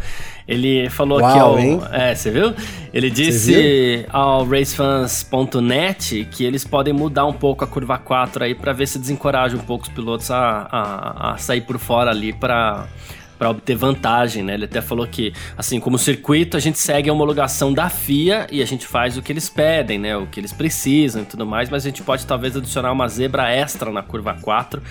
Ele 0.47 0.89
falou 0.89 1.19
Uau, 1.19 1.29
aqui 1.29 1.39
ao. 1.39 1.59
Hein? 1.59 1.81
É, 1.91 2.15
você 2.15 2.31
viu? 2.31 2.53
Ele 2.93 3.09
disse 3.09 4.05
ao 4.09 4.45
racefans.net 4.45 6.27
que 6.31 6.45
eles 6.45 6.63
podem 6.63 6.93
mudar 6.93 7.25
um 7.25 7.33
pouco 7.33 7.63
a 7.63 7.67
curva 7.67 7.97
4 7.97 8.45
aí 8.45 8.55
para 8.55 8.71
ver 8.71 8.87
se 8.87 8.97
desencoraja 8.97 9.57
um 9.57 9.59
pouco 9.59 9.83
os 9.83 9.89
pilotos 9.89 10.31
a, 10.31 10.67
a, 10.71 11.33
a 11.33 11.37
sair 11.37 11.61
por 11.61 11.77
fora 11.77 12.11
ali 12.11 12.31
para 12.31 12.87
para 13.37 13.51
obter 13.51 13.75
vantagem, 13.75 14.43
né? 14.43 14.55
Ele 14.55 14.65
até 14.65 14.81
falou 14.81 15.05
que, 15.05 15.31
assim, 15.55 15.79
como 15.79 15.97
circuito, 15.97 16.57
a 16.57 16.59
gente 16.59 16.79
segue 16.79 17.09
a 17.09 17.13
homologação 17.13 17.71
da 17.71 17.89
FIA 17.89 18.47
e 18.51 18.61
a 18.61 18.65
gente 18.65 18.87
faz 18.87 19.15
o 19.17 19.21
que 19.21 19.31
eles 19.31 19.47
pedem, 19.47 19.99
né? 19.99 20.17
O 20.17 20.25
que 20.25 20.39
eles 20.39 20.51
precisam 20.51 21.21
e 21.21 21.25
tudo 21.25 21.45
mais, 21.45 21.69
mas 21.69 21.85
a 21.85 21.89
gente 21.89 22.01
pode 22.01 22.25
talvez 22.25 22.57
adicionar 22.57 22.91
uma 22.91 23.07
zebra 23.07 23.49
extra 23.51 23.91
na 23.91 24.01
curva 24.01 24.33
4 24.41 24.81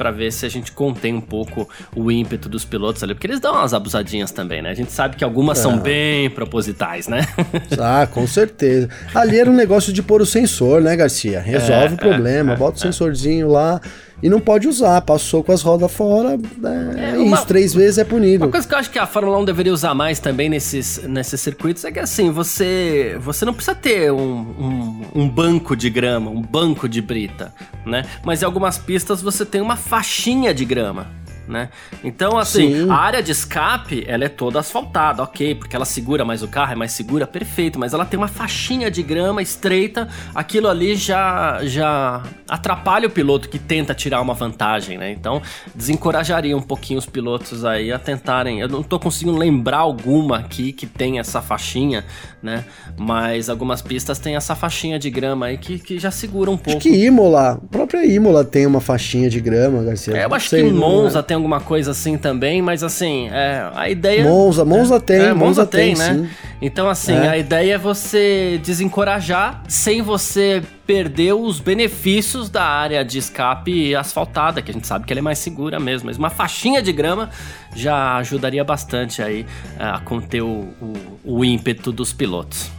para 0.00 0.10
ver 0.10 0.32
se 0.32 0.46
a 0.46 0.48
gente 0.48 0.72
contém 0.72 1.12
um 1.12 1.20
pouco 1.20 1.68
o 1.94 2.10
ímpeto 2.10 2.48
dos 2.48 2.64
pilotos 2.64 3.02
ali, 3.02 3.12
porque 3.12 3.26
eles 3.26 3.38
dão 3.38 3.52
umas 3.52 3.74
abusadinhas 3.74 4.30
também, 4.30 4.62
né? 4.62 4.70
A 4.70 4.74
gente 4.74 4.90
sabe 4.90 5.14
que 5.14 5.22
algumas 5.22 5.58
é. 5.58 5.62
são 5.62 5.78
bem 5.78 6.30
propositais, 6.30 7.06
né? 7.06 7.20
Ah, 7.78 8.06
com 8.06 8.26
certeza. 8.26 8.88
Ali 9.14 9.38
era 9.38 9.50
um 9.50 9.54
negócio 9.54 9.92
de 9.92 10.02
pôr 10.02 10.22
o 10.22 10.26
sensor, 10.26 10.80
né, 10.80 10.96
Garcia? 10.96 11.40
Resolve 11.40 11.92
é, 11.92 11.94
o 11.94 11.96
problema, 11.96 12.52
é, 12.52 12.56
bota 12.56 12.78
o 12.78 12.80
é. 12.80 12.82
sensorzinho 12.82 13.48
lá 13.48 13.80
e 14.22 14.28
não 14.28 14.40
pode 14.40 14.68
usar. 14.68 15.00
Passou 15.02 15.42
com 15.42 15.52
as 15.52 15.62
rodas 15.62 15.90
fora, 15.92 16.38
é, 16.64 17.12
é 17.12 17.18
uma, 17.18 17.36
isso, 17.36 17.46
três 17.46 17.74
vezes 17.74 17.98
é 17.98 18.04
punido. 18.04 18.44
Uma 18.44 18.50
coisa 18.50 18.66
que 18.66 18.74
eu 18.74 18.78
acho 18.78 18.90
que 18.90 18.98
a 18.98 19.06
Fórmula 19.06 19.38
1 19.38 19.44
deveria 19.44 19.72
usar 19.72 19.94
mais 19.94 20.18
também 20.18 20.48
nesses, 20.48 21.02
nesses 21.04 21.40
circuitos 21.40 21.84
é 21.84 21.92
que 21.92 21.98
assim, 21.98 22.30
você, 22.30 23.16
você 23.20 23.44
não 23.44 23.54
precisa 23.54 23.74
ter 23.74 24.12
um, 24.12 24.20
um, 24.24 25.02
um 25.14 25.28
banco 25.28 25.76
de 25.76 25.90
grama, 25.90 26.30
um 26.30 26.42
banco 26.42 26.88
de 26.88 27.00
brita, 27.00 27.52
né? 27.84 28.04
Mas 28.24 28.42
em 28.42 28.44
algumas 28.44 28.78
pistas 28.78 29.22
você 29.22 29.44
tem 29.44 29.60
uma 29.60 29.76
faixinha 29.76 30.52
de 30.52 30.64
grama 30.64 31.19
né? 31.50 31.68
Então, 32.02 32.38
assim, 32.38 32.84
Sim. 32.84 32.90
a 32.90 32.94
área 32.94 33.22
de 33.22 33.32
escape, 33.32 34.04
ela 34.06 34.24
é 34.24 34.28
toda 34.28 34.60
asfaltada, 34.60 35.22
ok, 35.22 35.54
porque 35.56 35.74
ela 35.76 35.84
segura 35.84 36.24
mais 36.24 36.42
o 36.42 36.48
carro, 36.48 36.72
é 36.72 36.76
mais 36.76 36.92
segura, 36.92 37.26
perfeito, 37.26 37.78
mas 37.78 37.92
ela 37.92 38.04
tem 38.04 38.16
uma 38.16 38.28
faixinha 38.28 38.90
de 38.90 39.02
grama 39.02 39.42
estreita, 39.42 40.08
aquilo 40.34 40.68
ali 40.68 40.94
já, 40.94 41.60
já 41.64 42.22
atrapalha 42.48 43.08
o 43.08 43.10
piloto 43.10 43.48
que 43.48 43.58
tenta 43.58 43.94
tirar 43.94 44.20
uma 44.20 44.34
vantagem, 44.34 44.96
né? 44.96 45.10
Então, 45.10 45.42
desencorajaria 45.74 46.56
um 46.56 46.62
pouquinho 46.62 46.98
os 46.98 47.06
pilotos 47.06 47.64
aí 47.64 47.92
a 47.92 47.98
tentarem. 47.98 48.60
Eu 48.60 48.68
não 48.68 48.82
tô 48.82 48.98
conseguindo 48.98 49.36
lembrar 49.36 49.78
alguma 49.78 50.38
aqui 50.38 50.72
que 50.72 50.86
tem 50.86 51.18
essa 51.18 51.42
faixinha, 51.42 52.04
né? 52.42 52.64
Mas 52.96 53.48
algumas 53.48 53.82
pistas 53.82 54.18
têm 54.18 54.36
essa 54.36 54.54
faixinha 54.54 54.98
de 54.98 55.10
grama 55.10 55.46
aí 55.46 55.58
que, 55.58 55.78
que 55.78 55.98
já 55.98 56.10
segura 56.10 56.50
um 56.50 56.56
pouco. 56.56 56.78
Acho 56.78 56.88
que 56.88 57.04
Imola, 57.04 57.52
a 57.52 57.56
própria 57.56 58.04
Imola 58.06 58.44
tem 58.44 58.66
uma 58.66 58.80
faixinha 58.80 59.28
de 59.28 59.40
grama, 59.40 59.82
Garcia. 59.82 60.16
É, 60.16 60.24
eu 60.24 60.34
acho 60.34 60.48
sei, 60.48 60.64
que 60.64 60.70
Monza 60.70 61.18
é. 61.18 61.22
tem 61.22 61.36
alguma 61.40 61.60
coisa 61.60 61.90
assim 61.90 62.16
também, 62.16 62.62
mas 62.62 62.82
assim, 62.82 63.28
é, 63.30 63.70
a 63.74 63.90
ideia. 63.90 64.24
Monza, 64.24 64.64
Monza 64.64 64.96
é, 64.96 65.00
tem, 65.00 65.16
é, 65.16 65.34
Monza, 65.34 65.44
Monza 65.44 65.66
tem, 65.66 65.94
tem, 65.94 65.96
né? 65.96 66.14
Sim. 66.14 66.28
Então, 66.62 66.88
assim, 66.88 67.14
é. 67.14 67.28
a 67.28 67.38
ideia 67.38 67.74
é 67.74 67.78
você 67.78 68.60
desencorajar 68.62 69.62
sem 69.66 70.02
você 70.02 70.62
perder 70.86 71.32
os 71.32 71.58
benefícios 71.58 72.50
da 72.50 72.64
área 72.64 73.04
de 73.04 73.18
escape 73.18 73.94
asfaltada, 73.94 74.60
que 74.60 74.70
a 74.70 74.74
gente 74.74 74.86
sabe 74.86 75.06
que 75.06 75.12
ela 75.12 75.20
é 75.20 75.22
mais 75.22 75.38
segura 75.38 75.80
mesmo. 75.80 76.06
Mas 76.06 76.18
uma 76.18 76.30
faixinha 76.30 76.82
de 76.82 76.92
grama 76.92 77.30
já 77.74 78.16
ajudaria 78.16 78.62
bastante 78.62 79.22
aí 79.22 79.46
é, 79.78 79.84
a 79.84 79.98
conter 80.00 80.42
o, 80.42 80.68
o, 80.80 80.92
o 81.24 81.44
ímpeto 81.44 81.90
dos 81.90 82.12
pilotos. 82.12 82.70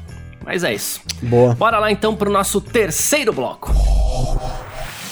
Mas 0.45 0.63
é 0.63 0.73
isso. 0.73 1.01
Boa. 1.21 1.55
Bora 1.55 1.79
lá 1.79 1.91
então 1.91 2.15
pro 2.15 2.31
nosso 2.31 2.61
terceiro 2.61 3.31
bloco. 3.33 3.73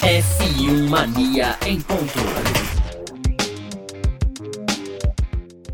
F1 0.01 0.89
Mania 0.89 1.57
em 1.65 1.79
ponto. 1.81 2.68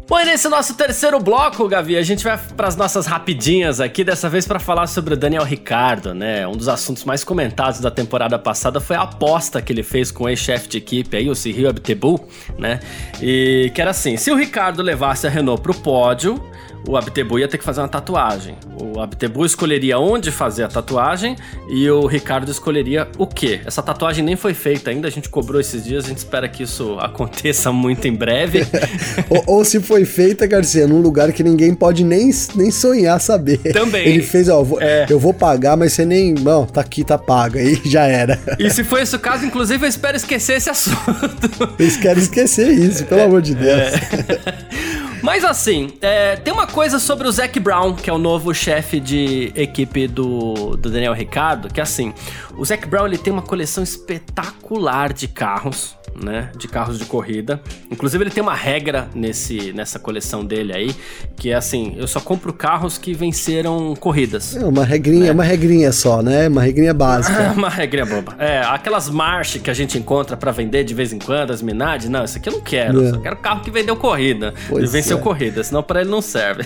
Bom, 0.08 0.20
e 0.20 0.26
nesse 0.26 0.48
nosso 0.48 0.76
terceiro 0.76 1.20
bloco, 1.20 1.68
Gavi, 1.68 1.98
a 1.98 2.04
gente 2.04 2.24
vai 2.24 2.38
para 2.38 2.68
as 2.68 2.76
nossas 2.76 3.08
rapidinhas 3.08 3.82
aqui, 3.82 4.04
dessa 4.04 4.30
vez 4.30 4.46
para 4.46 4.60
falar 4.60 4.86
sobre 4.86 5.16
o 5.16 5.18
Daniel 5.18 5.44
Ricardo, 5.44 6.14
né? 6.14 6.46
Um 6.46 6.52
dos 6.52 6.68
assuntos 6.68 7.04
mais 7.04 7.24
comentados 7.24 7.80
da 7.80 7.90
temporada 7.90 8.38
passada 8.38 8.80
foi 8.80 8.96
a 8.96 9.02
aposta 9.02 9.64
que 9.64 9.74
ele 9.74 9.82
fez 9.82 10.12
com 10.12 10.26
o 10.26 10.30
ex-chefe 10.30 10.68
de 10.68 10.78
equipe 10.78 11.18
aí, 11.18 11.28
o 11.28 11.34
Cyril 11.34 11.70
Abtebu, 11.70 12.24
né? 12.56 12.82
E 13.20 13.72
que 13.74 13.82
era 13.82 13.90
assim, 13.90 14.16
se 14.16 14.30
o 14.30 14.36
Ricardo 14.36 14.84
levasse 14.84 15.26
a 15.26 15.30
Renault 15.30 15.64
pro 15.64 15.74
pódio, 15.74 16.40
o 16.88 16.96
Abtebu 16.98 17.40
ia 17.40 17.48
ter 17.48 17.58
que 17.58 17.64
fazer 17.64 17.82
uma 17.82 17.88
tatuagem. 17.88 18.56
O 18.80 19.00
Abtebu 19.00 19.46
escolheria 19.46 19.98
onde 19.98 20.32
fazer 20.32 20.64
a 20.64 20.68
tatuagem 20.68 21.36
e 21.70 21.90
o 21.90 22.06
Ricardo 22.06 22.50
escolheria 22.52 23.08
o 23.18 23.26
que. 23.28 23.62
Essa 23.66 23.82
tatuagem 23.82 24.24
nem 24.24 24.36
foi 24.36 24.54
feita 24.54 24.90
ainda, 24.92 25.08
a 25.08 25.12
gente 25.12 25.30
cobrou 25.30 25.60
esses 25.60 25.84
dias, 25.84 26.06
a 26.06 26.08
gente 26.10 26.20
espera 26.20 26.48
que 26.48 26.64
isso 26.64 26.98
aconteça 27.02 27.72
muito 27.72 28.08
em 28.08 28.14
breve. 28.14 28.66
ou, 29.30 29.44
ou, 29.58 29.66
se 29.66 29.80
foi 29.80 30.06
feita, 30.06 30.46
Garcia, 30.46 30.88
num 30.88 31.02
lugar 31.02 31.32
que 31.32 31.44
ninguém 31.44 31.74
pode 31.74 32.04
nem, 32.04 32.30
nem 32.56 32.72
sonhar 32.72 33.20
saber. 33.20 33.58
Também. 33.74 34.08
Ele 34.08 34.24
fez, 34.24 34.50
ó, 34.50 34.64
vou, 34.64 34.82
é. 34.82 35.06
eu 35.10 35.20
vou 35.20 35.34
pagar, 35.34 35.76
mas 35.76 35.94
você 35.94 36.06
nem. 36.06 36.34
Não, 36.34 36.66
tá 36.66 36.82
aqui, 36.82 37.04
tá 37.04 37.18
paga. 37.18 37.62
E 37.62 37.82
já 37.86 38.06
era. 38.06 38.40
E 38.60 38.70
se 38.70 38.84
foi 38.84 39.02
esse 39.02 39.16
o 39.16 39.20
caso, 39.20 39.46
inclusive, 39.46 39.86
eu 39.86 39.90
espero 39.90 40.16
esquecer 40.16 40.58
esse 40.58 40.70
assunto. 40.70 41.76
Eles 41.80 41.98
querem 41.98 42.22
esquecer 42.22 42.70
isso, 42.70 43.06
pelo 43.06 43.22
é, 43.22 43.24
amor 43.26 43.42
de 43.42 43.56
Deus. 43.56 43.80
É. 43.80 45.15
Mas 45.26 45.44
assim, 45.44 45.92
é, 46.02 46.36
tem 46.36 46.54
uma 46.54 46.68
coisa 46.68 47.00
sobre 47.00 47.28
o 47.28 47.32
Zac 47.32 47.60
Brown, 47.60 47.96
que 47.96 48.12
é 48.12 48.14
o 48.14 48.18
novo 48.20 48.54
chefe 48.54 49.00
de 49.00 49.52
equipe 49.56 50.08
do, 50.08 50.78
do 50.78 50.92
Daniel 50.92 51.14
Ricardo, 51.14 51.68
que 51.68 51.80
é 51.80 51.84
assim, 51.84 52.14
o 52.56 52.64
Zac 52.64 52.88
Brown 52.88 53.08
ele 53.08 53.18
tem 53.18 53.34
uma 53.34 53.42
coleção 53.42 53.84
espetacular 53.84 55.12
de 55.12 55.28
carros 55.28 55.98
né, 56.22 56.52
de 56.58 56.68
carros 56.68 56.98
de 56.98 57.06
corrida. 57.06 57.62
Inclusive 57.92 58.24
ele 58.24 58.32
tem 58.32 58.42
uma 58.42 58.54
regra 58.54 59.08
nesse, 59.14 59.74
nessa 59.74 60.00
coleção 60.00 60.44
dele 60.44 60.74
aí, 60.74 60.96
que 61.36 61.52
é 61.52 61.56
assim, 61.56 61.96
eu 61.98 62.08
só 62.08 62.20
compro 62.20 62.54
carros 62.54 62.98
que 62.98 63.14
venceram 63.14 63.96
corridas. 63.96 64.56
É 64.56 64.66
uma 64.66 64.86
regrinha, 64.86 65.26
né? 65.26 65.32
uma 65.32 65.44
regrinha 65.44 65.92
só, 65.92 66.22
né? 66.22 66.48
Uma 66.48 66.62
regrinha 66.62 66.94
básica. 66.94 67.52
uma 67.56 67.70
regrinha 67.70 68.06
boba. 68.06 68.36
É, 68.40 68.62
aquelas 68.62 69.10
March 69.10 69.60
que 69.60 69.70
a 69.70 69.74
gente 69.74 69.98
encontra 69.98 70.38
para 70.38 70.52
vender 70.52 70.84
de 70.84 70.94
vez 70.94 71.12
em 71.12 71.20
quando, 71.20 71.52
as 71.52 71.62
Minardi, 71.62 72.10
não, 72.10 72.24
isso 72.24 72.38
aqui 72.38 72.50
eu 72.50 72.54
não 72.54 72.62
quero. 72.62 73.02
É. 73.02 73.08
Eu 73.08 73.14
só 73.16 73.20
quero 73.20 73.36
carro 73.38 73.62
que 73.62 73.72
vendeu 73.72 73.96
corrida. 73.96 74.54
Pois 74.68 74.90
e 74.90 74.92
venceu 74.92 75.18
é. 75.18 75.22
corrida, 75.22 75.64
senão 75.64 75.84
para 75.84 76.02
ele 76.02 76.10
não 76.10 76.22
serve. 76.22 76.66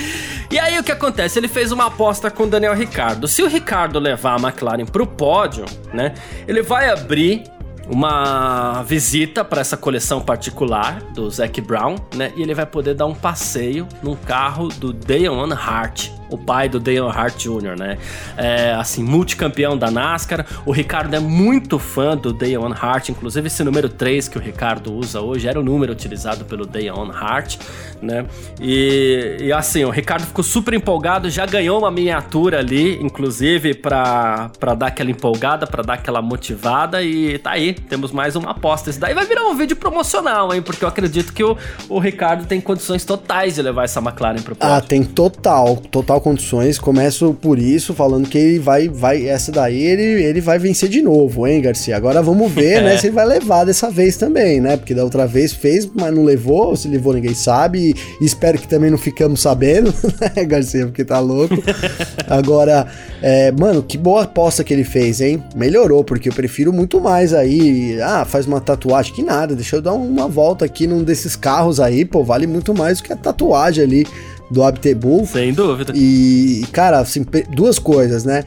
e 0.50 0.58
aí 0.58 0.78
o 0.78 0.82
que 0.82 0.92
acontece? 0.92 1.38
Ele 1.38 1.48
fez 1.48 1.72
uma 1.72 1.86
aposta 1.86 2.30
com 2.30 2.44
o 2.44 2.46
Daniel 2.46 2.74
Ricardo. 2.74 3.26
Se 3.26 3.42
o 3.42 3.48
Ricardo 3.48 3.98
levar 3.98 4.36
a 4.38 4.48
McLaren 4.48 4.86
pro 4.86 5.06
pódio, 5.06 5.64
né, 5.92 6.14
ele 6.46 6.62
vai 6.62 6.88
abrir 6.88 7.44
uma 7.90 8.82
visita 8.84 9.44
para 9.44 9.60
essa 9.60 9.76
coleção 9.76 10.20
particular 10.20 11.02
do 11.12 11.28
Zac 11.28 11.60
Brown, 11.60 11.96
né? 12.14 12.32
E 12.36 12.42
ele 12.42 12.54
vai 12.54 12.64
poder 12.64 12.94
dar 12.94 13.06
um 13.06 13.14
passeio 13.14 13.86
num 14.02 14.14
carro 14.14 14.68
do 14.68 14.92
Dale 14.92 15.26
Hart, 15.54 16.10
o 16.30 16.38
pai 16.38 16.68
do 16.68 16.78
Dale 16.78 17.00
Hart 17.00 17.36
Jr., 17.36 17.78
né? 17.78 17.98
É, 18.36 18.72
assim, 18.72 19.02
multicampeão 19.02 19.76
da 19.76 19.90
NASCAR. 19.90 20.46
O 20.64 20.72
Ricardo 20.72 21.14
é 21.14 21.20
muito 21.20 21.78
fã 21.78 22.16
do 22.16 22.32
Dale 22.32 22.56
Hart, 22.56 23.08
inclusive 23.08 23.46
esse 23.46 23.62
número 23.64 23.88
3 23.88 24.28
que 24.28 24.38
o 24.38 24.40
Ricardo 24.40 24.92
usa 24.92 25.20
hoje 25.20 25.48
era 25.48 25.58
o 25.58 25.62
número 25.62 25.92
utilizado 25.92 26.44
pelo 26.44 26.66
Dale 26.66 26.88
Hart, 26.88 27.56
né? 28.00 28.26
E, 28.60 29.36
e 29.40 29.52
assim, 29.52 29.84
o 29.84 29.90
Ricardo 29.90 30.26
ficou 30.26 30.44
super 30.44 30.74
empolgado, 30.74 31.28
já 31.30 31.46
ganhou 31.46 31.78
uma 31.78 31.90
miniatura 31.90 32.58
ali, 32.58 33.00
inclusive, 33.02 33.74
para 33.74 34.50
dar 34.76 34.86
aquela 34.86 35.10
empolgada, 35.10 35.66
para 35.66 35.82
dar 35.82 35.94
aquela 35.94 36.22
motivada 36.22 37.02
e 37.02 37.38
tá 37.38 37.50
aí, 37.50 37.72
temos 37.72 38.12
mais 38.12 38.36
uma 38.36 38.50
aposta. 38.50 38.90
Isso 38.90 39.00
daí 39.00 39.14
vai 39.14 39.24
virar 39.24 39.46
um 39.46 39.54
vídeo 39.54 39.76
promocional, 39.76 40.54
hein? 40.54 40.62
Porque 40.62 40.84
eu 40.84 40.88
acredito 40.88 41.32
que 41.32 41.42
o, 41.42 41.56
o 41.88 41.98
Ricardo 41.98 42.46
tem 42.46 42.60
condições 42.60 43.04
totais 43.04 43.54
de 43.54 43.62
levar 43.62 43.84
essa 43.84 44.00
McLaren 44.00 44.42
pro 44.42 44.54
pódio. 44.54 44.74
Ah, 44.74 44.80
tem 44.80 45.02
total, 45.04 45.76
total 45.76 46.19
condições. 46.20 46.78
Começo 46.78 47.34
por 47.40 47.58
isso, 47.58 47.94
falando 47.94 48.28
que 48.28 48.38
ele 48.38 48.58
vai, 48.58 48.88
vai 48.88 49.26
essa 49.28 49.50
daí 49.50 49.82
ele, 49.82 50.22
ele 50.22 50.40
vai 50.40 50.58
vencer 50.58 50.88
de 50.88 51.02
novo, 51.02 51.46
hein, 51.46 51.60
Garcia? 51.60 51.96
Agora 51.96 52.22
vamos 52.22 52.50
ver, 52.52 52.82
né, 52.82 52.90
é. 52.90 52.94
né, 52.94 52.98
se 52.98 53.06
ele 53.06 53.14
vai 53.14 53.26
levar 53.26 53.64
dessa 53.64 53.90
vez 53.90 54.16
também, 54.16 54.60
né? 54.60 54.76
Porque 54.76 54.94
da 54.94 55.04
outra 55.04 55.26
vez 55.26 55.52
fez, 55.52 55.88
mas 55.94 56.14
não 56.14 56.24
levou, 56.24 56.76
se 56.76 56.88
levou 56.88 57.12
ninguém 57.14 57.34
sabe. 57.34 57.94
E 58.20 58.24
espero 58.24 58.58
que 58.58 58.68
também 58.68 58.90
não 58.90 58.98
ficamos 58.98 59.40
sabendo, 59.40 59.92
né, 60.20 60.44
Garcia, 60.44 60.86
porque 60.86 61.04
tá 61.04 61.18
louco. 61.18 61.54
Agora, 62.28 62.86
é, 63.22 63.50
mano, 63.52 63.82
que 63.82 63.98
boa 63.98 64.22
aposta 64.22 64.62
que 64.62 64.72
ele 64.72 64.84
fez, 64.84 65.20
hein? 65.20 65.42
Melhorou, 65.54 66.04
porque 66.04 66.28
eu 66.28 66.32
prefiro 66.32 66.72
muito 66.72 67.00
mais 67.00 67.34
aí. 67.34 68.00
Ah, 68.02 68.24
faz 68.24 68.46
uma 68.46 68.60
tatuagem, 68.60 69.14
que 69.14 69.22
nada, 69.22 69.54
deixa 69.54 69.76
eu 69.76 69.82
dar 69.82 69.92
uma 69.92 70.28
volta 70.28 70.64
aqui 70.64 70.86
num 70.86 71.02
desses 71.02 71.36
carros 71.36 71.80
aí, 71.80 72.04
pô, 72.04 72.22
vale 72.22 72.46
muito 72.46 72.74
mais 72.74 72.98
do 72.98 73.04
que 73.04 73.12
a 73.12 73.16
tatuagem 73.16 73.84
ali 73.84 74.06
do 74.50 74.62
Abtebu. 74.62 75.26
Sem 75.26 75.52
dúvida. 75.52 75.92
E, 75.94 76.64
cara, 76.72 76.98
assim, 76.98 77.24
duas 77.50 77.78
coisas, 77.78 78.24
né? 78.24 78.44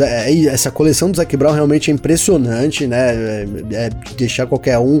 É, 0.00 0.46
essa 0.46 0.70
coleção 0.70 1.10
do 1.10 1.16
Zac 1.16 1.36
Brown 1.36 1.52
realmente 1.52 1.90
é 1.90 1.94
impressionante, 1.94 2.86
né? 2.86 3.14
É, 3.14 3.46
é 3.72 3.90
deixar 4.16 4.46
qualquer 4.46 4.78
um 4.78 5.00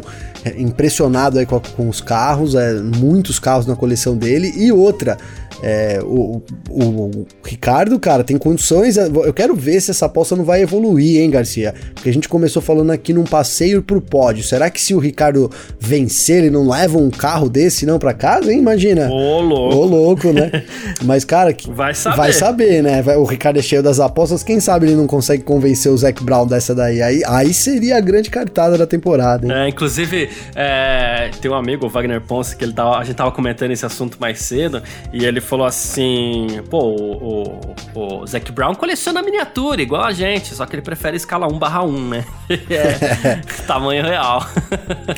impressionado 0.56 1.38
aí 1.38 1.44
com, 1.44 1.60
com 1.60 1.88
os 1.88 2.00
carros, 2.00 2.54
é, 2.54 2.74
muitos 2.74 3.38
carros 3.38 3.66
na 3.66 3.74
coleção 3.74 4.16
dele. 4.16 4.52
E 4.56 4.70
outra, 4.70 5.18
é, 5.62 6.00
o, 6.02 6.42
o, 6.70 6.84
o, 6.84 7.26
Ricardo, 7.44 7.98
cara, 7.98 8.24
tem 8.24 8.38
condições. 8.38 8.96
Eu 8.96 9.32
quero 9.32 9.54
ver 9.54 9.80
se 9.80 9.90
essa 9.90 10.06
aposta 10.06 10.36
não 10.36 10.44
vai 10.44 10.62
evoluir, 10.62 11.20
hein, 11.20 11.30
Garcia? 11.30 11.74
Porque 11.94 12.08
a 12.08 12.12
gente 12.12 12.28
começou 12.28 12.62
falando 12.62 12.90
aqui 12.90 13.12
num 13.12 13.24
passeio 13.24 13.82
pro 13.82 14.00
pódio. 14.00 14.42
Será 14.44 14.70
que 14.70 14.80
se 14.80 14.94
o 14.94 14.98
Ricardo 14.98 15.50
vencer, 15.78 16.38
ele 16.38 16.50
não 16.50 16.68
leva 16.68 16.98
um 16.98 17.10
carro 17.10 17.48
desse 17.48 17.84
não 17.84 17.98
para 17.98 18.14
casa, 18.14 18.52
hein? 18.52 18.58
Imagina. 18.58 19.08
Ô, 19.08 19.40
louco. 19.40 19.76
Ô, 19.76 19.84
louco, 19.84 20.32
né? 20.32 20.64
Mas, 21.04 21.24
cara, 21.24 21.54
vai 21.68 21.94
saber, 21.94 22.16
vai 22.16 22.32
saber 22.32 22.82
né? 22.82 23.02
O 23.16 23.24
Ricardo 23.24 23.58
é 23.58 23.62
cheio 23.62 23.82
das 23.82 24.00
apostas. 24.00 24.42
Quem 24.42 24.60
sabe 24.60 24.86
ele 24.86 24.96
não 24.96 25.06
consegue 25.06 25.42
convencer 25.42 25.90
o 25.90 25.96
Zac 25.96 26.22
Brown 26.22 26.46
dessa 26.46 26.74
daí. 26.74 27.02
Aí, 27.02 27.22
aí 27.26 27.52
seria 27.52 27.96
a 27.96 28.00
grande 28.00 28.30
cartada 28.30 28.76
da 28.76 28.86
temporada, 28.86 29.46
hein? 29.46 29.52
É, 29.52 29.68
inclusive, 29.68 30.30
é, 30.54 31.30
tem 31.40 31.50
um 31.50 31.54
amigo, 31.54 31.86
o 31.86 31.88
Wagner 31.88 32.20
Ponce, 32.20 32.56
que 32.56 32.64
ele 32.64 32.72
tava, 32.72 32.98
a 32.98 33.04
gente 33.04 33.16
tava 33.16 33.32
comentando 33.32 33.70
esse 33.70 33.84
assunto 33.84 34.18
mais 34.20 34.40
cedo, 34.40 34.82
e 35.12 35.24
ele 35.24 35.37
falou 35.40 35.66
assim: 35.66 36.46
pô, 36.70 36.78
o, 36.78 37.60
o, 37.94 38.20
o 38.22 38.26
Zac 38.26 38.50
Brown 38.52 38.74
coleciona 38.74 39.22
miniatura, 39.22 39.80
igual 39.82 40.04
a 40.04 40.12
gente, 40.12 40.54
só 40.54 40.66
que 40.66 40.76
ele 40.76 40.82
prefere 40.82 41.16
escala 41.16 41.46
1 41.46 41.58
barra 41.58 41.82
1, 41.82 42.08
né? 42.08 42.24
é, 42.50 43.40
tamanho 43.66 44.04
real. 44.04 44.46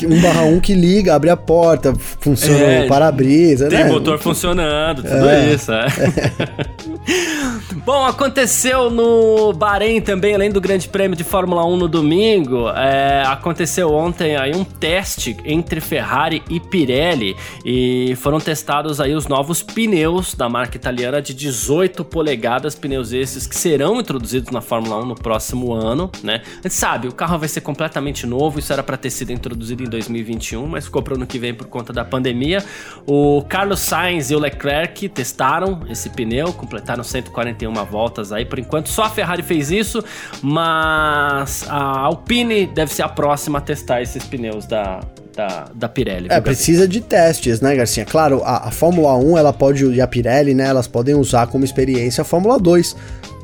1 0.03 0.21
barra 0.23 0.43
1 0.43 0.61
que 0.61 0.75
liga, 0.75 1.15
abre 1.15 1.31
a 1.31 1.37
porta, 1.37 1.95
funciona 1.95 2.65
é, 2.65 2.85
o 2.85 2.89
para-brisa, 2.89 3.69
né? 3.69 3.83
Tem 3.83 3.93
motor 3.93 4.19
funcionando, 4.19 5.03
tudo 5.03 5.29
é. 5.29 5.55
isso, 5.55 5.73
é. 5.73 5.87
Bom, 7.85 8.05
aconteceu 8.05 8.91
no 8.91 9.53
Bahrein 9.53 10.01
também, 10.01 10.35
além 10.35 10.51
do 10.51 10.61
Grande 10.61 10.89
Prêmio 10.89 11.17
de 11.17 11.25
Fórmula 11.25 11.65
1 11.65 11.77
no 11.77 11.89
domingo, 11.89 12.69
é, 12.71 13.23
aconteceu 13.27 13.93
ontem 13.93 14.37
aí 14.37 14.55
um 14.55 14.65
teste 14.65 15.37
entre 15.45 15.81
Ferrari 15.81 16.43
e 16.49 16.61
Pirelli 16.61 17.37
e 17.65 18.15
foram 18.17 18.39
testados 18.39 19.01
aí 19.01 19.15
os 19.15 19.27
novos 19.27 19.63
pneus 19.63 20.35
da 20.35 20.49
marca 20.49 20.77
italiana 20.77 21.23
de 21.23 21.33
18 21.33 22.05
polegadas, 22.05 22.75
pneus 22.75 23.13
esses 23.13 23.47
que 23.47 23.57
serão 23.57 24.01
introduzidos 24.01 24.51
na 24.51 24.61
Fórmula 24.61 25.03
1 25.03 25.07
no 25.07 25.15
próximo 25.15 25.73
ano, 25.73 26.11
né? 26.23 26.43
A 26.59 26.63
gente 26.63 26.75
sabe, 26.75 27.09
o 27.09 27.13
carro 27.13 27.39
vai 27.39 27.49
ser 27.49 27.63
completamente 27.63 28.27
novo, 28.27 28.59
isso 28.59 28.73
era 28.73 28.83
para 28.83 28.97
ter 28.97 29.11
sido 29.11 29.33
introduzido 29.33 29.83
em 29.83 29.89
2021, 29.89 30.67
mas 30.67 30.85
ficou 30.85 31.03
para 31.03 31.15
ano 31.15 31.27
que 31.27 31.39
vem 31.39 31.55
por 31.55 31.67
conta 31.67 31.93
da 31.93 32.05
pandemia. 32.05 32.63
O 33.07 33.43
Carlos 33.49 33.81
Sainz 33.81 34.31
e 34.31 34.35
o 34.35 34.39
Leclerc 34.39 35.09
testaram 35.09 35.81
esse 35.89 36.11
pneu, 36.11 36.53
completaram 36.53 36.90
141 36.97 37.73
voltas 37.85 38.33
aí. 38.33 38.45
Por 38.45 38.59
enquanto, 38.59 38.89
só 38.89 39.05
a 39.05 39.11
Ferrari 39.11 39.43
fez 39.43 39.71
isso, 39.71 40.03
mas 40.43 41.65
a 41.69 42.01
Alpine 42.01 42.67
deve 42.67 42.93
ser 42.93 43.03
a 43.03 43.09
próxima 43.09 43.59
a 43.59 43.61
testar 43.61 44.03
esses 44.03 44.25
pneus 44.25 44.67
da, 44.67 45.01
da, 45.35 45.71
da 45.75 45.89
Pirelli. 45.89 46.29
É, 46.31 46.41
precisa 46.41 46.87
de 46.87 47.01
testes, 47.01 47.61
né, 47.61 47.75
Garcia? 47.75 48.05
Claro, 48.05 48.43
a, 48.45 48.69
a, 48.69 48.71
Fórmula 48.71 49.17
1 49.17 49.39
ela 49.39 49.53
pode, 49.53 49.85
e 49.87 50.01
a 50.01 50.07
Pirelli, 50.07 50.55
né, 50.55 50.67
elas 50.67 50.87
podem 50.87 51.15
usar 51.15 51.47
como 51.47 51.65
experiência 51.65 52.23
a 52.23 52.25
Fórmula 52.25 52.59
2, 52.59 52.97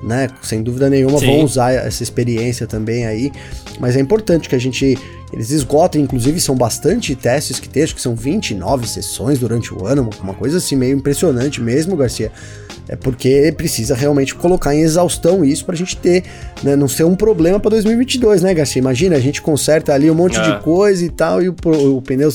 né? 0.02 0.28
Sem 0.42 0.62
dúvida 0.62 0.90
nenhuma 0.90 1.18
Sim. 1.18 1.26
vão 1.26 1.44
usar 1.44 1.72
essa 1.72 2.02
experiência 2.02 2.66
também 2.66 3.06
aí, 3.06 3.32
mas 3.80 3.96
é 3.96 4.00
importante 4.00 4.48
que 4.48 4.54
a 4.54 4.60
gente 4.60 4.96
eles 5.32 5.50
esgotem, 5.50 6.02
inclusive 6.02 6.40
são 6.40 6.54
bastante 6.54 7.14
testes 7.14 7.58
que 7.58 7.68
tem, 7.68 7.82
acho 7.82 7.94
que 7.94 8.00
são 8.00 8.14
29 8.14 8.86
sessões 8.86 9.38
durante 9.38 9.74
o 9.74 9.84
ano, 9.84 10.08
uma 10.22 10.34
coisa 10.34 10.58
assim 10.58 10.76
meio 10.76 10.96
impressionante 10.96 11.60
mesmo, 11.60 11.96
Garcia. 11.96 12.30
É 12.88 12.94
porque 12.94 13.52
precisa 13.56 13.94
realmente 13.94 14.34
colocar 14.34 14.74
em 14.74 14.80
exaustão 14.80 15.44
isso 15.44 15.64
pra 15.64 15.74
gente 15.74 15.96
ter, 15.96 16.22
né, 16.62 16.76
não 16.76 16.86
ser 16.86 17.04
um 17.04 17.16
problema 17.16 17.58
para 17.58 17.70
2022, 17.70 18.42
né, 18.42 18.54
Garcia? 18.54 18.78
Imagina, 18.78 19.16
a 19.16 19.20
gente 19.20 19.42
conserta 19.42 19.92
ali 19.92 20.10
um 20.10 20.14
monte 20.14 20.38
é. 20.38 20.42
de 20.42 20.62
coisa 20.62 21.04
e 21.04 21.08
tal 21.08 21.42
e 21.42 21.48
o, 21.48 21.54
o 21.96 22.02
pneu 22.02 22.30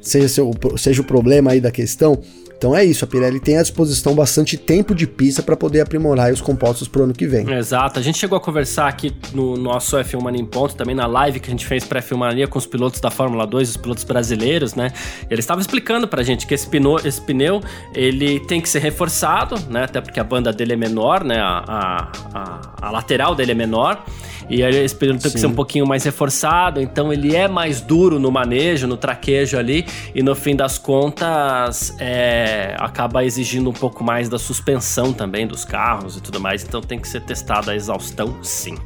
seja, 0.00 0.28
seja 0.76 1.00
o 1.00 1.04
problema 1.04 1.52
aí 1.52 1.60
da 1.60 1.70
questão. 1.70 2.20
Então 2.56 2.74
é 2.74 2.84
isso, 2.84 3.04
a 3.04 3.08
Pirelli 3.08 3.40
tem 3.40 3.58
à 3.58 3.62
disposição 3.62 4.14
bastante 4.14 4.56
tempo 4.56 4.94
de 4.94 5.06
pista 5.06 5.42
para 5.42 5.56
poder 5.56 5.80
aprimorar 5.80 6.32
os 6.32 6.40
compostos 6.40 6.88
pro 6.88 7.04
ano 7.04 7.12
que 7.12 7.26
vem. 7.26 7.50
Exato, 7.52 7.98
a 7.98 8.02
gente 8.02 8.18
chegou 8.18 8.38
a 8.38 8.40
conversar 8.40 8.88
aqui 8.88 9.14
no 9.32 9.56
nosso 9.56 9.96
F1 9.96 10.22
Mania 10.22 10.40
em 10.40 10.46
Ponto, 10.46 10.74
também 10.74 10.94
na 10.94 11.06
live 11.06 11.40
que 11.40 11.48
a 11.48 11.50
gente 11.50 11.66
fez 11.66 11.84
para 11.84 12.00
F1 12.00 12.16
Mania 12.16 12.48
com 12.48 12.58
os 12.58 12.66
pilotos 12.66 13.00
da 13.00 13.10
Fórmula 13.10 13.46
2, 13.46 13.70
os 13.70 13.76
pilotos 13.76 14.04
brasileiros, 14.04 14.74
né? 14.74 14.92
Eles 15.30 15.44
estavam 15.44 15.60
explicando 15.60 16.08
pra 16.08 16.22
gente 16.22 16.46
que 16.46 16.54
esse 16.54 16.66
pneu, 16.66 16.96
esse 17.04 17.20
pneu, 17.20 17.60
ele 17.94 18.40
tem 18.40 18.60
que 18.60 18.68
ser 18.68 18.80
reforçado, 18.80 19.56
né? 19.68 19.84
Até 19.84 20.00
porque 20.00 20.18
a 20.20 20.24
banda 20.24 20.52
dele 20.52 20.72
é 20.72 20.76
menor, 20.76 21.24
né? 21.24 21.38
A, 21.38 21.64
a, 21.66 22.12
a, 22.32 22.88
a 22.88 22.90
lateral 22.90 23.34
dele 23.34 23.52
é 23.52 23.54
menor. 23.54 24.04
E 24.48 24.62
aí 24.62 24.76
esse 24.76 24.94
pneu 24.94 25.18
tem 25.18 25.30
que 25.30 25.38
ser 25.38 25.46
um 25.46 25.54
pouquinho 25.54 25.86
mais 25.86 26.04
reforçado, 26.04 26.80
então 26.80 27.12
ele 27.12 27.34
é 27.34 27.48
mais 27.48 27.80
duro 27.80 28.18
no 28.18 28.30
manejo, 28.30 28.86
no 28.86 28.96
traquejo 28.96 29.58
ali, 29.58 29.86
e 30.14 30.22
no 30.22 30.34
fim 30.34 30.54
das 30.54 30.78
contas 30.78 31.94
é, 31.98 32.76
acaba 32.78 33.24
exigindo 33.24 33.70
um 33.70 33.72
pouco 33.72 34.04
mais 34.04 34.28
da 34.28 34.38
suspensão 34.38 35.12
também 35.12 35.46
dos 35.46 35.64
carros 35.64 36.16
e 36.16 36.20
tudo 36.20 36.40
mais, 36.40 36.62
então 36.64 36.80
tem 36.80 36.98
que 36.98 37.08
ser 37.08 37.20
testado 37.22 37.70
a 37.70 37.74
exaustão 37.74 38.42
sim. 38.42 38.76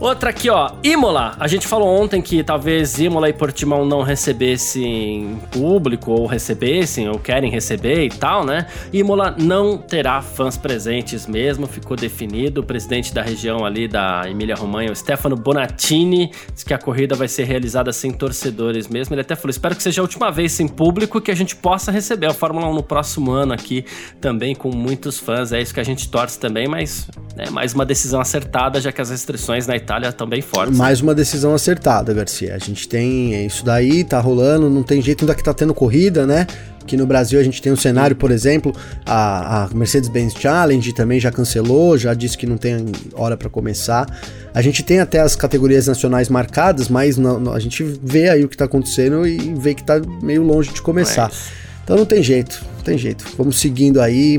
Outra 0.00 0.30
aqui, 0.30 0.48
ó, 0.48 0.70
Imola. 0.82 1.36
A 1.38 1.46
gente 1.46 1.68
falou 1.68 1.86
ontem 1.86 2.22
que 2.22 2.42
talvez 2.42 2.98
Imola 2.98 3.28
e 3.28 3.34
Portimão 3.34 3.84
não 3.84 4.00
recebessem 4.00 5.38
público, 5.50 6.10
ou 6.12 6.24
recebessem, 6.24 7.06
ou 7.06 7.18
querem 7.18 7.50
receber 7.50 8.06
e 8.06 8.08
tal, 8.08 8.42
né? 8.42 8.66
Imola 8.94 9.36
não 9.38 9.76
terá 9.76 10.22
fãs 10.22 10.56
presentes 10.56 11.26
mesmo, 11.26 11.66
ficou 11.66 11.98
definido. 11.98 12.62
O 12.62 12.64
presidente 12.64 13.12
da 13.12 13.20
região 13.20 13.62
ali 13.62 13.86
da 13.86 14.22
Emília-Romanha, 14.26 14.90
o 14.90 14.96
Stefano 14.96 15.36
Bonatini, 15.36 16.32
disse 16.50 16.64
que 16.64 16.72
a 16.72 16.78
corrida 16.78 17.14
vai 17.14 17.28
ser 17.28 17.44
realizada 17.44 17.92
sem 17.92 18.10
torcedores 18.10 18.88
mesmo. 18.88 19.14
Ele 19.14 19.20
até 19.20 19.36
falou: 19.36 19.50
espero 19.50 19.76
que 19.76 19.82
seja 19.82 20.00
a 20.00 20.04
última 20.04 20.30
vez 20.30 20.52
sem 20.52 20.66
público 20.66 21.20
que 21.20 21.30
a 21.30 21.36
gente 21.36 21.54
possa 21.54 21.92
receber 21.92 22.24
a 22.24 22.32
Fórmula 22.32 22.66
1 22.68 22.74
no 22.74 22.82
próximo 22.82 23.32
ano 23.32 23.52
aqui, 23.52 23.84
também 24.18 24.54
com 24.54 24.74
muitos 24.74 25.18
fãs. 25.18 25.52
É 25.52 25.60
isso 25.60 25.74
que 25.74 25.80
a 25.80 25.84
gente 25.84 26.08
torce 26.08 26.40
também, 26.40 26.66
mas 26.66 27.06
é 27.36 27.50
mais 27.50 27.74
uma 27.74 27.84
decisão 27.84 28.18
acertada, 28.18 28.80
já 28.80 28.90
que 28.90 29.02
as 29.02 29.10
restrições 29.10 29.66
na 29.66 29.76
Itália 29.76 29.89
Itália 29.90 30.12
também 30.12 30.40
fortes. 30.40 30.78
Mais 30.78 31.00
uma 31.00 31.12
decisão 31.12 31.52
acertada, 31.52 32.14
Garcia. 32.14 32.54
A 32.54 32.58
gente 32.58 32.88
tem 32.88 33.44
isso 33.44 33.64
daí, 33.64 34.04
tá 34.04 34.20
rolando, 34.20 34.70
não 34.70 34.84
tem 34.84 35.02
jeito, 35.02 35.24
ainda 35.24 35.34
que 35.34 35.42
tá 35.42 35.52
tendo 35.52 35.74
corrida, 35.74 36.24
né? 36.24 36.46
Aqui 36.80 36.96
no 36.96 37.04
Brasil 37.06 37.40
a 37.40 37.42
gente 37.42 37.60
tem 37.60 37.72
um 37.72 37.76
cenário, 37.76 38.14
por 38.14 38.30
exemplo, 38.30 38.72
a, 39.04 39.64
a 39.64 39.68
Mercedes-Benz 39.74 40.34
Challenge 40.34 40.92
também 40.92 41.18
já 41.18 41.32
cancelou, 41.32 41.98
já 41.98 42.14
disse 42.14 42.38
que 42.38 42.46
não 42.46 42.56
tem 42.56 42.86
hora 43.14 43.36
para 43.36 43.50
começar. 43.50 44.06
A 44.54 44.62
gente 44.62 44.84
tem 44.84 45.00
até 45.00 45.18
as 45.18 45.34
categorias 45.34 45.88
nacionais 45.88 46.28
marcadas, 46.28 46.88
mas 46.88 47.16
não, 47.16 47.40
não, 47.40 47.52
a 47.52 47.58
gente 47.58 47.82
vê 47.82 48.28
aí 48.28 48.44
o 48.44 48.48
que 48.48 48.56
tá 48.56 48.66
acontecendo 48.66 49.26
e 49.26 49.38
vê 49.54 49.74
que 49.74 49.82
tá 49.82 50.00
meio 50.22 50.44
longe 50.44 50.72
de 50.72 50.80
começar. 50.80 51.32
É 51.32 51.60
então 51.82 51.96
não 51.96 52.06
tem 52.06 52.22
jeito, 52.22 52.64
não 52.76 52.84
tem 52.84 52.96
jeito. 52.96 53.24
Vamos 53.36 53.58
seguindo 53.58 54.00
aí, 54.00 54.38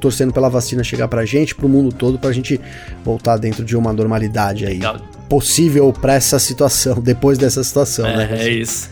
torcendo 0.00 0.32
pela 0.32 0.48
vacina 0.48 0.82
chegar 0.82 1.06
pra 1.06 1.24
gente, 1.24 1.54
pro 1.54 1.68
mundo 1.68 1.92
todo, 1.94 2.18
pra 2.18 2.32
gente 2.32 2.60
voltar 3.04 3.36
dentro 3.36 3.64
de 3.64 3.76
uma 3.76 3.92
normalidade 3.92 4.66
aí. 4.66 4.74
Legal. 4.74 5.00
Possível 5.28 5.92
para 5.92 6.14
essa 6.14 6.38
situação, 6.38 6.98
depois 7.02 7.38
dessa 7.38 7.62
situação, 7.62 8.06
é, 8.06 8.16
né? 8.16 8.28
É 8.40 8.48
isso. 8.48 8.90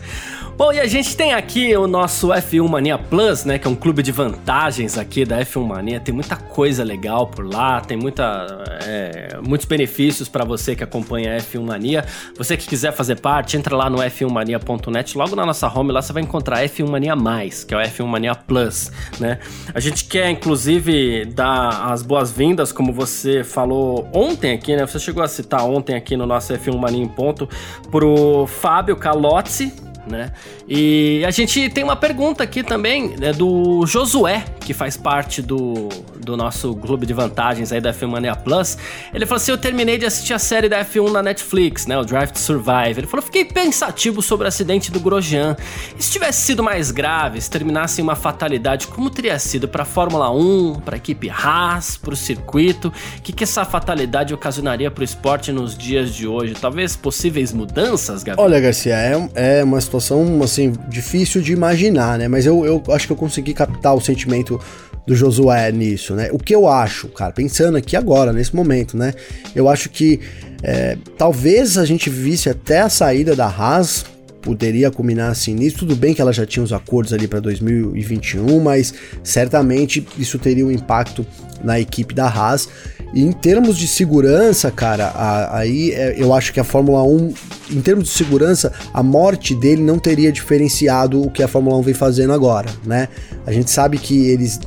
Bom, 0.59 0.73
e 0.73 0.79
a 0.81 0.87
gente 0.87 1.15
tem 1.15 1.33
aqui 1.33 1.73
o 1.77 1.87
nosso 1.87 2.27
F1 2.33 2.67
Mania 2.67 2.97
Plus, 2.97 3.45
né? 3.45 3.57
Que 3.57 3.65
é 3.65 3.69
um 3.69 3.75
clube 3.75 4.03
de 4.03 4.11
vantagens 4.11 4.97
aqui 4.97 5.23
da 5.23 5.39
F1 5.39 5.65
Mania. 5.65 6.01
Tem 6.01 6.13
muita 6.13 6.35
coisa 6.35 6.83
legal 6.83 7.27
por 7.27 7.45
lá, 7.45 7.79
tem 7.79 7.95
muita, 7.95 8.45
é, 8.85 9.39
muitos 9.41 9.65
benefícios 9.65 10.27
para 10.27 10.43
você 10.43 10.75
que 10.75 10.83
acompanha 10.83 11.33
a 11.33 11.37
F1 11.37 11.61
Mania. 11.61 12.03
Você 12.37 12.57
que 12.57 12.67
quiser 12.67 12.91
fazer 12.91 13.21
parte, 13.21 13.55
entra 13.55 13.73
lá 13.73 13.89
no 13.89 13.99
f1mania.net. 13.99 15.17
Logo 15.17 15.33
na 15.33 15.45
nossa 15.45 15.65
home 15.69 15.93
lá 15.93 16.01
você 16.01 16.11
vai 16.11 16.23
encontrar 16.23 16.61
F1 16.65 16.89
Mania 16.89 17.15
Mais, 17.15 17.63
que 17.63 17.73
é 17.73 17.77
o 17.77 17.79
F1 17.79 18.05
Mania 18.05 18.35
Plus, 18.35 18.91
né? 19.17 19.39
A 19.73 19.79
gente 19.79 20.03
quer, 20.03 20.29
inclusive, 20.29 21.23
dar 21.23 21.89
as 21.89 22.03
boas-vindas, 22.03 22.73
como 22.73 22.91
você 22.91 23.45
falou 23.45 24.09
ontem 24.11 24.55
aqui, 24.55 24.75
né? 24.75 24.85
Você 24.85 24.99
chegou 24.99 25.23
a 25.23 25.27
citar 25.29 25.63
ontem 25.63 25.95
aqui 25.95 26.17
no 26.17 26.25
nosso 26.25 26.53
F1 26.53 26.77
Mania 26.77 27.01
em 27.01 27.07
Ponto, 27.07 27.47
pro 27.89 28.45
Fábio 28.45 28.97
Calozzi 28.97 29.87
né? 30.09 30.31
E 30.67 31.23
a 31.25 31.31
gente 31.31 31.69
tem 31.69 31.83
uma 31.83 31.95
pergunta 31.95 32.43
aqui 32.43 32.63
também 32.63 33.15
né, 33.17 33.31
do 33.31 33.85
Josué, 33.85 34.43
que 34.59 34.73
faz 34.73 34.97
parte 34.97 35.41
do, 35.41 35.89
do 36.19 36.35
nosso 36.35 36.75
clube 36.75 37.05
de 37.05 37.13
vantagens 37.13 37.71
aí 37.71 37.79
da 37.79 37.93
F1 37.93 38.07
Mania 38.07 38.35
Plus. 38.35 38.77
Ele 39.13 39.25
falou 39.25 39.37
assim: 39.37 39.51
Eu 39.51 39.57
terminei 39.57 39.97
de 39.97 40.05
assistir 40.05 40.33
a 40.33 40.39
série 40.39 40.67
da 40.67 40.83
F1 40.83 41.11
na 41.11 41.23
Netflix, 41.23 41.85
né? 41.87 41.97
O 41.97 42.03
Drive 42.03 42.31
to 42.31 42.39
Survive. 42.39 42.99
Ele 42.99 43.07
falou: 43.07 43.25
Fiquei 43.25 43.45
pensativo 43.45 44.21
sobre 44.21 44.45
o 44.45 44.47
acidente 44.47 44.91
do 44.91 44.99
Grosjean. 44.99 45.55
E 45.97 46.03
se 46.03 46.11
tivesse 46.11 46.41
sido 46.41 46.63
mais 46.63 46.91
grave, 46.91 47.39
se 47.41 47.49
terminasse 47.49 48.01
em 48.01 48.03
uma 48.03 48.15
fatalidade, 48.15 48.87
como 48.87 49.09
teria 49.09 49.37
sido 49.39 49.67
para 49.67 49.85
Fórmula 49.85 50.29
1, 50.31 50.81
para 50.85 50.95
a 50.95 50.97
equipe 50.97 51.29
Haas, 51.29 51.97
para 51.97 52.13
o 52.13 52.17
circuito? 52.17 52.89
O 52.89 53.21
que, 53.21 53.31
que 53.31 53.43
essa 53.43 53.65
fatalidade 53.65 54.33
ocasionaria 54.33 54.89
para 54.91 55.01
o 55.01 55.05
esporte 55.05 55.51
nos 55.51 55.77
dias 55.77 56.13
de 56.13 56.27
hoje? 56.27 56.53
Talvez 56.53 56.95
possíveis 56.95 57.53
mudanças, 57.53 58.23
Gabriel? 58.23 58.45
Olha, 58.45 58.59
Garcia, 58.59 58.95
é, 58.95 59.59
é 59.59 59.63
uma 59.63 59.79
situação 59.79 59.98
assim 60.43 60.73
difícil 60.89 61.41
de 61.41 61.53
imaginar, 61.53 62.17
né? 62.17 62.27
Mas 62.27 62.45
eu, 62.45 62.65
eu 62.65 62.83
acho 62.89 63.07
que 63.07 63.13
eu 63.13 63.17
consegui 63.17 63.53
captar 63.53 63.95
o 63.95 64.01
sentimento 64.01 64.59
do 65.05 65.15
Josué 65.15 65.71
nisso, 65.71 66.13
né? 66.15 66.29
O 66.31 66.37
que 66.37 66.53
eu 66.53 66.67
acho, 66.67 67.07
cara, 67.09 67.31
pensando 67.31 67.77
aqui 67.77 67.95
agora, 67.95 68.31
nesse 68.31 68.55
momento, 68.55 68.95
né? 68.97 69.13
Eu 69.55 69.67
acho 69.67 69.89
que 69.89 70.19
é, 70.61 70.97
talvez 71.17 71.77
a 71.77 71.85
gente 71.85 72.09
visse 72.09 72.49
até 72.49 72.81
a 72.81 72.89
saída 72.89 73.35
da 73.35 73.47
Haas 73.47 74.05
poderia 74.41 74.89
culminar 74.89 75.31
assim 75.31 75.53
nisso. 75.53 75.79
Tudo 75.79 75.95
bem 75.95 76.13
que 76.13 76.21
ela 76.21 76.33
já 76.33 76.45
tinha 76.45 76.63
os 76.63 76.73
acordos 76.73 77.13
ali 77.13 77.27
para 77.27 77.39
2021, 77.39 78.59
mas 78.59 78.93
certamente 79.23 80.05
isso 80.17 80.39
teria 80.39 80.65
um 80.65 80.71
impacto 80.71 81.25
na 81.63 81.79
equipe 81.79 82.13
da 82.13 82.27
Haas. 82.27 82.67
E 83.13 83.23
em 83.23 83.31
termos 83.31 83.77
de 83.77 83.87
segurança, 83.87 84.69
cara, 84.69 85.07
a, 85.07 85.57
aí 85.57 85.91
é, 85.91 86.15
eu 86.17 86.33
acho 86.33 86.53
que 86.53 86.59
a 86.59 86.63
Fórmula 86.63 87.03
1, 87.03 87.33
em 87.71 87.81
termos 87.81 88.05
de 88.05 88.11
segurança, 88.11 88.71
a 88.93 89.01
morte 89.01 89.55
dele 89.55 89.81
não 89.81 89.97
teria 89.97 90.31
diferenciado 90.31 91.21
o 91.21 91.31
que 91.31 91.41
a 91.41 91.47
Fórmula 91.47 91.77
1 91.77 91.81
vem 91.81 91.93
fazendo 91.93 92.33
agora, 92.33 92.69
né? 92.85 93.07
A 93.45 93.51
gente 93.51 93.71
sabe 93.71 93.97
que 93.97 94.27
eles 94.29 94.59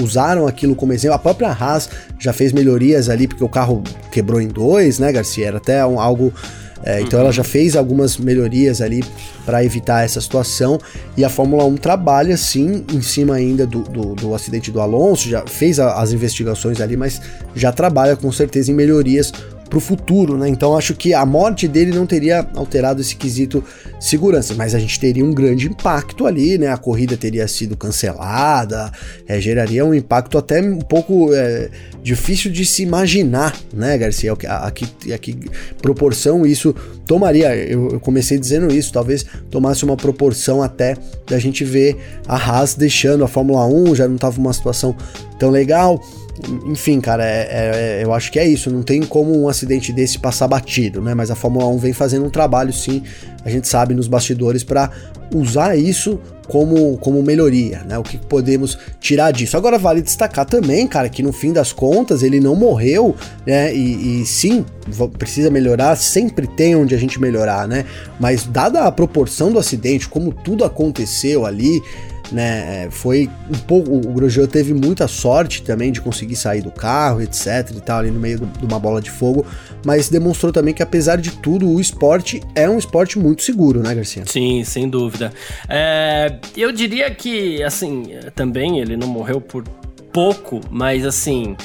usaram 0.00 0.46
aquilo 0.46 0.76
como 0.76 0.92
exemplo. 0.92 1.16
A 1.16 1.18
própria 1.18 1.50
Haas 1.50 1.88
já 2.18 2.32
fez 2.32 2.52
melhorias 2.52 3.08
ali, 3.08 3.26
porque 3.26 3.42
o 3.42 3.48
carro 3.48 3.82
quebrou 4.12 4.40
em 4.40 4.48
dois, 4.48 4.98
né, 5.00 5.10
Garcia? 5.10 5.48
Era 5.48 5.56
até 5.56 5.84
um, 5.84 5.98
algo 5.98 6.32
é, 6.84 7.00
então 7.00 7.20
ela 7.20 7.32
já 7.32 7.44
fez 7.44 7.76
algumas 7.76 8.16
melhorias 8.16 8.80
ali 8.80 9.04
para 9.44 9.64
evitar 9.64 10.04
essa 10.04 10.20
situação. 10.20 10.78
E 11.16 11.24
a 11.24 11.28
Fórmula 11.28 11.64
1 11.64 11.76
trabalha 11.76 12.36
sim 12.36 12.84
em 12.92 13.00
cima 13.00 13.34
ainda 13.34 13.66
do, 13.66 13.82
do, 13.82 14.14
do 14.14 14.34
acidente 14.34 14.70
do 14.70 14.80
Alonso, 14.80 15.28
já 15.28 15.46
fez 15.46 15.78
a, 15.78 16.00
as 16.00 16.12
investigações 16.12 16.80
ali, 16.80 16.96
mas 16.96 17.20
já 17.54 17.70
trabalha 17.70 18.16
com 18.16 18.30
certeza 18.32 18.70
em 18.70 18.74
melhorias 18.74 19.32
para 19.72 19.78
o 19.78 19.80
futuro, 19.80 20.36
né? 20.36 20.50
Então 20.50 20.76
acho 20.76 20.94
que 20.94 21.14
a 21.14 21.24
morte 21.24 21.66
dele 21.66 21.92
não 21.92 22.04
teria 22.04 22.46
alterado 22.54 23.00
esse 23.00 23.16
quesito 23.16 23.64
segurança, 23.98 24.54
mas 24.54 24.74
a 24.74 24.78
gente 24.78 25.00
teria 25.00 25.24
um 25.24 25.32
grande 25.32 25.66
impacto 25.66 26.26
ali, 26.26 26.58
né? 26.58 26.68
A 26.68 26.76
corrida 26.76 27.16
teria 27.16 27.48
sido 27.48 27.74
cancelada, 27.74 28.92
é, 29.26 29.40
geraria 29.40 29.82
um 29.82 29.94
impacto 29.94 30.36
até 30.36 30.60
um 30.60 30.78
pouco 30.78 31.32
é, 31.32 31.70
difícil 32.02 32.52
de 32.52 32.66
se 32.66 32.82
imaginar, 32.82 33.56
né, 33.72 33.96
Garcia? 33.96 34.34
A, 34.46 34.66
a, 34.66 34.70
que, 34.70 35.10
a 35.10 35.16
que 35.16 35.38
proporção 35.80 36.44
isso 36.44 36.74
tomaria? 37.06 37.56
Eu, 37.56 37.92
eu 37.92 38.00
comecei 38.00 38.38
dizendo 38.38 38.70
isso, 38.74 38.92
talvez 38.92 39.24
tomasse 39.50 39.86
uma 39.86 39.96
proporção 39.96 40.62
até 40.62 40.98
da 41.26 41.38
gente 41.38 41.64
ver 41.64 41.96
a 42.28 42.36
Haas 42.36 42.74
deixando 42.74 43.24
a 43.24 43.28
Fórmula 43.28 43.64
1, 43.64 43.94
já 43.94 44.06
não 44.06 44.16
estava 44.16 44.38
uma 44.38 44.52
situação 44.52 44.94
tão 45.38 45.48
legal 45.48 45.98
enfim, 46.66 47.00
cara, 47.00 47.24
é, 47.24 48.00
é, 48.00 48.04
eu 48.04 48.12
acho 48.12 48.30
que 48.30 48.38
é 48.38 48.46
isso. 48.46 48.70
Não 48.70 48.82
tem 48.82 49.02
como 49.02 49.36
um 49.38 49.48
acidente 49.48 49.92
desse 49.92 50.18
passar 50.18 50.48
batido, 50.48 51.00
né? 51.00 51.14
Mas 51.14 51.30
a 51.30 51.34
Fórmula 51.34 51.66
1 51.66 51.78
vem 51.78 51.92
fazendo 51.92 52.24
um 52.24 52.30
trabalho, 52.30 52.72
sim, 52.72 53.02
a 53.44 53.50
gente 53.50 53.68
sabe 53.68 53.94
nos 53.94 54.08
bastidores, 54.08 54.62
para 54.64 54.90
usar 55.34 55.76
isso 55.76 56.20
como, 56.48 56.98
como 56.98 57.22
melhoria, 57.22 57.82
né? 57.88 57.98
O 57.98 58.02
que 58.02 58.18
podemos 58.18 58.78
tirar 59.00 59.30
disso. 59.30 59.56
Agora 59.56 59.78
vale 59.78 60.02
destacar 60.02 60.44
também, 60.44 60.86
cara, 60.86 61.08
que 61.08 61.22
no 61.22 61.32
fim 61.32 61.52
das 61.52 61.72
contas 61.72 62.22
ele 62.22 62.40
não 62.40 62.54
morreu, 62.54 63.16
né? 63.46 63.74
E, 63.74 64.22
e 64.22 64.26
sim, 64.26 64.64
precisa 65.18 65.50
melhorar, 65.50 65.96
sempre 65.96 66.46
tem 66.46 66.76
onde 66.76 66.94
a 66.94 66.98
gente 66.98 67.20
melhorar, 67.20 67.66
né? 67.66 67.84
Mas 68.20 68.44
dada 68.44 68.82
a 68.82 68.92
proporção 68.92 69.50
do 69.50 69.58
acidente, 69.58 70.08
como 70.08 70.32
tudo 70.32 70.64
aconteceu 70.64 71.46
ali, 71.46 71.82
né? 72.32 72.84
É, 72.84 72.90
foi 72.90 73.30
um 73.48 73.58
pouco. 73.58 73.92
O 73.92 74.12
Grosjean 74.12 74.46
teve 74.46 74.72
muita 74.74 75.06
sorte 75.06 75.62
também 75.62 75.92
de 75.92 76.00
conseguir 76.00 76.36
sair 76.36 76.62
do 76.62 76.70
carro, 76.70 77.20
etc. 77.20 77.70
e 77.76 77.80
tal, 77.80 77.98
ali 78.00 78.10
no 78.10 78.18
meio 78.18 78.38
de 78.38 78.64
uma 78.64 78.78
bola 78.78 79.00
de 79.00 79.10
fogo, 79.10 79.46
mas 79.84 80.08
demonstrou 80.08 80.52
também 80.52 80.74
que, 80.74 80.82
apesar 80.82 81.16
de 81.16 81.30
tudo, 81.30 81.68
o 81.68 81.80
esporte 81.80 82.42
é 82.54 82.68
um 82.68 82.78
esporte 82.78 83.18
muito 83.18 83.42
seguro, 83.42 83.82
né, 83.82 83.94
Garcia? 83.94 84.24
Sim, 84.26 84.64
sem 84.64 84.88
dúvida. 84.88 85.32
É, 85.68 86.36
eu 86.56 86.72
diria 86.72 87.10
que, 87.14 87.62
assim, 87.62 88.04
também 88.34 88.80
ele 88.80 88.96
não 88.96 89.06
morreu 89.06 89.40
por 89.40 89.64
pouco, 90.12 90.60
mas 90.70 91.06
assim 91.06 91.56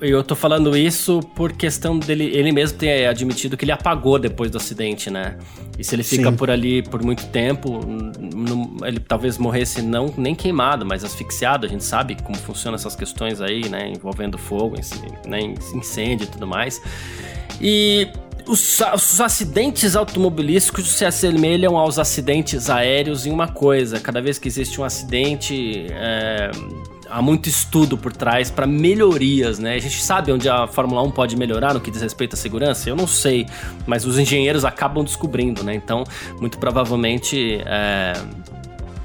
eu 0.00 0.22
tô 0.22 0.34
falando 0.34 0.76
isso 0.76 1.20
por 1.34 1.52
questão 1.52 1.98
dele, 1.98 2.30
ele 2.34 2.52
mesmo 2.52 2.78
ter 2.78 3.06
admitido 3.06 3.56
que 3.56 3.64
ele 3.64 3.72
apagou 3.72 4.18
depois 4.18 4.50
do 4.50 4.58
acidente, 4.58 5.10
né? 5.10 5.38
E 5.78 5.84
se 5.84 5.94
ele 5.94 6.02
fica 6.02 6.30
Sim. 6.30 6.36
por 6.36 6.50
ali 6.50 6.82
por 6.82 7.02
muito 7.02 7.26
tempo, 7.26 7.80
ele 8.84 9.00
talvez 9.00 9.38
morresse 9.38 9.80
não 9.82 10.12
nem 10.16 10.34
queimado, 10.34 10.84
mas 10.84 11.04
asfixiado. 11.04 11.66
A 11.66 11.68
gente 11.68 11.84
sabe 11.84 12.16
como 12.22 12.36
funcionam 12.36 12.76
essas 12.76 12.94
questões 12.94 13.40
aí, 13.40 13.68
né? 13.68 13.90
Envolvendo 13.90 14.36
fogo, 14.36 14.76
né? 15.26 15.54
incêndio 15.74 16.24
e 16.24 16.28
tudo 16.28 16.46
mais. 16.46 16.80
E 17.60 18.08
os, 18.46 18.80
os, 18.94 19.20
acidentes 19.20 19.96
automobilísticos 19.96 20.86
se 20.88 21.04
assemelham 21.04 21.76
aos 21.76 21.98
acidentes 21.98 22.70
aéreos 22.70 23.26
em 23.26 23.30
uma 23.30 23.48
coisa: 23.48 23.98
cada 23.98 24.20
vez 24.20 24.38
que 24.38 24.46
existe 24.46 24.80
um 24.80 24.84
acidente, 24.84 25.86
é, 25.90 26.50
há 27.16 27.22
muito 27.22 27.48
estudo 27.48 27.96
por 27.96 28.12
trás 28.12 28.50
para 28.50 28.66
melhorias, 28.66 29.58
né? 29.58 29.74
A 29.74 29.78
gente 29.78 30.02
sabe 30.02 30.30
onde 30.30 30.50
a 30.50 30.66
Fórmula 30.66 31.02
1 31.02 31.12
pode 31.12 31.34
melhorar 31.34 31.72
no 31.72 31.80
que 31.80 31.90
diz 31.90 32.02
respeito 32.02 32.34
à 32.34 32.36
segurança? 32.36 32.90
Eu 32.90 32.94
não 32.94 33.06
sei, 33.06 33.46
mas 33.86 34.04
os 34.04 34.18
engenheiros 34.18 34.66
acabam 34.66 35.02
descobrindo, 35.02 35.64
né? 35.64 35.74
Então, 35.74 36.04
muito 36.38 36.58
provavelmente 36.58 37.58
é, 37.64 38.12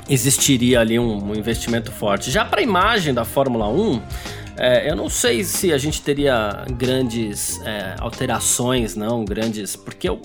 existiria 0.10 0.82
ali 0.82 1.00
um, 1.00 1.32
um, 1.32 1.34
investimento 1.34 1.90
forte. 1.90 2.30
Já 2.30 2.44
para 2.44 2.60
a 2.60 2.64
imagem 2.64 3.14
da 3.14 3.24
Fórmula 3.24 3.70
1, 3.70 4.02
é, 4.58 4.92
eu 4.92 4.96
não 4.98 5.08
sei 5.08 5.46
se 5.46 5.72
a 5.72 5.78
gente 5.78 6.02
teria 6.02 6.66
grandes 6.70 7.62
é, 7.62 7.96
alterações, 7.98 8.94
não, 8.94 9.24
grandes. 9.24 9.78
Porque 9.78 10.10
eu, 10.10 10.20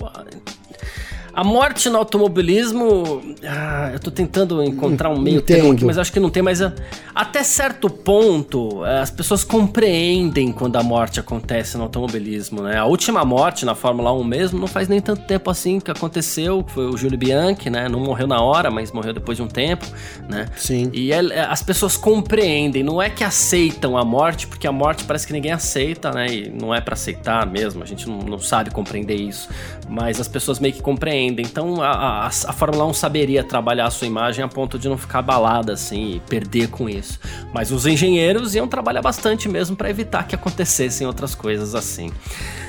a 1.37 1.43
morte 1.43 1.87
no 1.87 1.99
automobilismo. 1.99 3.21
Ah, 3.47 3.91
eu 3.93 3.99
tô 3.99 4.09
tentando 4.09 4.63
encontrar 4.63 5.11
um 5.11 5.19
meio 5.19 5.39
termo 5.39 5.71
aqui, 5.71 5.85
mas 5.85 5.99
acho 5.99 6.11
que 6.11 6.19
não 6.19 6.31
tem. 6.31 6.41
Mas 6.41 6.63
ah, 6.63 6.73
até 7.13 7.43
certo 7.43 7.91
ponto, 7.91 8.83
eh, 8.83 9.01
as 9.01 9.11
pessoas 9.11 9.43
compreendem 9.43 10.51
quando 10.51 10.77
a 10.77 10.83
morte 10.83 11.19
acontece 11.19 11.77
no 11.77 11.83
automobilismo, 11.83 12.63
né? 12.63 12.79
A 12.79 12.85
última 12.85 13.23
morte 13.23 13.65
na 13.65 13.75
Fórmula 13.75 14.11
1 14.13 14.23
mesmo 14.23 14.59
não 14.59 14.65
faz 14.65 14.87
nem 14.87 14.99
tanto 14.99 15.27
tempo 15.27 15.51
assim 15.51 15.79
que 15.79 15.91
aconteceu. 15.91 16.65
Foi 16.69 16.87
o 16.87 16.97
Júlio 16.97 17.19
Bianchi, 17.19 17.69
né? 17.69 17.87
Não 17.87 17.99
morreu 17.99 18.25
na 18.25 18.41
hora, 18.41 18.71
mas 18.71 18.91
morreu 18.91 19.13
depois 19.13 19.37
de 19.37 19.43
um 19.43 19.47
tempo, 19.47 19.85
né? 20.27 20.47
Sim. 20.55 20.89
E 20.91 21.11
é, 21.11 21.23
é, 21.23 21.41
as 21.41 21.61
pessoas 21.61 21.95
compreendem, 21.95 22.81
não 22.81 22.99
é 22.99 23.11
que 23.11 23.23
aceitam 23.23 23.95
a 23.95 24.03
morte, 24.03 24.47
porque 24.47 24.65
a 24.65 24.71
morte 24.71 25.03
parece 25.03 25.27
que 25.27 25.33
ninguém 25.33 25.51
aceita, 25.51 26.09
né? 26.09 26.25
E 26.33 26.49
não 26.49 26.73
é 26.73 26.81
para 26.81 26.95
aceitar 26.95 27.45
mesmo, 27.45 27.83
a 27.83 27.85
gente 27.85 28.09
não, 28.09 28.17
não 28.17 28.39
sabe 28.39 28.71
compreender 28.71 29.17
isso. 29.17 29.47
Mas 29.87 30.19
as 30.19 30.27
pessoas 30.27 30.59
meio 30.59 30.73
que 30.73 30.81
compreendem 30.81 31.26
ainda. 31.27 31.41
Então 31.41 31.81
a, 31.81 31.89
a, 31.89 32.27
a, 32.27 32.53
Fórmula 32.53 32.85
1 32.85 32.93
saberia 32.93 33.43
trabalhar 33.43 33.85
a 33.85 33.91
sua 33.91 34.07
imagem 34.07 34.43
a 34.43 34.47
ponto 34.47 34.77
de 34.79 34.89
não 34.89 34.97
ficar 34.97 35.19
abalada 35.19 35.73
assim 35.73 36.15
e 36.15 36.19
perder 36.21 36.69
com 36.69 36.89
isso. 36.89 37.19
Mas 37.53 37.71
os 37.71 37.85
engenheiros 37.85 38.55
iam 38.55 38.67
trabalhar 38.67 39.01
bastante 39.01 39.47
mesmo 39.47 39.75
para 39.75 39.89
evitar 39.89 40.27
que 40.27 40.35
acontecessem 40.35 41.05
outras 41.05 41.35
coisas 41.35 41.75
assim. 41.75 42.11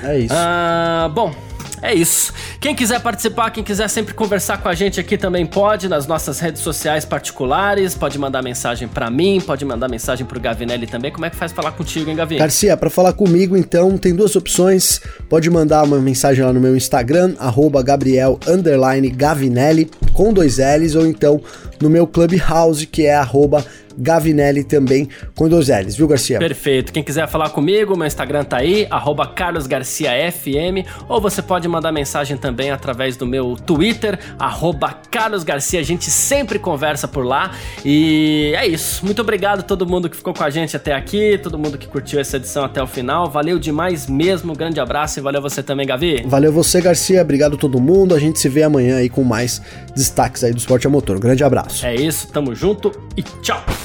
É 0.02 0.18
isso. 0.18 0.34
Ah, 0.36 1.10
bom, 1.12 1.34
é 1.82 1.94
isso. 1.94 2.32
Quem 2.60 2.74
quiser 2.74 3.00
participar, 3.00 3.50
quem 3.50 3.64
quiser 3.64 3.88
sempre 3.88 4.14
conversar 4.14 4.58
com 4.58 4.68
a 4.68 4.74
gente 4.74 5.00
aqui 5.00 5.16
também 5.16 5.46
pode 5.46 5.88
nas 5.88 6.06
nossas 6.06 6.40
redes 6.40 6.62
sociais 6.62 7.04
particulares, 7.04 7.94
pode 7.94 8.18
mandar 8.18 8.42
mensagem 8.42 8.88
para 8.88 9.10
mim, 9.10 9.40
pode 9.40 9.64
mandar 9.64 9.88
mensagem 9.88 10.26
pro 10.26 10.40
Gavinelli 10.40 10.86
também. 10.86 11.12
Como 11.12 11.24
é 11.24 11.30
que 11.30 11.36
faz 11.36 11.52
falar 11.52 11.72
contigo, 11.72 12.10
hein, 12.10 12.16
Gavi? 12.16 12.36
Garcia, 12.36 12.76
para 12.76 12.90
falar 12.90 13.12
comigo, 13.12 13.56
então, 13.56 13.96
tem 13.96 14.14
duas 14.14 14.34
opções. 14.36 15.00
Pode 15.28 15.48
mandar 15.50 15.84
uma 15.84 15.98
mensagem 15.98 16.44
lá 16.44 16.52
no 16.52 16.60
meu 16.60 16.76
Instagram, 16.76 17.34
Gabriel 17.84 18.38
Gavinelli, 19.16 19.90
com 20.12 20.32
dois 20.32 20.58
L's, 20.58 20.94
ou 20.94 21.06
então 21.06 21.40
no 21.80 21.88
meu 21.88 22.06
Clubhouse, 22.06 22.86
que 22.86 23.06
é 23.06 23.14
arroba 23.14 23.64
Gavinelli 23.98 24.64
também 24.64 25.08
com 25.34 25.48
dois 25.48 25.68
L's, 25.68 25.96
viu, 25.96 26.06
Garcia? 26.06 26.38
Perfeito. 26.38 26.92
Quem 26.92 27.02
quiser 27.02 27.28
falar 27.28 27.50
comigo, 27.50 27.96
meu 27.96 28.06
Instagram 28.06 28.44
tá 28.44 28.58
aí, 28.58 28.86
carlosgarciafm, 29.34 30.86
ou 31.08 31.20
você 31.20 31.42
pode 31.42 31.66
mandar 31.68 31.92
mensagem 31.92 32.36
também 32.36 32.70
através 32.70 33.16
do 33.16 33.26
meu 33.26 33.56
Twitter, 33.56 34.18
carlosgarcia. 35.10 35.80
A 35.80 35.82
gente 35.82 36.10
sempre 36.10 36.58
conversa 36.58 37.08
por 37.08 37.24
lá. 37.24 37.52
E 37.84 38.52
é 38.56 38.66
isso. 38.66 39.04
Muito 39.04 39.20
obrigado 39.20 39.60
a 39.60 39.62
todo 39.62 39.86
mundo 39.86 40.08
que 40.08 40.16
ficou 40.16 40.34
com 40.34 40.44
a 40.44 40.50
gente 40.50 40.76
até 40.76 40.94
aqui, 40.94 41.38
todo 41.42 41.58
mundo 41.58 41.78
que 41.78 41.86
curtiu 41.86 42.20
essa 42.20 42.36
edição 42.36 42.64
até 42.64 42.82
o 42.82 42.86
final. 42.86 43.28
Valeu 43.30 43.58
demais 43.58 44.06
mesmo. 44.06 44.54
grande 44.54 44.80
abraço 44.80 45.18
e 45.18 45.22
valeu 45.22 45.40
você 45.40 45.62
também, 45.62 45.86
Gavi. 45.86 46.22
Valeu 46.26 46.52
você, 46.52 46.80
Garcia. 46.80 47.22
Obrigado 47.22 47.54
a 47.54 47.58
todo 47.58 47.80
mundo. 47.80 48.14
A 48.14 48.18
gente 48.18 48.38
se 48.38 48.48
vê 48.48 48.62
amanhã 48.62 48.96
aí 48.96 49.08
com 49.08 49.24
mais 49.24 49.60
destaques 49.94 50.44
aí 50.44 50.52
do 50.52 50.58
esporte 50.58 50.86
a 50.86 50.90
motor. 50.90 51.16
Um 51.16 51.20
grande 51.20 51.42
abraço. 51.42 51.84
É 51.84 51.94
isso, 51.94 52.28
tamo 52.28 52.54
junto 52.54 52.92
e 53.16 53.22
tchau. 53.22 53.64